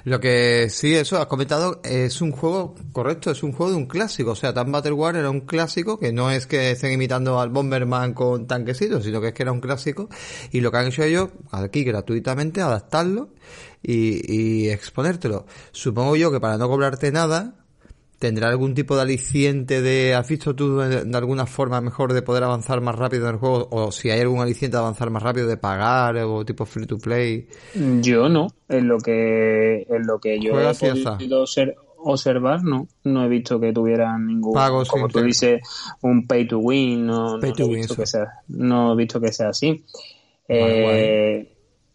[0.05, 3.87] Lo que sí, eso has comentado, es un juego correcto, es un juego de un
[3.87, 4.31] clásico.
[4.31, 7.49] O sea, Tan Battle War era un clásico que no es que estén imitando al
[7.49, 10.09] Bomberman con tanquecitos, sino que es que era un clásico.
[10.51, 13.29] Y lo que han hecho ellos, aquí gratuitamente, adaptarlo
[13.81, 15.45] y, y exponértelo.
[15.71, 17.62] Supongo yo que para no cobrarte nada,
[18.19, 22.43] ¿Tendrá algún tipo de aliciente de, has visto tú de, alguna forma mejor de poder
[22.43, 23.67] avanzar más rápido en el juego?
[23.71, 26.97] O si hay algún aliciente de avanzar más rápido de pagar o tipo free to
[26.97, 27.47] play?
[28.01, 33.25] Yo no, en lo que, en lo que yo he podido ser, observar, no, no
[33.25, 35.61] he visto que tuvieran ningún, Pago, como tú dices,
[36.01, 39.49] un pay to win, no, no, he visto que sea, no he visto que sea
[39.49, 39.83] así.
[40.47, 41.49] eh,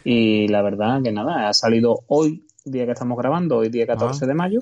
[0.03, 4.23] Y la verdad que nada, ha salido hoy, día que estamos grabando, hoy día 14
[4.23, 4.27] ah.
[4.27, 4.61] de mayo,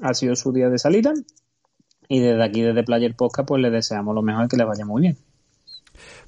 [0.00, 1.12] ha sido su día de salida.
[2.08, 4.84] Y desde aquí, desde Player Podcast, pues le deseamos lo mejor y que le vaya
[4.84, 5.16] muy bien.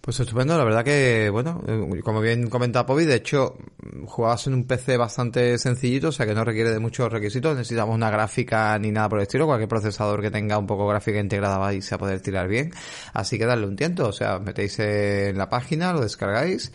[0.05, 3.57] Pues estupendo, la verdad que, bueno, eh, como bien comentaba Pobi, de hecho,
[4.05, 7.95] jugabas en un PC bastante sencillito, o sea que no requiere de muchos requisitos, necesitamos
[7.95, 11.57] una gráfica ni nada por el estilo, cualquier procesador que tenga un poco gráfica integrada
[11.57, 12.71] vais a poder tirar bien,
[13.15, 16.71] así que darle un tiento, o sea, metéis en la página, lo descargáis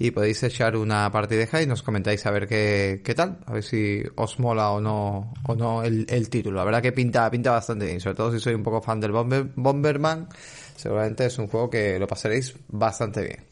[0.00, 3.62] y podéis echar una partideja y nos comentáis a ver qué, qué tal, a ver
[3.62, 7.52] si os mola o no, o no el, el título, la verdad que pinta, pinta
[7.52, 10.26] bastante bien, sobre todo si soy un poco fan del Bomber, Bomberman,
[10.82, 13.44] seguramente es un juego que lo pasaréis bastante bien.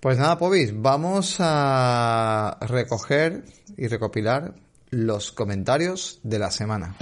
[0.00, 3.44] Pues nada, Pobis, vamos a recoger
[3.76, 4.54] y recopilar
[4.90, 6.94] los comentarios de la semana.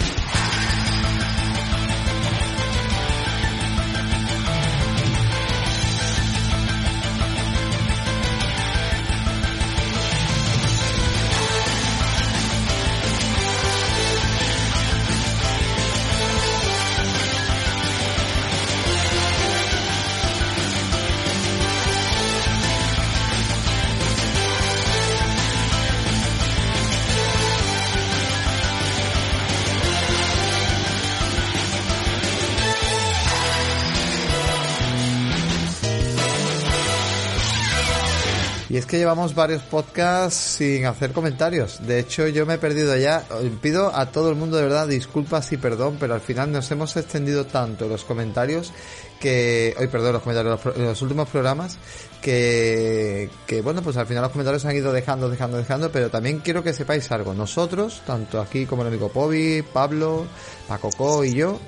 [39.34, 41.86] Varios podcasts sin hacer comentarios.
[41.86, 43.24] De hecho, yo me he perdido ya.
[43.60, 46.96] Pido a todo el mundo de verdad disculpas y perdón, pero al final nos hemos
[46.96, 48.72] extendido tanto los comentarios
[49.20, 51.78] que, hoy perdón, los comentarios, los, los, últimos programas,
[52.20, 56.40] que, que bueno, pues al final los comentarios han ido dejando, dejando, dejando, pero también
[56.40, 57.34] quiero que sepáis algo.
[57.34, 60.26] Nosotros, tanto aquí como el amigo Pobi, Pablo,
[60.68, 61.58] Pacoco y yo,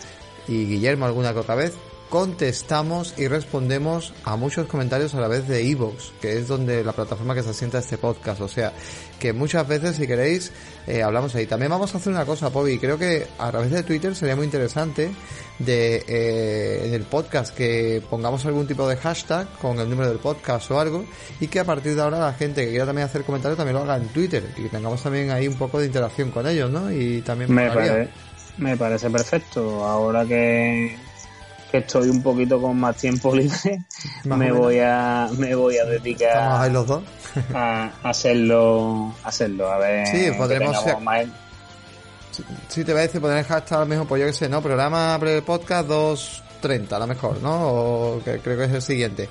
[0.47, 1.75] y Guillermo alguna que otra vez,
[2.09, 6.93] contestamos y respondemos a muchos comentarios a la vez de Evox, que es donde la
[6.93, 8.41] plataforma que se asienta este podcast.
[8.41, 8.73] O sea,
[9.19, 10.53] que muchas veces, si queréis,
[10.87, 11.47] eh, hablamos ahí.
[11.47, 12.79] También vamos a hacer una cosa, Pobi.
[12.79, 15.11] Creo que a través de Twitter sería muy interesante
[15.59, 20.19] de eh, en el podcast que pongamos algún tipo de hashtag con el número del
[20.19, 21.05] podcast o algo
[21.41, 23.83] y que a partir de ahora la gente que quiera también hacer comentarios también lo
[23.83, 26.93] haga en Twitter y que tengamos también ahí un poco de interacción con ellos, ¿no?
[26.93, 27.69] Y también me,
[28.57, 29.85] me parece perfecto.
[29.85, 30.97] Ahora que
[31.71, 33.85] que estoy un poquito con más tiempo libre,
[34.25, 37.03] me voy a me voy a dedicar los dos?
[37.55, 40.07] a hacerlo, hacerlo, a ver.
[40.07, 40.97] Sí, podremos ser...
[42.69, 44.63] Sí, te voy a decir el hashtag mismo, pues yo que sé, ¿no?
[44.63, 47.69] Programa pre-podcast 230, a lo mejor, ¿no?
[47.69, 49.29] O que creo que es el siguiente.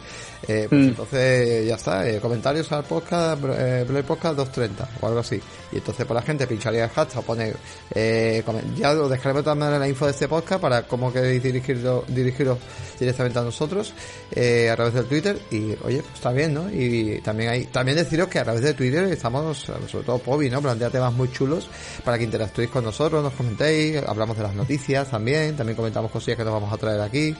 [0.47, 0.87] Eh, pues mm.
[0.89, 5.41] entonces ya está, eh, comentarios al podcast, eh, Podcast 230 o algo así.
[5.71, 7.53] Y entonces por pues, la gente pincharía el hashtag, pone,
[7.93, 8.43] eh,
[8.75, 12.57] ya lo dejaremos también en la info de este podcast para cómo queréis dirigirlo, dirigiros
[12.99, 13.93] directamente a nosotros
[14.31, 15.37] eh, a través del Twitter.
[15.51, 16.69] Y oye, pues está bien, ¿no?
[16.69, 20.61] Y también hay, también deciros que a través de Twitter estamos, sobre todo Pobi, ¿no?
[20.61, 21.67] Plantea temas muy chulos
[22.03, 26.37] para que interactuéis con nosotros, nos comentéis, hablamos de las noticias también, también comentamos cosillas
[26.37, 27.35] que nos vamos a traer aquí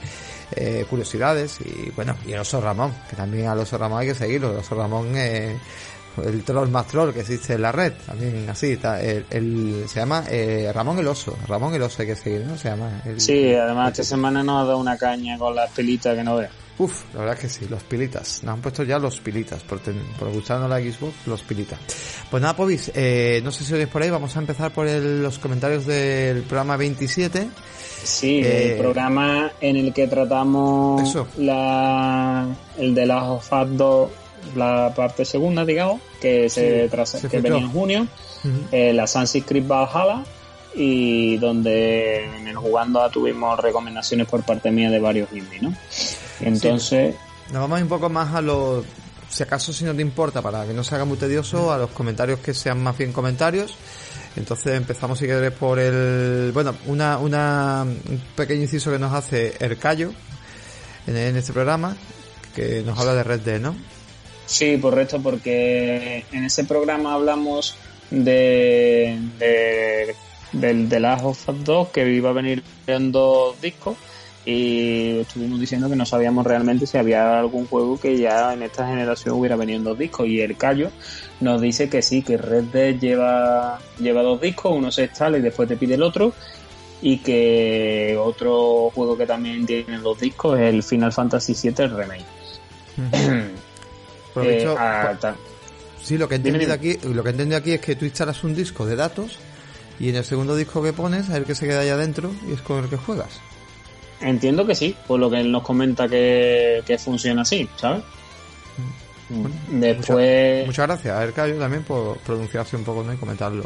[0.52, 4.14] eh, curiosidades y bueno, y el oso Ramón, que también al oso Ramón hay que
[4.14, 5.56] seguirlo, el oso Ramón eh,
[6.24, 10.24] el troll más troll que existe en la red, también así, está, el, se llama
[10.28, 12.56] eh, Ramón el oso, Ramón el oso hay que seguir, ¿no?
[12.56, 13.02] Se llama.
[13.16, 16.48] sí, además esta semana nos ha dado una caña con las pilitas que no ve.
[16.78, 18.44] Uf, la verdad que sí, los pilitas.
[18.44, 21.78] Nos han puesto ya los pilitas, por, por gustarnos la Xbox, los pilitas.
[22.30, 25.38] Pues nada, Pobis, eh, no sé si oís por ahí, vamos a empezar por los
[25.40, 27.48] comentarios del programa 27.
[28.08, 32.46] Sí, el eh, programa en el que tratamos la
[32.78, 34.10] el de las OFAT 2,
[34.56, 36.90] la parte segunda, digamos, que se,
[37.28, 38.06] que venía en junio,
[38.72, 40.24] eh, la Sunset Creek Valhalla,
[40.74, 45.74] y donde en el jugando tuvimos recomendaciones por parte mía de varios indies, ¿no?
[46.40, 47.14] Entonces...
[47.52, 48.84] Nos vamos un poco más a los...
[49.28, 51.90] Si acaso si no te importa, para que no se haga muy tedioso, a los
[51.90, 53.74] comentarios que sean más bien comentarios.
[54.38, 56.52] Entonces empezamos si quieres por el...
[56.52, 60.12] Bueno, una, una, un pequeño inciso que nos hace Ercayo
[61.06, 61.96] en, en este programa,
[62.54, 63.76] que nos habla de Red Dead, ¿no?
[64.46, 67.76] Sí, correcto, porque en ese programa hablamos
[68.10, 70.14] de, de
[70.52, 73.96] del The Last of Us 2 que iba a venir en dos discos
[74.44, 78.86] y estuvimos diciendo que no sabíamos realmente si había algún juego que ya en esta
[78.86, 80.90] generación hubiera venido en dos discos y el Callo
[81.40, 85.42] nos dice que sí, que Red Dead lleva, lleva dos discos, uno se instala y
[85.42, 86.32] después te pide el otro
[87.00, 92.24] y que otro juego que también tiene dos discos es el Final Fantasy VII Remake.
[94.40, 94.64] Eh,
[96.00, 98.44] sí, lo que he entendido aquí, lo que he entendido aquí es que tú instalas
[98.44, 99.36] un disco de datos
[99.98, 102.52] y en el segundo disco que pones, a ver que se queda allá adentro y
[102.52, 103.40] es con el que juegas.
[104.20, 108.02] Entiendo que sí, por lo que él nos comenta que, funciona así, ¿sabes?
[109.28, 109.80] Mm.
[109.80, 110.66] Después.
[110.66, 113.12] Muchas, gracias a Ercayo también por pronunciarse un poco ¿no?
[113.12, 113.64] y comentarlo.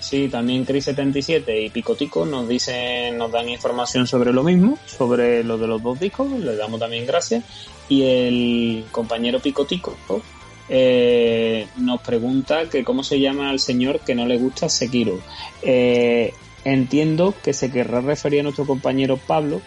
[0.00, 5.58] Sí, también Cris77 y Picotico nos dicen, nos dan información sobre lo mismo, sobre lo
[5.58, 7.44] de los dos discos, les damos también gracias.
[7.88, 9.96] Y el compañero Picotico
[10.68, 15.18] eh, nos pregunta que cómo se llama al señor que no le gusta Sekiro.
[15.62, 16.32] Eh,
[16.64, 19.60] entiendo que se querrá referir a nuestro compañero Pablo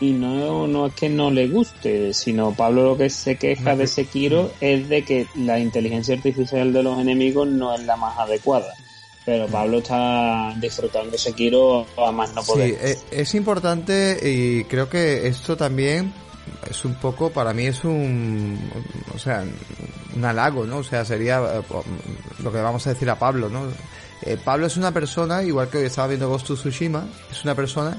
[0.00, 3.86] y no, no es que no le guste, sino Pablo lo que se queja de
[3.88, 8.72] Sekiro es de que la inteligencia artificial de los enemigos no es la más adecuada.
[9.24, 12.70] Pero Pablo está disfrutando Sekiro a más no poder.
[12.70, 16.12] Sí, e, es importante y creo que esto también
[16.68, 18.58] es un poco, para mí es un,
[19.14, 19.44] o sea,
[20.14, 20.78] un halago, ¿no?
[20.78, 21.62] O sea, sería eh,
[22.42, 23.62] lo que vamos a decir a Pablo, ¿no?
[24.26, 27.54] Eh, Pablo es una persona, igual que hoy estaba viendo Ghost of Tsushima, es una
[27.54, 27.96] persona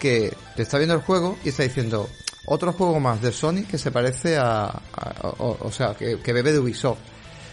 [0.00, 2.08] que te está viendo el juego y está diciendo
[2.46, 4.80] otro juego más de Sony que se parece a,
[5.38, 6.98] o, sea, que, que bebe de Ubisoft.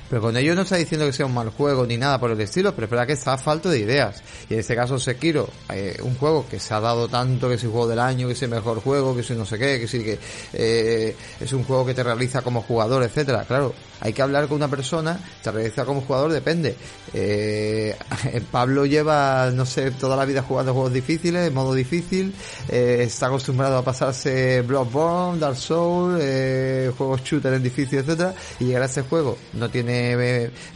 [0.10, 2.40] Pero con ello no está diciendo que sea un mal juego ni nada por el
[2.40, 4.22] estilo, pero es verdad que está falto de ideas.
[4.50, 7.64] Y en este caso Sekiro, eh, un juego que se ha dado tanto, que es
[7.64, 9.88] el juego del año, que es el mejor juego, que es no sé qué, que
[9.88, 10.20] sí que
[10.54, 13.46] eh, es un juego que te realiza como jugador, etcétera.
[13.46, 16.76] Claro, hay que hablar con una persona, te realiza como jugador, depende.
[17.14, 17.96] Eh,
[18.52, 22.34] Pablo lleva, no sé, toda la vida jugando juegos difíciles, en modo difícil,
[22.70, 28.66] eh, está acostumbrado a pasarse Bloodborne, Dark Souls, eh, juegos shooter en difícil, etcétera, y
[28.66, 29.95] llegar a ese juego no tiene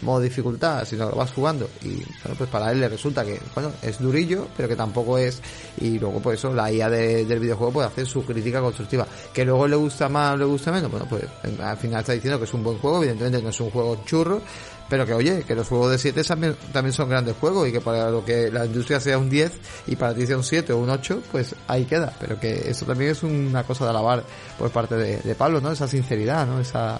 [0.01, 3.71] modo dificultad, sino lo vas jugando y bueno, pues para él le resulta que, bueno,
[3.81, 5.41] es durillo, pero que tampoco es,
[5.79, 9.67] y luego pues eso, la IA del videojuego puede hacer su crítica constructiva, que luego
[9.67, 11.23] le gusta más o le gusta menos, bueno, pues
[11.61, 14.41] al final está diciendo que es un buen juego, evidentemente no es un juego churro,
[14.89, 17.79] pero que oye, que los juegos de 7 también, también son grandes juegos y que
[17.79, 19.51] para lo que la industria sea un 10
[19.87, 22.11] y para ti sea un 7 o un 8, pues ahí queda.
[22.19, 24.23] Pero que eso también es una cosa de alabar
[24.57, 25.71] por parte de, Pablo, ¿no?
[25.71, 26.59] Esa sinceridad, ¿no?
[26.59, 26.99] Esa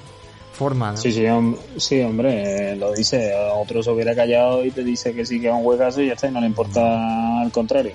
[0.51, 0.97] forma, ¿no?
[0.97, 1.25] Sí, sí,
[1.77, 3.33] sí hombre, eh, lo dice.
[3.55, 6.13] Otro se hubiera callado y te dice que sí que es un juegazo y ya
[6.13, 7.93] está, y no le importa al contrario.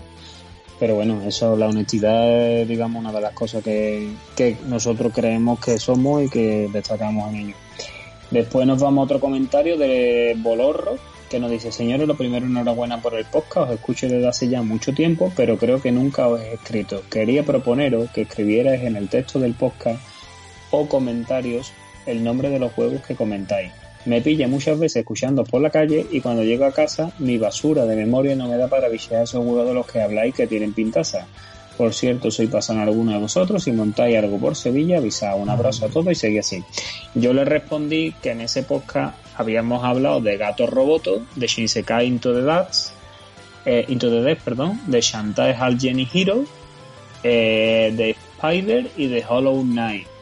[0.79, 2.29] Pero bueno, eso, la honestidad
[2.61, 7.33] es, digamos, una de las cosas que, que nosotros creemos que somos y que destacamos
[7.33, 7.55] en ello.
[8.31, 10.97] Después nos vamos a otro comentario de Bolorro,
[11.31, 14.63] que nos dice, señores, lo primero, enhorabuena por el podcast, os escucho desde hace ya
[14.63, 17.03] mucho tiempo, pero creo que nunca os he escrito.
[17.11, 20.01] Quería proponeros que escribierais en el texto del podcast
[20.71, 21.73] o comentarios
[22.07, 23.73] el nombre de los juegos que comentáis.
[24.05, 27.87] Me pilla muchas veces escuchando por la calle y cuando llego a casa mi basura
[27.87, 30.75] de memoria no me da para vigilar esos juegos de los que habláis que tienen
[30.75, 31.27] pintaza.
[31.77, 33.65] Por cierto, soy pasan alguno de vosotros.
[33.65, 35.39] Si montáis algo por Sevilla, avisad.
[35.41, 36.63] Un abrazo a todos y seguí así.
[37.15, 42.33] Yo le respondí que en ese podcast habíamos hablado de Gato Roboto, de Shinsekai Into
[42.33, 42.93] the Death,
[43.65, 46.45] eh, Into the Death, perdón, de Shantae Hal Jenny Hero,
[47.25, 50.14] eh, de Spider y de Hollow Knight.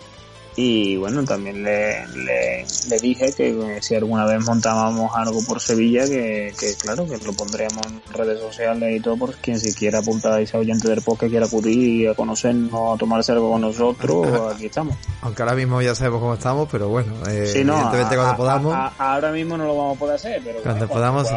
[0.54, 6.52] Y bueno, también le, le, dije que si alguna vez montábamos algo por Sevilla, que,
[6.78, 10.40] claro, que lo pondríamos en redes sociales y todo, por quien si quiera apuntar a
[10.40, 14.96] ese oyente del podcast quiera acudir a conocernos, a tomarse algo con nosotros, aquí estamos.
[15.22, 18.92] Aunque ahora mismo ya sabemos cómo estamos, pero bueno, eh, evidentemente cuando podamos.
[18.98, 21.28] ahora mismo no lo vamos a poder hacer, pero cuando podamos,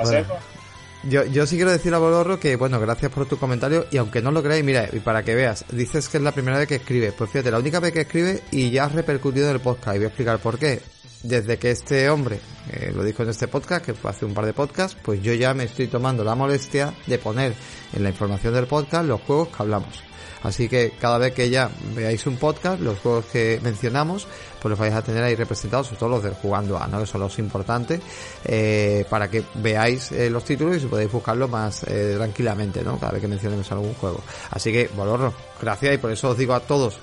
[1.07, 4.21] yo, yo sí quiero decir a Bolorro que, bueno, gracias por tu comentario y aunque
[4.21, 6.75] no lo creáis, mira, y para que veas, dices que es la primera vez que
[6.75, 7.11] escribe.
[7.11, 9.99] Pues fíjate, la única vez que escribe y ya has repercutido en el podcast y
[9.99, 10.81] voy a explicar por qué.
[11.23, 12.39] Desde que este hombre
[12.71, 15.33] eh, lo dijo en este podcast, que fue hace un par de podcasts, pues yo
[15.33, 17.55] ya me estoy tomando la molestia de poner
[17.93, 20.03] en la información del podcast los juegos que hablamos.
[20.43, 24.27] Así que cada vez que ya veáis un podcast, los juegos que mencionamos,
[24.65, 26.99] pues los vais a tener ahí representados, sobre todo los del jugando a, ¿no?
[26.99, 28.01] Que son los importantes,
[28.43, 32.97] eh, para que veáis eh, los títulos y si podéis buscarlo más eh, tranquilamente, ¿no?
[32.97, 34.21] Cada vez que mencionemos algún juego.
[34.49, 35.31] Así que, Bolorro,
[35.61, 36.99] gracias y por eso os digo a todos,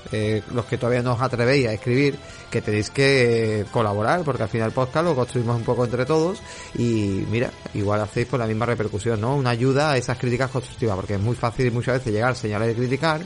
[0.53, 2.19] los que todavía no os atrevéis a escribir,
[2.51, 6.43] que tenéis que colaborar, porque al final el podcast lo construimos un poco entre todos
[6.75, 9.37] y mira, igual hacéis por la misma repercusión, ¿no?
[9.37, 12.75] Una ayuda a esas críticas constructivas, porque es muy fácil muchas veces llegar, señalar y
[12.75, 13.21] criticar,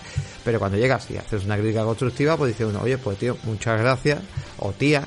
[0.45, 3.81] pero cuando llegas y haces una crítica constructiva, pues dice uno, oye, pues tío, muchas
[3.81, 4.21] gracias,
[4.59, 5.05] o tía,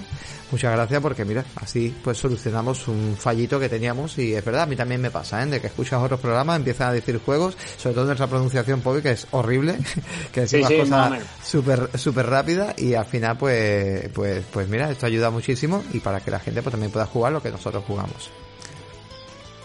[0.51, 4.65] muchas gracias porque mira, así pues solucionamos un fallito que teníamos y es verdad, a
[4.65, 5.45] mí también me pasa, ¿eh?
[5.45, 9.11] de que escuchas otros programas, empiezan a decir juegos, sobre todo nuestra pronunciación pobre que
[9.11, 9.77] es horrible,
[10.31, 15.29] que decimos cosas súper super rápidas y al final pues, pues, pues mira, esto ayuda
[15.29, 18.31] muchísimo y para que la gente pues también pueda jugar lo que nosotros jugamos.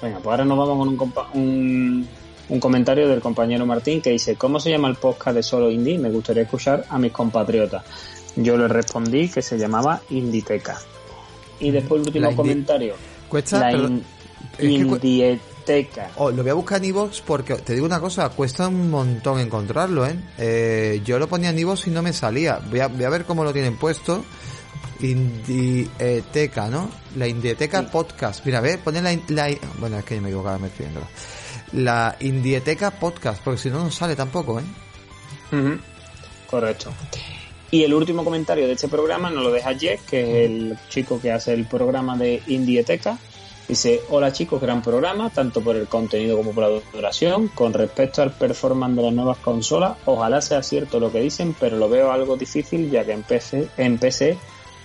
[0.03, 0.89] Venga, pues ahora nos vamos con
[1.35, 2.09] un, un,
[2.49, 5.99] un comentario del compañero Martín que dice, ¿cómo se llama el podcast de Solo Indie?
[5.99, 7.85] Me gustaría escuchar a mis compatriotas.
[8.37, 10.79] Yo le respondí que se llamaba Inditeca.
[11.61, 12.95] Y después el último comentario.
[13.29, 13.73] Cuesta, la
[14.59, 16.11] Indieteca.
[16.17, 19.41] Oh, lo voy a buscar en Evox porque te digo una cosa, cuesta un montón
[19.41, 20.17] encontrarlo, ¿eh?
[20.39, 22.61] eh yo lo ponía en Evox y no me salía.
[22.69, 24.25] Voy a, voy a ver cómo lo tienen puesto.
[25.01, 26.91] Indieteca, ¿no?
[27.17, 28.45] La Indieteca Podcast.
[28.47, 30.71] Mira, ve, pone la, Bueno, es que me equivocaba me
[31.73, 34.65] La Indieteca Podcast, porque si no, no sale tampoco, ¿eh?
[36.49, 36.93] Correcto.
[37.71, 41.21] Y el último comentario de este programa nos lo deja Jeff, que es el chico
[41.21, 43.19] que hace el programa de Indieteca.
[43.67, 47.49] Dice, hola chicos, gran programa, tanto por el contenido como por la duración.
[47.49, 51.77] Con respecto al performance de las nuevas consolas, ojalá sea cierto lo que dicen, pero
[51.79, 54.37] lo veo algo difícil ya que en PC, en PC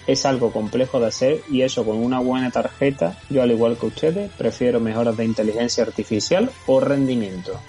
[0.07, 3.85] es algo complejo de hacer y eso con una buena tarjeta, yo al igual que
[3.85, 7.59] ustedes, prefiero mejoras de inteligencia artificial o rendimiento.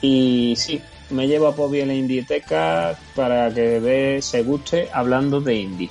[0.00, 5.40] Y sí, me llevo a Pobi en la Indieteca para que ve, se guste hablando
[5.40, 5.90] de indie.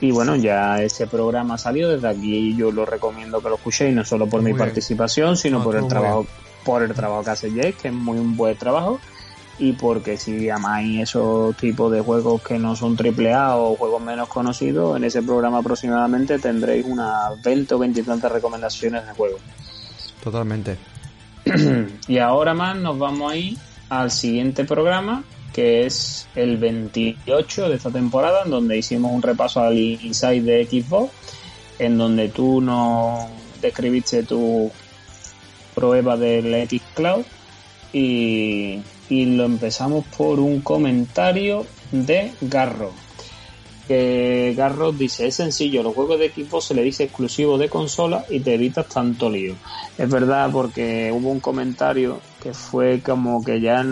[0.00, 3.94] Y bueno, ya ese programa ha salido, desde aquí yo lo recomiendo que lo escuchéis,
[3.94, 6.26] no solo por mi participación, sino por el trabajo,
[6.64, 9.00] por el trabajo que hace Jake, que es muy un buen trabajo,
[9.58, 14.02] y porque si amáis esos tipos de juegos que no son triple A o juegos
[14.02, 19.12] menos conocidos, en ese programa aproximadamente tendréis unas 20 o 20 y tantas recomendaciones de
[19.12, 19.40] juegos.
[20.22, 20.76] Totalmente.
[22.08, 23.56] y ahora más nos vamos a ir
[23.88, 29.60] al siguiente programa, que es el 28 de esta temporada, en donde hicimos un repaso
[29.60, 31.12] al Inside de Xbox,
[31.78, 33.26] en donde tú nos
[33.60, 34.70] describiste tu
[35.74, 37.24] prueba del X Cloud
[37.92, 42.92] y, y lo empezamos por un comentario de Garro
[43.86, 48.24] que Garros dice, es sencillo, los juegos de equipo se le dice exclusivo de consola
[48.30, 49.54] y te evitas tanto lío.
[49.98, 53.82] Es verdad porque hubo un comentario que fue como que ya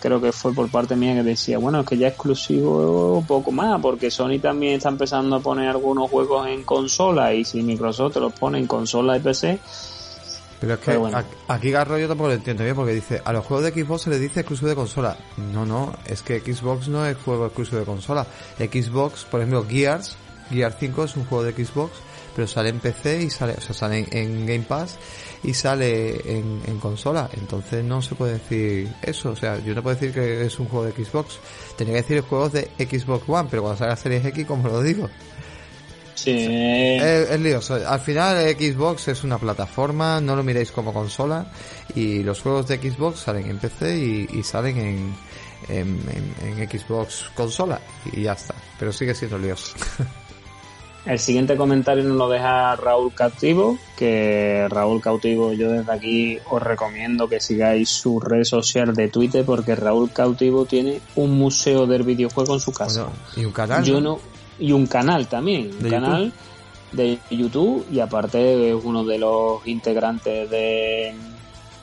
[0.00, 3.80] creo que fue por parte mía que decía, bueno, es que ya exclusivo poco más,
[3.80, 8.20] porque Sony también está empezando a poner algunos juegos en consola y si Microsoft te
[8.20, 9.60] los pone en consola y PC,
[10.60, 11.00] pero es que
[11.48, 14.10] aquí Garro yo tampoco lo entiendo bien porque dice, a los juegos de Xbox se
[14.10, 15.16] les dice exclusivo de consola.
[15.54, 18.26] No, no, es que Xbox no es juego exclusivo de consola.
[18.58, 20.18] Xbox, por ejemplo, Gears,
[20.50, 21.92] Gears 5 es un juego de Xbox,
[22.34, 24.98] pero sale en PC y sale, o sea, sale en, Game Pass
[25.42, 27.28] y sale en, en, consola.
[27.32, 29.30] Entonces no se puede decir eso.
[29.30, 31.38] O sea, yo no puedo decir que es un juego de Xbox.
[31.76, 35.08] Tenía que decir juegos de Xbox One, pero cuando salga Series X, como lo digo?
[36.14, 36.36] Sí.
[37.00, 37.74] Es, lioso.
[37.74, 41.50] Al final Xbox es una plataforma, no lo miréis como consola
[41.94, 43.96] y los juegos de Xbox salen en PC
[44.30, 45.14] y, salen en,
[45.68, 47.80] en, Xbox consola
[48.12, 48.54] y ya está.
[48.78, 49.74] Pero sigue siendo lioso.
[51.06, 56.62] El siguiente comentario nos lo deja Raúl Cautivo, que Raúl Cautivo yo desde aquí os
[56.62, 62.02] recomiendo que sigáis su red social de Twitter porque Raúl Cautivo tiene un museo del
[62.02, 63.08] videojuego en su casa.
[63.34, 63.82] y un canal.
[63.82, 64.18] Yo no,
[64.58, 66.32] y un canal también, un canal
[66.92, 71.14] de YouTube y aparte es uno de los integrantes de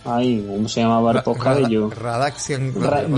[0.09, 1.89] Ay, ¿cómo se llamaba el podcast de yo?
[1.89, 3.17] Radaxian Radio.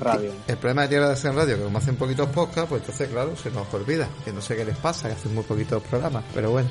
[0.00, 0.32] Radio.
[0.48, 3.52] El problema de tiene Radaxian Radio, que como hacen poquitos podcasts, pues entonces, claro, se
[3.52, 4.08] nos olvida.
[4.24, 6.68] Que no sé qué les pasa, que hacen muy poquitos programas, pero bueno.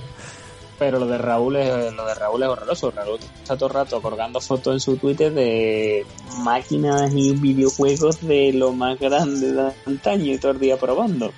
[0.77, 2.91] Pero lo de Raúl es, lo de Raúl es horroroso.
[2.91, 6.05] Raúl está todo el rato colgando fotos en su Twitter de
[6.39, 11.31] máquinas y videojuegos de lo más grande de antaño y todo el día probando.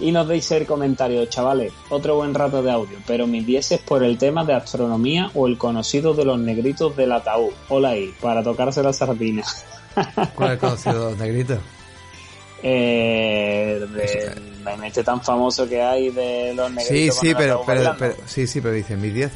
[0.00, 3.80] Y nos deis el comentario, chavales, otro buen rato de audio, pero mis 10 es
[3.80, 7.50] por el tema de astronomía o el conocido de los negritos del ataúd.
[7.68, 9.42] Hola ahí, para tocarse la sardina.
[10.34, 11.58] ¿Cuál es el conocido de los negritos?
[12.62, 17.16] Eh, de, este tan famoso que hay de los negritos.
[17.16, 17.96] Sí, sí, pero, pero,
[18.26, 19.32] sí, sí, pero dicen mis 10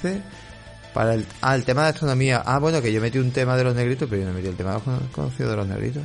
[0.93, 2.43] para el, ah, el tema de astronomía.
[2.44, 4.56] Ah, bueno, que yo metí un tema de los negritos, pero yo no metí el
[4.56, 4.80] tema
[5.12, 6.02] conocido de los negritos.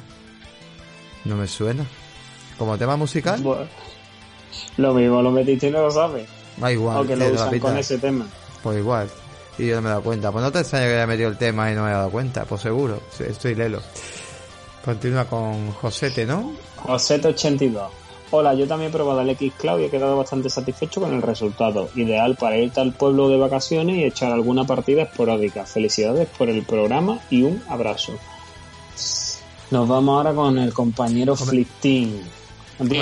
[1.26, 1.86] No me suena.
[2.58, 3.44] ¿Como tema musical?
[4.78, 6.28] Lo mismo lo metiste y no lo sabes.
[6.58, 6.98] Da igual.
[6.98, 8.26] O que lo usan con ese tema.
[8.64, 9.10] Pues igual.
[9.58, 10.32] Y yo no me he dado cuenta.
[10.32, 12.46] Pues no te extraña que haya metido el tema y no me haya dado cuenta.
[12.46, 13.02] Pues seguro.
[13.20, 13.82] Estoy lelo.
[14.84, 16.54] Continúa con Josete, ¿no?
[16.84, 17.88] Josete82.
[18.30, 21.22] Hola, yo también he probado el X Cloud y he quedado bastante satisfecho con el
[21.22, 21.90] resultado.
[21.96, 25.66] Ideal para irte al pueblo de vacaciones y echar alguna partida esporádica.
[25.66, 28.14] Felicidades por el programa y un abrazo.
[29.72, 31.36] Nos vamos ahora con el compañero
[32.78, 33.00] Flitting.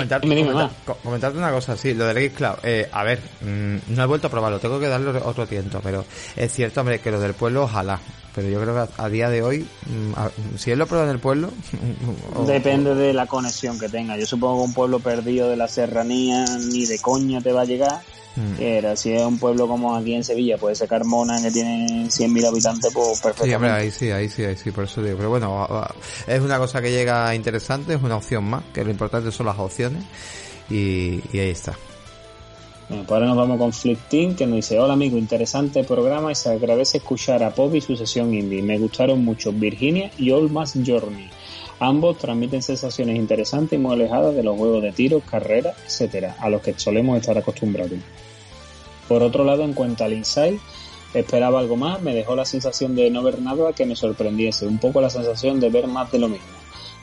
[1.02, 2.58] comentarte una cosa, sí, lo del Xcloud.
[2.62, 6.04] Eh, a ver, mm, no he vuelto a probarlo, tengo que darle otro tiento, pero
[6.34, 8.00] es cierto, hombre, que lo del pueblo, ojalá.
[8.36, 11.18] Pero yo creo que a, día de hoy, mm, si él lo prueba en el
[11.18, 11.50] pueblo.
[12.46, 14.16] Depende de la conexión que tenga.
[14.16, 17.64] Yo supongo que un pueblo perdido de la serranía ni de coña te va a
[17.64, 18.00] llegar
[18.36, 18.60] Mm.
[18.60, 22.46] Era, si es un pueblo como aquí en Sevilla, puede ser Carmona, que tiene 100.000
[22.46, 23.90] habitantes, pues perfectamente.
[23.90, 25.16] Sí, ahí sí, ahí sí, ahí sí, por eso digo.
[25.16, 25.66] Pero bueno,
[26.26, 29.58] es una cosa que llega interesante, es una opción más, que lo importante son las
[29.58, 30.04] opciones,
[30.68, 31.76] y, ahí está.
[32.88, 36.36] Bueno, pues ahora nos vamos con Flipteam, que nos dice, hola amigo, interesante programa y
[36.36, 38.62] se agradece escuchar a Pop y su sesión indie.
[38.62, 41.28] Me gustaron mucho Virginia y All Mass Journey.
[41.80, 46.48] Ambos transmiten sensaciones interesantes y muy alejadas de los juegos de tiro, carreras, etcétera, a
[46.48, 47.98] los que solemos estar acostumbrados.
[49.08, 50.60] Por otro lado, en cuanto al Inside,
[51.12, 54.78] esperaba algo más, me dejó la sensación de no ver nada que me sorprendiese, un
[54.78, 56.46] poco la sensación de ver más de lo mismo.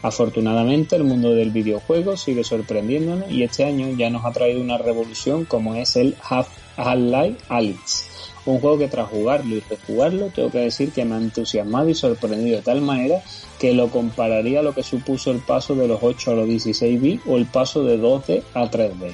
[0.04, 4.78] Afortunadamente el mundo del videojuego sigue sorprendiéndonos y este año ya nos ha traído una
[4.78, 8.04] revolución como es el Half-Life Alyx,
[8.46, 11.96] un juego que tras jugarlo y rejugarlo tengo que decir que me ha entusiasmado y
[11.96, 13.24] sorprendido de tal manera
[13.58, 17.02] que lo compararía a lo que supuso el paso de los 8 a los 16
[17.02, 19.14] bits o el paso de 2D a 3D.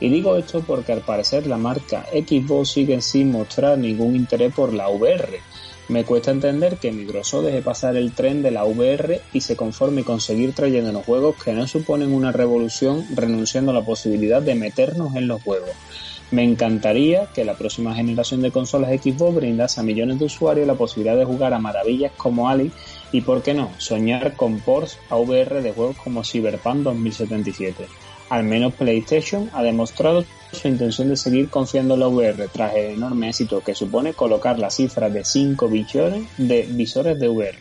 [0.00, 4.72] Y digo esto porque al parecer la marca Xbox sigue sin mostrar ningún interés por
[4.72, 5.51] la VR.
[5.88, 10.04] Me cuesta entender que Microsoft deje pasar el tren de la VR y se conforme
[10.04, 15.16] con seguir trayéndonos juegos que no suponen una revolución renunciando a la posibilidad de meternos
[15.16, 15.70] en los juegos.
[16.30, 20.76] Me encantaría que la próxima generación de consolas Xbox brindase a millones de usuarios la
[20.76, 22.72] posibilidad de jugar a maravillas como Ali
[23.10, 27.86] y, por qué no, soñar con ports a VR de juegos como Cyberpunk 2077
[28.32, 32.92] al menos PlayStation ha demostrado su intención de seguir confiando en la VR tras el
[32.92, 37.58] enorme éxito que supone colocar la cifra de 5 billones de visores de VR.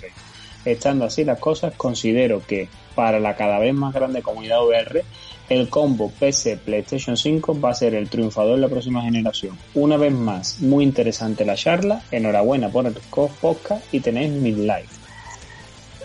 [0.64, 5.04] Estando así las cosas, considero que para la cada vez más grande comunidad VR,
[5.50, 9.58] el combo PC PlayStation 5 va a ser el triunfador de la próxima generación.
[9.74, 12.94] Una vez más, muy interesante la charla, enhorabuena por el
[13.42, 15.01] podcast y tenéis midlife.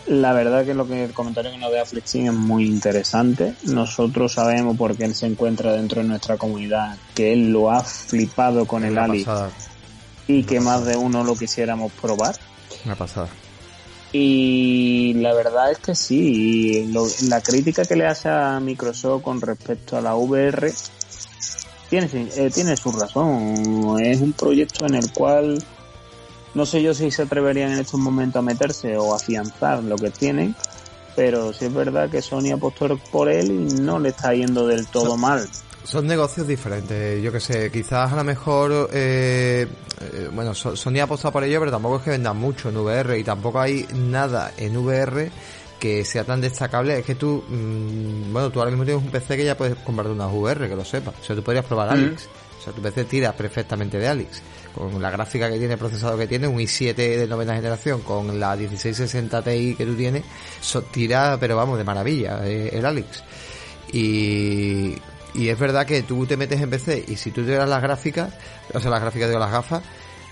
[0.07, 3.55] La verdad que lo que el comentario que nos da Flexing es muy interesante.
[3.65, 8.67] Nosotros sabemos porque él se encuentra dentro de nuestra comunidad que él lo ha flipado
[8.67, 9.27] con el Ali
[10.29, 12.37] y que más de uno lo quisiéramos probar.
[12.85, 13.29] Una pasada.
[14.13, 16.89] Y la verdad es que sí,
[17.29, 20.73] la crítica que le hace a Microsoft con respecto a la VR
[21.91, 23.99] tiene, eh, tiene su razón.
[24.01, 25.59] Es un proyecto en el cual
[26.57, 30.11] no sé yo si se atreverían en estos momentos a meterse o afianzar lo que
[30.11, 30.57] tienen,
[31.15, 34.87] pero sí es verdad que Sony apostó por él y no le está yendo del
[34.87, 35.47] todo mal.
[35.85, 39.69] Son negocios diferentes, yo que sé, quizás a lo mejor, eh,
[40.01, 43.19] eh, bueno, Sony ha apostado por ello, pero tampoco es que vendan mucho en VR
[43.19, 45.31] y tampoco hay nada en VR
[45.79, 46.99] que sea tan destacable.
[46.99, 50.11] Es que tú, mm, bueno, tú ahora mismo tienes un PC que ya puedes comprarte
[50.11, 51.15] una VR, que lo sepas.
[51.21, 52.31] O sea, tú podrías probar Alex.
[52.59, 54.43] O sea, tu PC tira perfectamente de Alex
[54.77, 58.55] con la gráfica que tiene, procesado que tiene, un i7 de novena generación con la
[58.55, 60.23] 1660 Ti que tú tienes,
[60.61, 63.25] so, tira, pero vamos, de maravilla, eh, el Alex.
[63.93, 64.95] Y,
[65.35, 67.83] y es verdad que tú te metes en PC y si tú te das las
[67.83, 68.35] gráficas,
[68.75, 69.83] o sea, las gráficas de las gafas,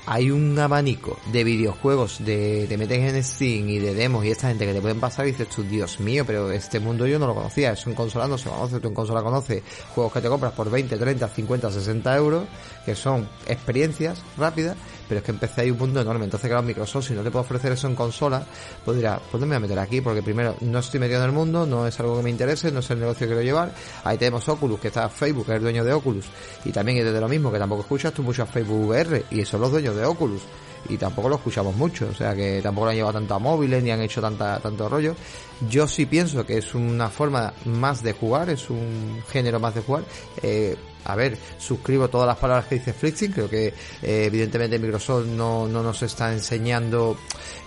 [0.06, 4.48] hay un abanico de videojuegos de te metes en Steam y de demos y esta
[4.48, 7.26] gente que te pueden pasar y dices tú, Dios mío, pero este mundo yo no
[7.26, 9.62] lo conocía, eso en consola no se conoce, tú en consola conoces
[9.94, 12.44] juegos que te compras por 20, 30, 50, 60 euros,
[12.84, 14.76] que son experiencias rápidas,
[15.08, 16.24] pero es que empecé ahí un punto enorme.
[16.24, 18.44] Entonces, claro, Microsoft, si no te puedo ofrecer eso en consola,
[18.84, 21.26] pues dirá, pues no me voy a meter aquí, porque primero, no estoy metido en
[21.26, 23.74] el mundo, no es algo que me interese, no es el negocio que quiero llevar.
[24.04, 26.26] Ahí tenemos Oculus, que está Facebook, que es el dueño de Oculus,
[26.64, 29.44] y también es de lo mismo, que tampoco escuchas tú mucho a Facebook VR, y
[29.44, 30.42] son los dueños de Oculus
[30.88, 33.90] y tampoco lo escuchamos mucho, o sea que tampoco han llevado tanto a móviles ni
[33.90, 35.14] han hecho tanta, tanto rollo.
[35.68, 39.80] Yo sí pienso que es una forma más de jugar, es un género más de
[39.82, 40.04] jugar.
[40.42, 45.26] Eh, a ver, suscribo todas las palabras que dice Flixing, creo que eh, evidentemente Microsoft
[45.26, 47.16] no, no nos está enseñando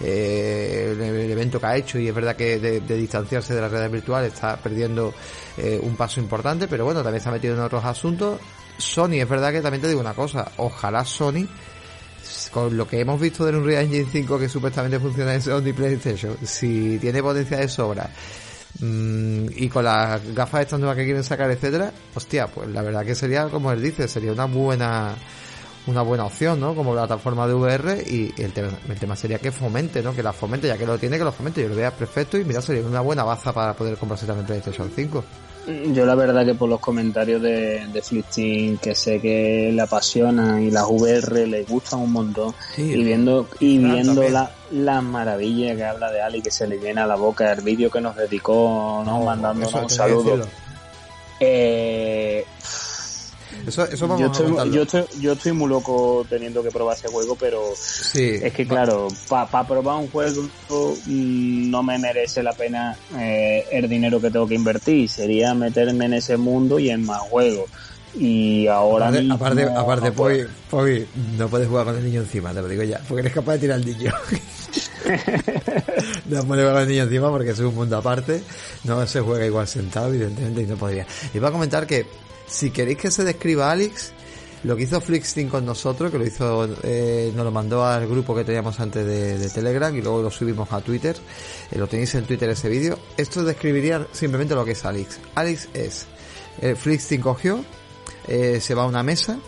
[0.02, 3.91] eh, el, evento que ha hecho y es verdad que de, distanciarse de la red
[3.91, 5.14] virtual está perdiendo
[5.57, 8.39] eh, un paso importante, pero bueno, también se ha metido en otros asuntos.
[8.77, 11.48] Sony, es verdad que también te digo una cosa, ojalá Sony
[12.49, 16.38] con lo que hemos visto del Unreal Engine 5 que supuestamente funciona en Sony PlayStation,
[16.44, 18.10] si tiene potencia de sobra
[18.80, 23.03] Mm, y con las gafas estas nuevas que quieren sacar, etcétera, hostia, pues la verdad
[23.06, 25.15] que sería, como él dice, sería una buena
[25.88, 26.76] una buena opción, ¿no?
[26.76, 30.14] Como plataforma de VR y el tema, el tema sería que fomente, ¿no?
[30.14, 31.61] Que la fomente, ya que lo tiene, que lo fomente.
[31.61, 34.91] Yo lo vea perfecto y mira, sería una buena baza para poder comprarse también PlayStation
[34.94, 35.24] 5.
[35.68, 40.72] Yo la verdad que por los comentarios de, de que sé que le apasionan y
[40.72, 46.10] las VR le gustan un montón, y viendo y viendo la, la maravilla que habla
[46.10, 49.26] de Ali, que se le llena la boca el vídeo que nos dedicó, nos oh,
[49.26, 50.48] mandando un saludo.
[51.39, 52.45] Eh,
[53.68, 57.35] eso, eso yo, estoy, yo, estoy, yo estoy muy loco teniendo que probar ese juego,
[57.35, 60.48] pero es que claro, para probar un juego
[61.06, 65.10] mm, no me merece la pena eh, el dinero que tengo que invertir.
[65.10, 67.69] Sería meterme en ese mundo y en más juegos.
[68.15, 70.85] Y ahora aparte, aparte, aparte no,
[71.38, 73.60] no puedes jugar con el niño encima, te lo digo ya, porque eres capaz de
[73.60, 74.14] tirar al niño.
[76.26, 78.41] no puedes jugar con el niño encima porque es un mundo aparte,
[78.85, 81.06] no se juega igual sentado, evidentemente, y no podría.
[81.34, 82.07] Y a comentar que
[82.48, 84.14] si queréis que se describa Alex,
[84.64, 88.36] lo que hizo Flixstein con nosotros, que lo hizo, eh, nos lo mandó al grupo
[88.36, 91.15] que teníamos antes de, Telegram y luego lo subimos a Twitter,
[91.72, 95.19] eh, lo tenéis en Twitter ese vídeo, esto describiría simplemente lo que es Alex.
[95.36, 96.07] Alex es,
[96.61, 97.64] eh, Flixstein cogió,
[98.28, 99.40] eh, se va a una mesa,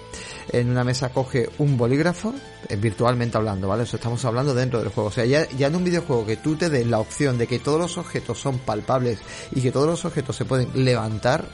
[0.51, 2.33] en una mesa coge un bolígrafo,
[2.67, 3.83] eh, virtualmente hablando, ¿vale?
[3.83, 5.09] Eso estamos hablando dentro del juego.
[5.09, 7.79] O sea, ya, en un videojuego que tú te des la opción de que todos
[7.79, 9.19] los objetos son palpables
[9.51, 11.45] y que todos los objetos se pueden levantar,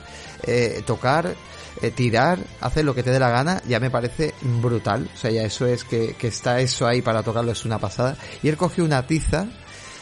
[0.44, 1.36] eh, tocar,
[1.82, 5.10] eh, tirar, hacer lo que te dé la gana, ya me parece brutal.
[5.14, 8.18] O sea, ya eso es que, que está eso ahí para tocarlo, es una pasada.
[8.44, 9.48] Y él cogió una tiza,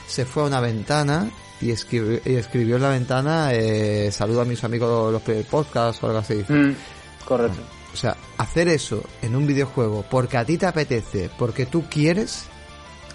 [0.07, 5.11] se fue a una ventana y escribió, en la ventana, eh, saludo a mis amigos
[5.11, 6.43] los podcast o algo así.
[6.47, 6.75] Mm,
[7.25, 7.82] correcto.
[7.93, 12.45] O sea, hacer eso en un videojuego porque a ti te apetece, porque tú quieres,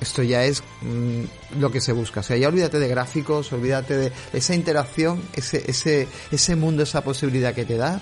[0.00, 2.20] esto ya es mm, lo que se busca.
[2.20, 7.02] O sea, ya olvídate de gráficos, olvídate de esa interacción, ese, ese, ese mundo, esa
[7.02, 8.00] posibilidad que te da.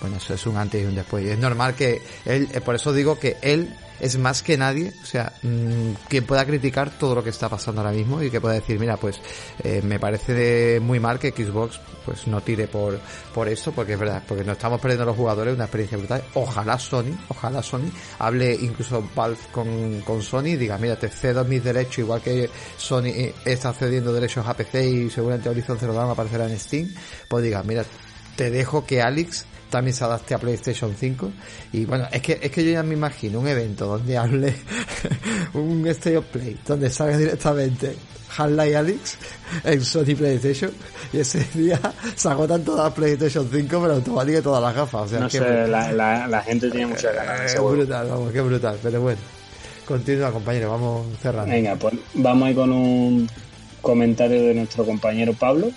[0.00, 1.24] Bueno, eso es un antes y un después.
[1.24, 4.92] Y es normal que él, eh, por eso digo que él es más que nadie,
[5.02, 8.40] o sea, mm, quien pueda criticar todo lo que está pasando ahora mismo y que
[8.40, 9.20] pueda decir, mira, pues
[9.62, 12.98] eh, me parece muy mal que Xbox pues no tire por,
[13.34, 16.24] por eso, porque es verdad, porque nos estamos perdiendo los jugadores una experiencia brutal.
[16.34, 21.44] Ojalá Sony, ojalá Sony hable incluso Valve con, con Sony y diga, mira, te cedo
[21.44, 22.48] mis derechos, igual que
[22.78, 26.88] Sony eh, está cediendo derechos a PC y seguramente Horizon Zero Dawn aparecerá en Steam,
[27.28, 27.84] pues diga, mira,
[28.36, 31.32] te dejo que Alex también se adapte a PlayStation 5
[31.72, 34.54] y bueno es que es que yo ya me imagino un evento donde hable
[35.54, 37.96] un State of Play donde salga directamente
[38.36, 39.18] Half-Life Alyx
[39.64, 40.72] en Sony PlayStation
[41.12, 41.80] y ese día
[42.14, 45.30] se agotan todas las PlayStation 5 pero automáticamente y todas las gafas o sea, no
[45.30, 49.20] sé, la, la, gente tiene muchas ganas es brutal vamos qué brutal pero bueno.
[49.86, 51.50] Continúa compañero vamos cerrando.
[51.50, 53.28] Venga pues vamos ahí con un
[53.80, 55.72] comentario de nuestro compañero Pablo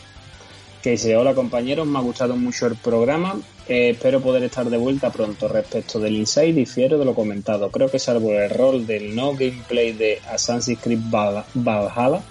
[0.83, 3.35] que dice, hola compañeros, me ha gustado mucho el programa,
[3.67, 5.47] eh, espero poder estar de vuelta pronto.
[5.47, 7.69] Respecto del Inside, difiero de lo comentado.
[7.71, 12.21] Creo que salvo el error del no gameplay de Assassin's Creed Valhalla,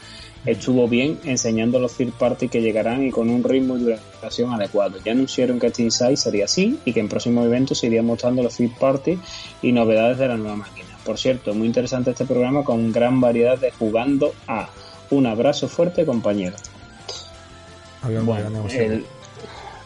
[0.44, 4.98] estuvo bien enseñando los third party que llegarán y con un ritmo y duración adecuado.
[5.04, 8.42] Ya anunciaron que este Inside sería así y que en próximos eventos se irían mostrando
[8.42, 9.18] los third party
[9.62, 10.88] y novedades de la nueva máquina.
[11.04, 14.68] Por cierto, muy interesante este programa con gran variedad de jugando a.
[15.10, 16.56] Un abrazo fuerte, compañero.
[18.02, 18.50] Bueno,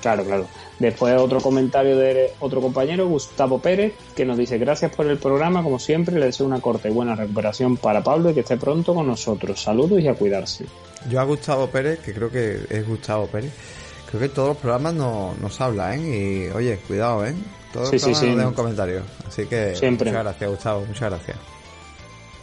[0.01, 0.47] claro, claro.
[0.79, 5.63] Después otro comentario de otro compañero, Gustavo Pérez, que nos dice gracias por el programa,
[5.63, 8.95] como siempre, le deseo una corta y buena recuperación para Pablo y que esté pronto
[8.95, 9.63] con nosotros.
[9.63, 10.67] Saludos y a cuidarse.
[11.09, 13.53] Yo a Gustavo Pérez, que creo que es Gustavo Pérez,
[14.11, 16.51] creo que todos los programas nos habla, ¿eh?
[16.51, 17.35] Y oye, cuidado, ¿eh?
[17.73, 19.03] Todos los programas nos dejan un comentario.
[19.27, 20.11] Así que siempre.
[20.11, 21.39] muchas gracias, Gustavo, muchas gracias.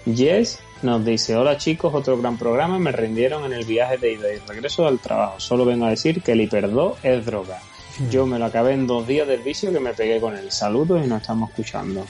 [0.05, 4.33] Yes nos dice, hola chicos, otro gran programa, me rindieron en el viaje de ida
[4.33, 5.39] y regreso al trabajo.
[5.39, 7.61] Solo vengo a decir que el hiperdó es droga.
[8.09, 11.03] Yo me lo acabé en dos días del vicio que me pegué con el saludo
[11.03, 12.05] y nos estamos escuchando.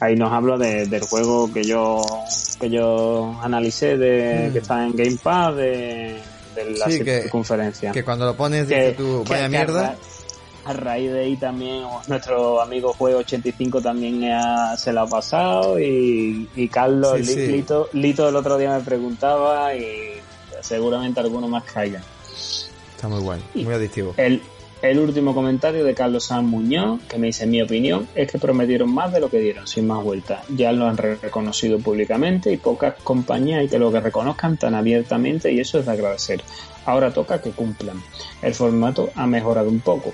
[0.00, 2.02] Ahí nos habla del juego que yo
[2.60, 4.52] que yo analicé de hmm.
[4.52, 6.20] que está en Game Pass de,
[6.76, 7.92] la circunferencia.
[7.92, 9.96] Que, cuando lo pones dice tú, vaya mierda
[10.64, 14.20] a raíz de ahí también nuestro amigo Juego 85 también
[14.76, 20.20] se lo ha pasado y, Carlos Lito, Lito el otro día me preguntaba y
[20.60, 22.02] seguramente alguno más caiga.
[22.94, 24.12] Está muy bueno, muy adictivo.
[24.18, 24.42] El,
[24.82, 28.92] el último comentario de Carlos San Muñoz, que me dice mi opinión, es que prometieron
[28.92, 30.44] más de lo que dieron, sin más vueltas.
[30.48, 35.52] Ya lo han reconocido públicamente y pocas compañías hay que lo que reconozcan tan abiertamente
[35.52, 36.42] y eso es de agradecer.
[36.86, 38.00] Ahora toca que cumplan.
[38.40, 40.12] El formato ha mejorado un poco,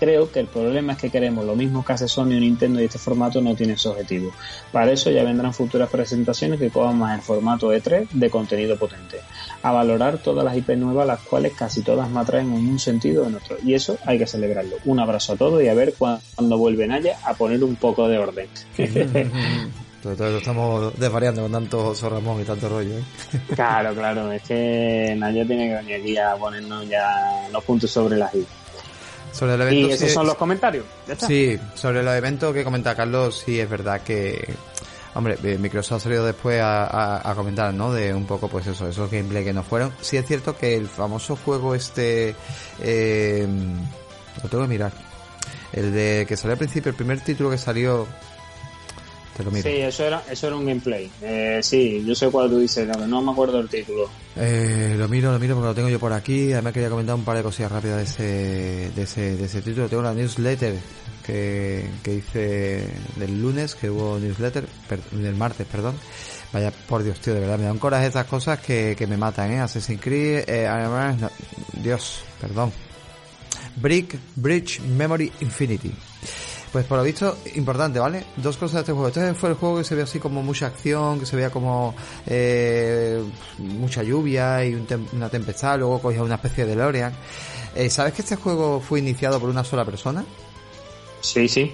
[0.00, 2.84] creo que el problema es que queremos lo mismo que hace Sony o Nintendo y
[2.84, 4.32] este formato no tiene ese objetivo.
[4.72, 9.20] Para eso ya vendrán futuras presentaciones que cojan más el formato E3 de contenido potente.
[9.62, 13.24] A valorar todas las IP nuevas, las cuales casi todas me atraen en un sentido
[13.24, 13.56] o en otro.
[13.62, 14.76] Y eso hay que celebrarlo.
[14.86, 18.18] Un abrazo a todos y a ver cuándo vuelven allá a poner un poco de
[18.18, 18.48] orden.
[20.02, 22.96] Estamos desvariando con tanto Ramón y tanto rollo.
[22.96, 23.02] ¿eh?
[23.54, 28.16] Claro, claro, es que nadie tiene que venir aquí a ponernos ya los puntos sobre
[28.16, 28.46] las i.
[29.32, 30.84] Sobre el evento, y esos son los comentarios.
[31.26, 34.54] Sí, sobre los eventos que comenta Carlos, sí es verdad que
[35.14, 37.92] Hombre, eh, Microsoft ha salido después a, comentar, ¿no?
[37.92, 39.92] De un poco, pues eso, esos gameplay que no fueron.
[40.00, 42.34] Sí es cierto que el famoso juego este,
[42.80, 43.46] eh,
[44.42, 44.92] lo tengo que mirar.
[45.72, 48.06] El de que salió al principio, el primer título que salió,
[49.36, 49.68] te lo miro.
[49.68, 51.10] Sí, eso era, eso era un gameplay.
[51.22, 54.08] Eh, sí, yo sé cuál tú dices, no, no me acuerdo el título.
[54.36, 56.52] Eh, lo miro, lo miro porque lo tengo yo por aquí.
[56.52, 59.88] Además quería comentar un par de cosillas rápidas de ese, de ese, de ese título.
[59.88, 60.74] Tengo una newsletter
[61.24, 64.66] que, hice del lunes, que hubo newsletter,
[65.12, 65.94] del martes, perdón.
[66.52, 69.60] Vaya, por Dios, tío, de verdad, me dan coraje estas cosas que, me matan, ¿eh?
[69.60, 70.68] Assassin's Creed, eh,
[71.74, 72.72] Dios, perdón.
[73.76, 75.92] Brick, Bridge, Memory, Infinity.
[76.72, 78.24] Pues por lo visto, importante, ¿vale?
[78.36, 79.08] Dos cosas de este juego.
[79.08, 81.94] Este fue el juego que se ve así como mucha acción, que se veía como
[82.26, 83.20] eh,
[83.58, 84.74] mucha lluvia y
[85.12, 87.12] una tempestad, luego cogía una especie de DeLorean.
[87.74, 90.24] Eh, ¿Sabes que este juego fue iniciado por una sola persona?
[91.20, 91.72] Sí, sí.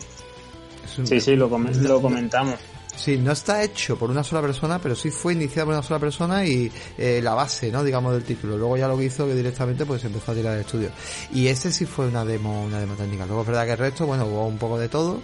[1.04, 2.58] Sí, sí, lo, lo comentamos.
[2.96, 6.00] Sí, no está hecho por una sola persona, pero sí fue iniciado por una sola
[6.00, 7.84] persona y eh, la base, ¿no?
[7.84, 8.56] Digamos del título.
[8.56, 10.90] Luego ya lo que hizo que directamente pues empezó a tirar el estudio.
[11.32, 13.26] Y ese sí fue una demo, una demo técnica.
[13.26, 15.20] Luego es verdad que el resto, bueno, hubo un poco de todo.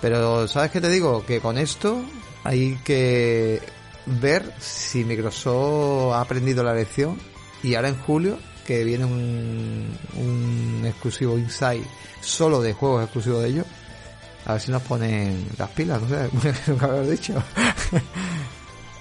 [0.00, 1.24] Pero ¿sabes qué te digo?
[1.24, 2.02] Que con esto
[2.42, 3.60] hay que
[4.06, 7.16] ver si Microsoft ha aprendido la lección
[7.62, 11.84] y ahora en julio que viene un, un exclusivo Inside
[12.20, 13.66] solo de juegos exclusivos de ellos.
[14.44, 17.34] A ver si nos ponen las pilas, no sé, nunca lo he dicho.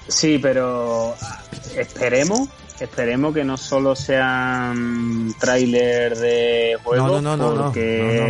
[0.08, 1.16] sí, pero
[1.76, 2.48] esperemos,
[2.80, 8.24] esperemos que no solo sean tráiler de juegos, no, no, no, porque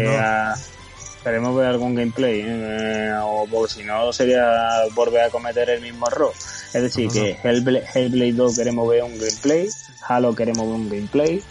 [1.18, 3.14] esperemos ver algún gameplay, ¿eh?
[3.22, 6.34] o porque si no sería volver a cometer el mismo error.
[6.74, 9.70] Es decir, que Hellblade, Hellblade 2 queremos ver un gameplay,
[10.08, 11.44] Halo queremos ver un gameplay,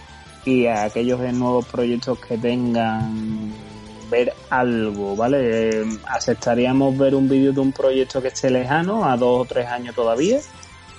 [0.44, 3.52] y a aquellos nuevos proyectos que tengan
[4.10, 5.86] ver algo, ¿vale?
[6.06, 9.94] aceptaríamos ver un vídeo de un proyecto que esté lejano, a dos o tres años
[9.94, 10.40] todavía,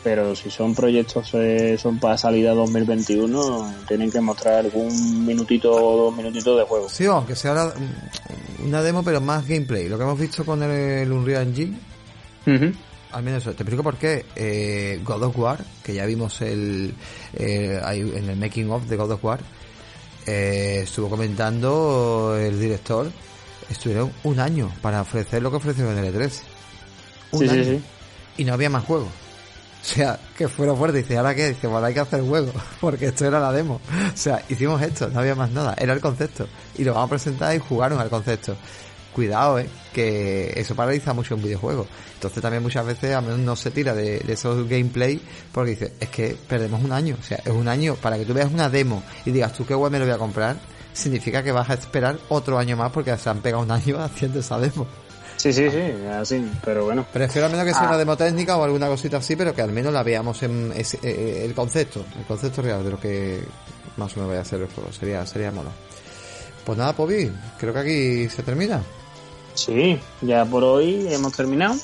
[0.03, 6.05] pero si son proyectos eh, son para salida 2021, tienen que mostrar algún minutito o
[6.05, 6.89] dos minutitos de juego.
[6.89, 7.71] Sí, aunque sea
[8.65, 9.87] una demo, pero más gameplay.
[9.87, 11.77] Lo que hemos visto con el, Unreal Engine.
[13.11, 13.53] Al menos eso.
[13.53, 14.25] Te explico por qué.
[14.35, 16.93] Eh, God of War, que ya vimos el,
[17.33, 19.39] eh, en el making of de God of War,
[20.25, 23.11] eh, estuvo comentando el director,
[23.69, 26.31] estuvieron un año para ofrecer lo que ofreció en el E3.
[27.31, 27.81] Un año.
[28.37, 29.09] Y no había más juegos.
[29.81, 31.03] O sea, que fueron fuertes.
[31.03, 31.49] Dice, ¿ahora qué?
[31.49, 32.51] Dice, bueno, hay que hacer juego.
[32.81, 33.81] Porque esto era la demo.
[34.13, 35.75] O sea, hicimos esto, no había más nada.
[35.77, 36.47] Era el concepto.
[36.77, 38.55] Y lo vamos a presentar y jugaron al concepto
[39.13, 41.87] cuidado, eh, que eso paraliza mucho un videojuego.
[42.13, 45.21] Entonces también muchas veces a menos no se tira de, esos gameplay
[45.51, 47.17] porque dice, es que perdemos un año.
[47.19, 49.75] O sea, es un año para que tú veas una demo y digas, tú qué
[49.75, 50.57] web me lo voy a comprar,
[50.93, 54.39] significa que vas a esperar otro año más porque se han pegado un año haciendo
[54.39, 54.87] esa demo.
[55.37, 57.03] Sí, sí, sí, así, pero bueno.
[57.11, 57.97] Prefiero al menos que sea una ah.
[57.97, 61.01] demo técnica o alguna cosita así, pero que al menos la veamos en ese, eh,
[61.03, 63.41] eh, el concepto, el concepto real de lo que
[63.97, 64.91] más o menos vaya a ser el juego.
[64.91, 65.71] Sería, sería mono.
[66.63, 68.83] Pues nada, Pobi, creo que aquí se termina.
[69.53, 71.75] Sí, ya por hoy hemos terminado.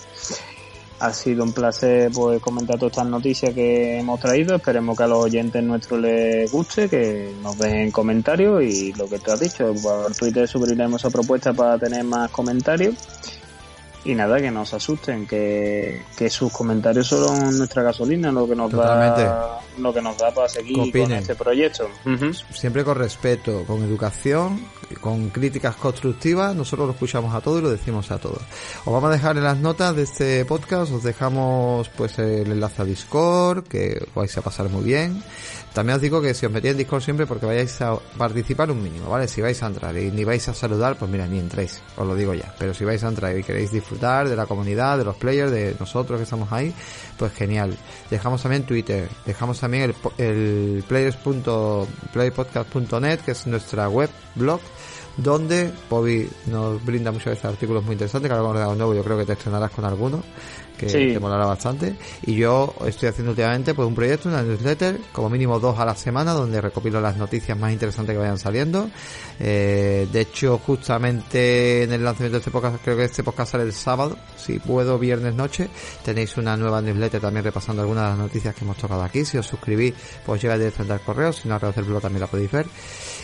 [1.00, 4.56] Ha sido un placer pues, comentar todas estas noticias que hemos traído.
[4.56, 9.20] Esperemos que a los oyentes nuestros les guste, que nos den comentarios y lo que
[9.20, 9.74] tú has dicho.
[9.82, 12.96] Por Twitter subiremos esa propuesta para tener más comentarios.
[14.08, 18.56] Y nada, que no se asusten, que, que sus comentarios son nuestra gasolina, lo que
[18.56, 21.90] nos da lo que nos da para seguir con este proyecto.
[22.52, 24.66] Siempre con respeto, con educación,
[25.02, 28.42] con críticas constructivas, nosotros lo escuchamos a todos y lo decimos a todos.
[28.86, 32.82] Os vamos a dejar en las notas de este podcast, os dejamos pues el enlace
[32.82, 35.22] a Discord, que vais a pasar muy bien.
[35.74, 38.82] También os digo que si os metéis en Discord siempre porque vayáis a participar un
[38.82, 39.28] mínimo, ¿vale?
[39.28, 42.16] Si vais a entrar y ni vais a saludar, pues mira, ni entréis, os lo
[42.16, 42.52] digo ya.
[42.58, 45.76] Pero si vais a entrar y queréis disfrutar de la comunidad, de los players, de
[45.80, 46.74] nosotros que estamos ahí,
[47.18, 47.78] pues genial.
[48.10, 54.62] Dejamos también Twitter, dejamos también el, el players.playpodcast.net, que es nuestra web, blog,
[55.18, 59.04] donde Bobby nos brinda muchas veces artículos muy interesantes, que ahora con el nuevo yo
[59.04, 60.24] creo que te estrenarás con algunos
[60.78, 61.96] que te molará bastante.
[62.26, 65.96] Y yo estoy haciendo últimamente pues un proyecto, una newsletter, como mínimo dos a la
[65.96, 68.90] semana, donde recopilo las noticias más interesantes que vayan saliendo.
[69.40, 73.64] Eh, de hecho, justamente en el lanzamiento de este podcast, creo que este podcast sale
[73.64, 75.70] el sábado, si puedo, viernes noche,
[76.04, 79.26] tenéis una nueva newsletter también repasando algunas de las noticias que hemos tocado aquí.
[79.26, 79.94] Si os suscribís,
[80.26, 82.68] pues llega directamente al correo, si no a través del blog también la podéis ver.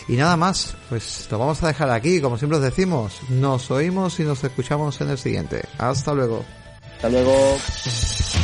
[0.08, 4.20] Y nada más, pues lo vamos a dejar aquí, como siempre os decimos, nos oímos
[4.20, 5.62] y nos escuchamos en el siguiente.
[5.78, 6.63] Hasta luego.
[7.00, 8.43] 再见，哥。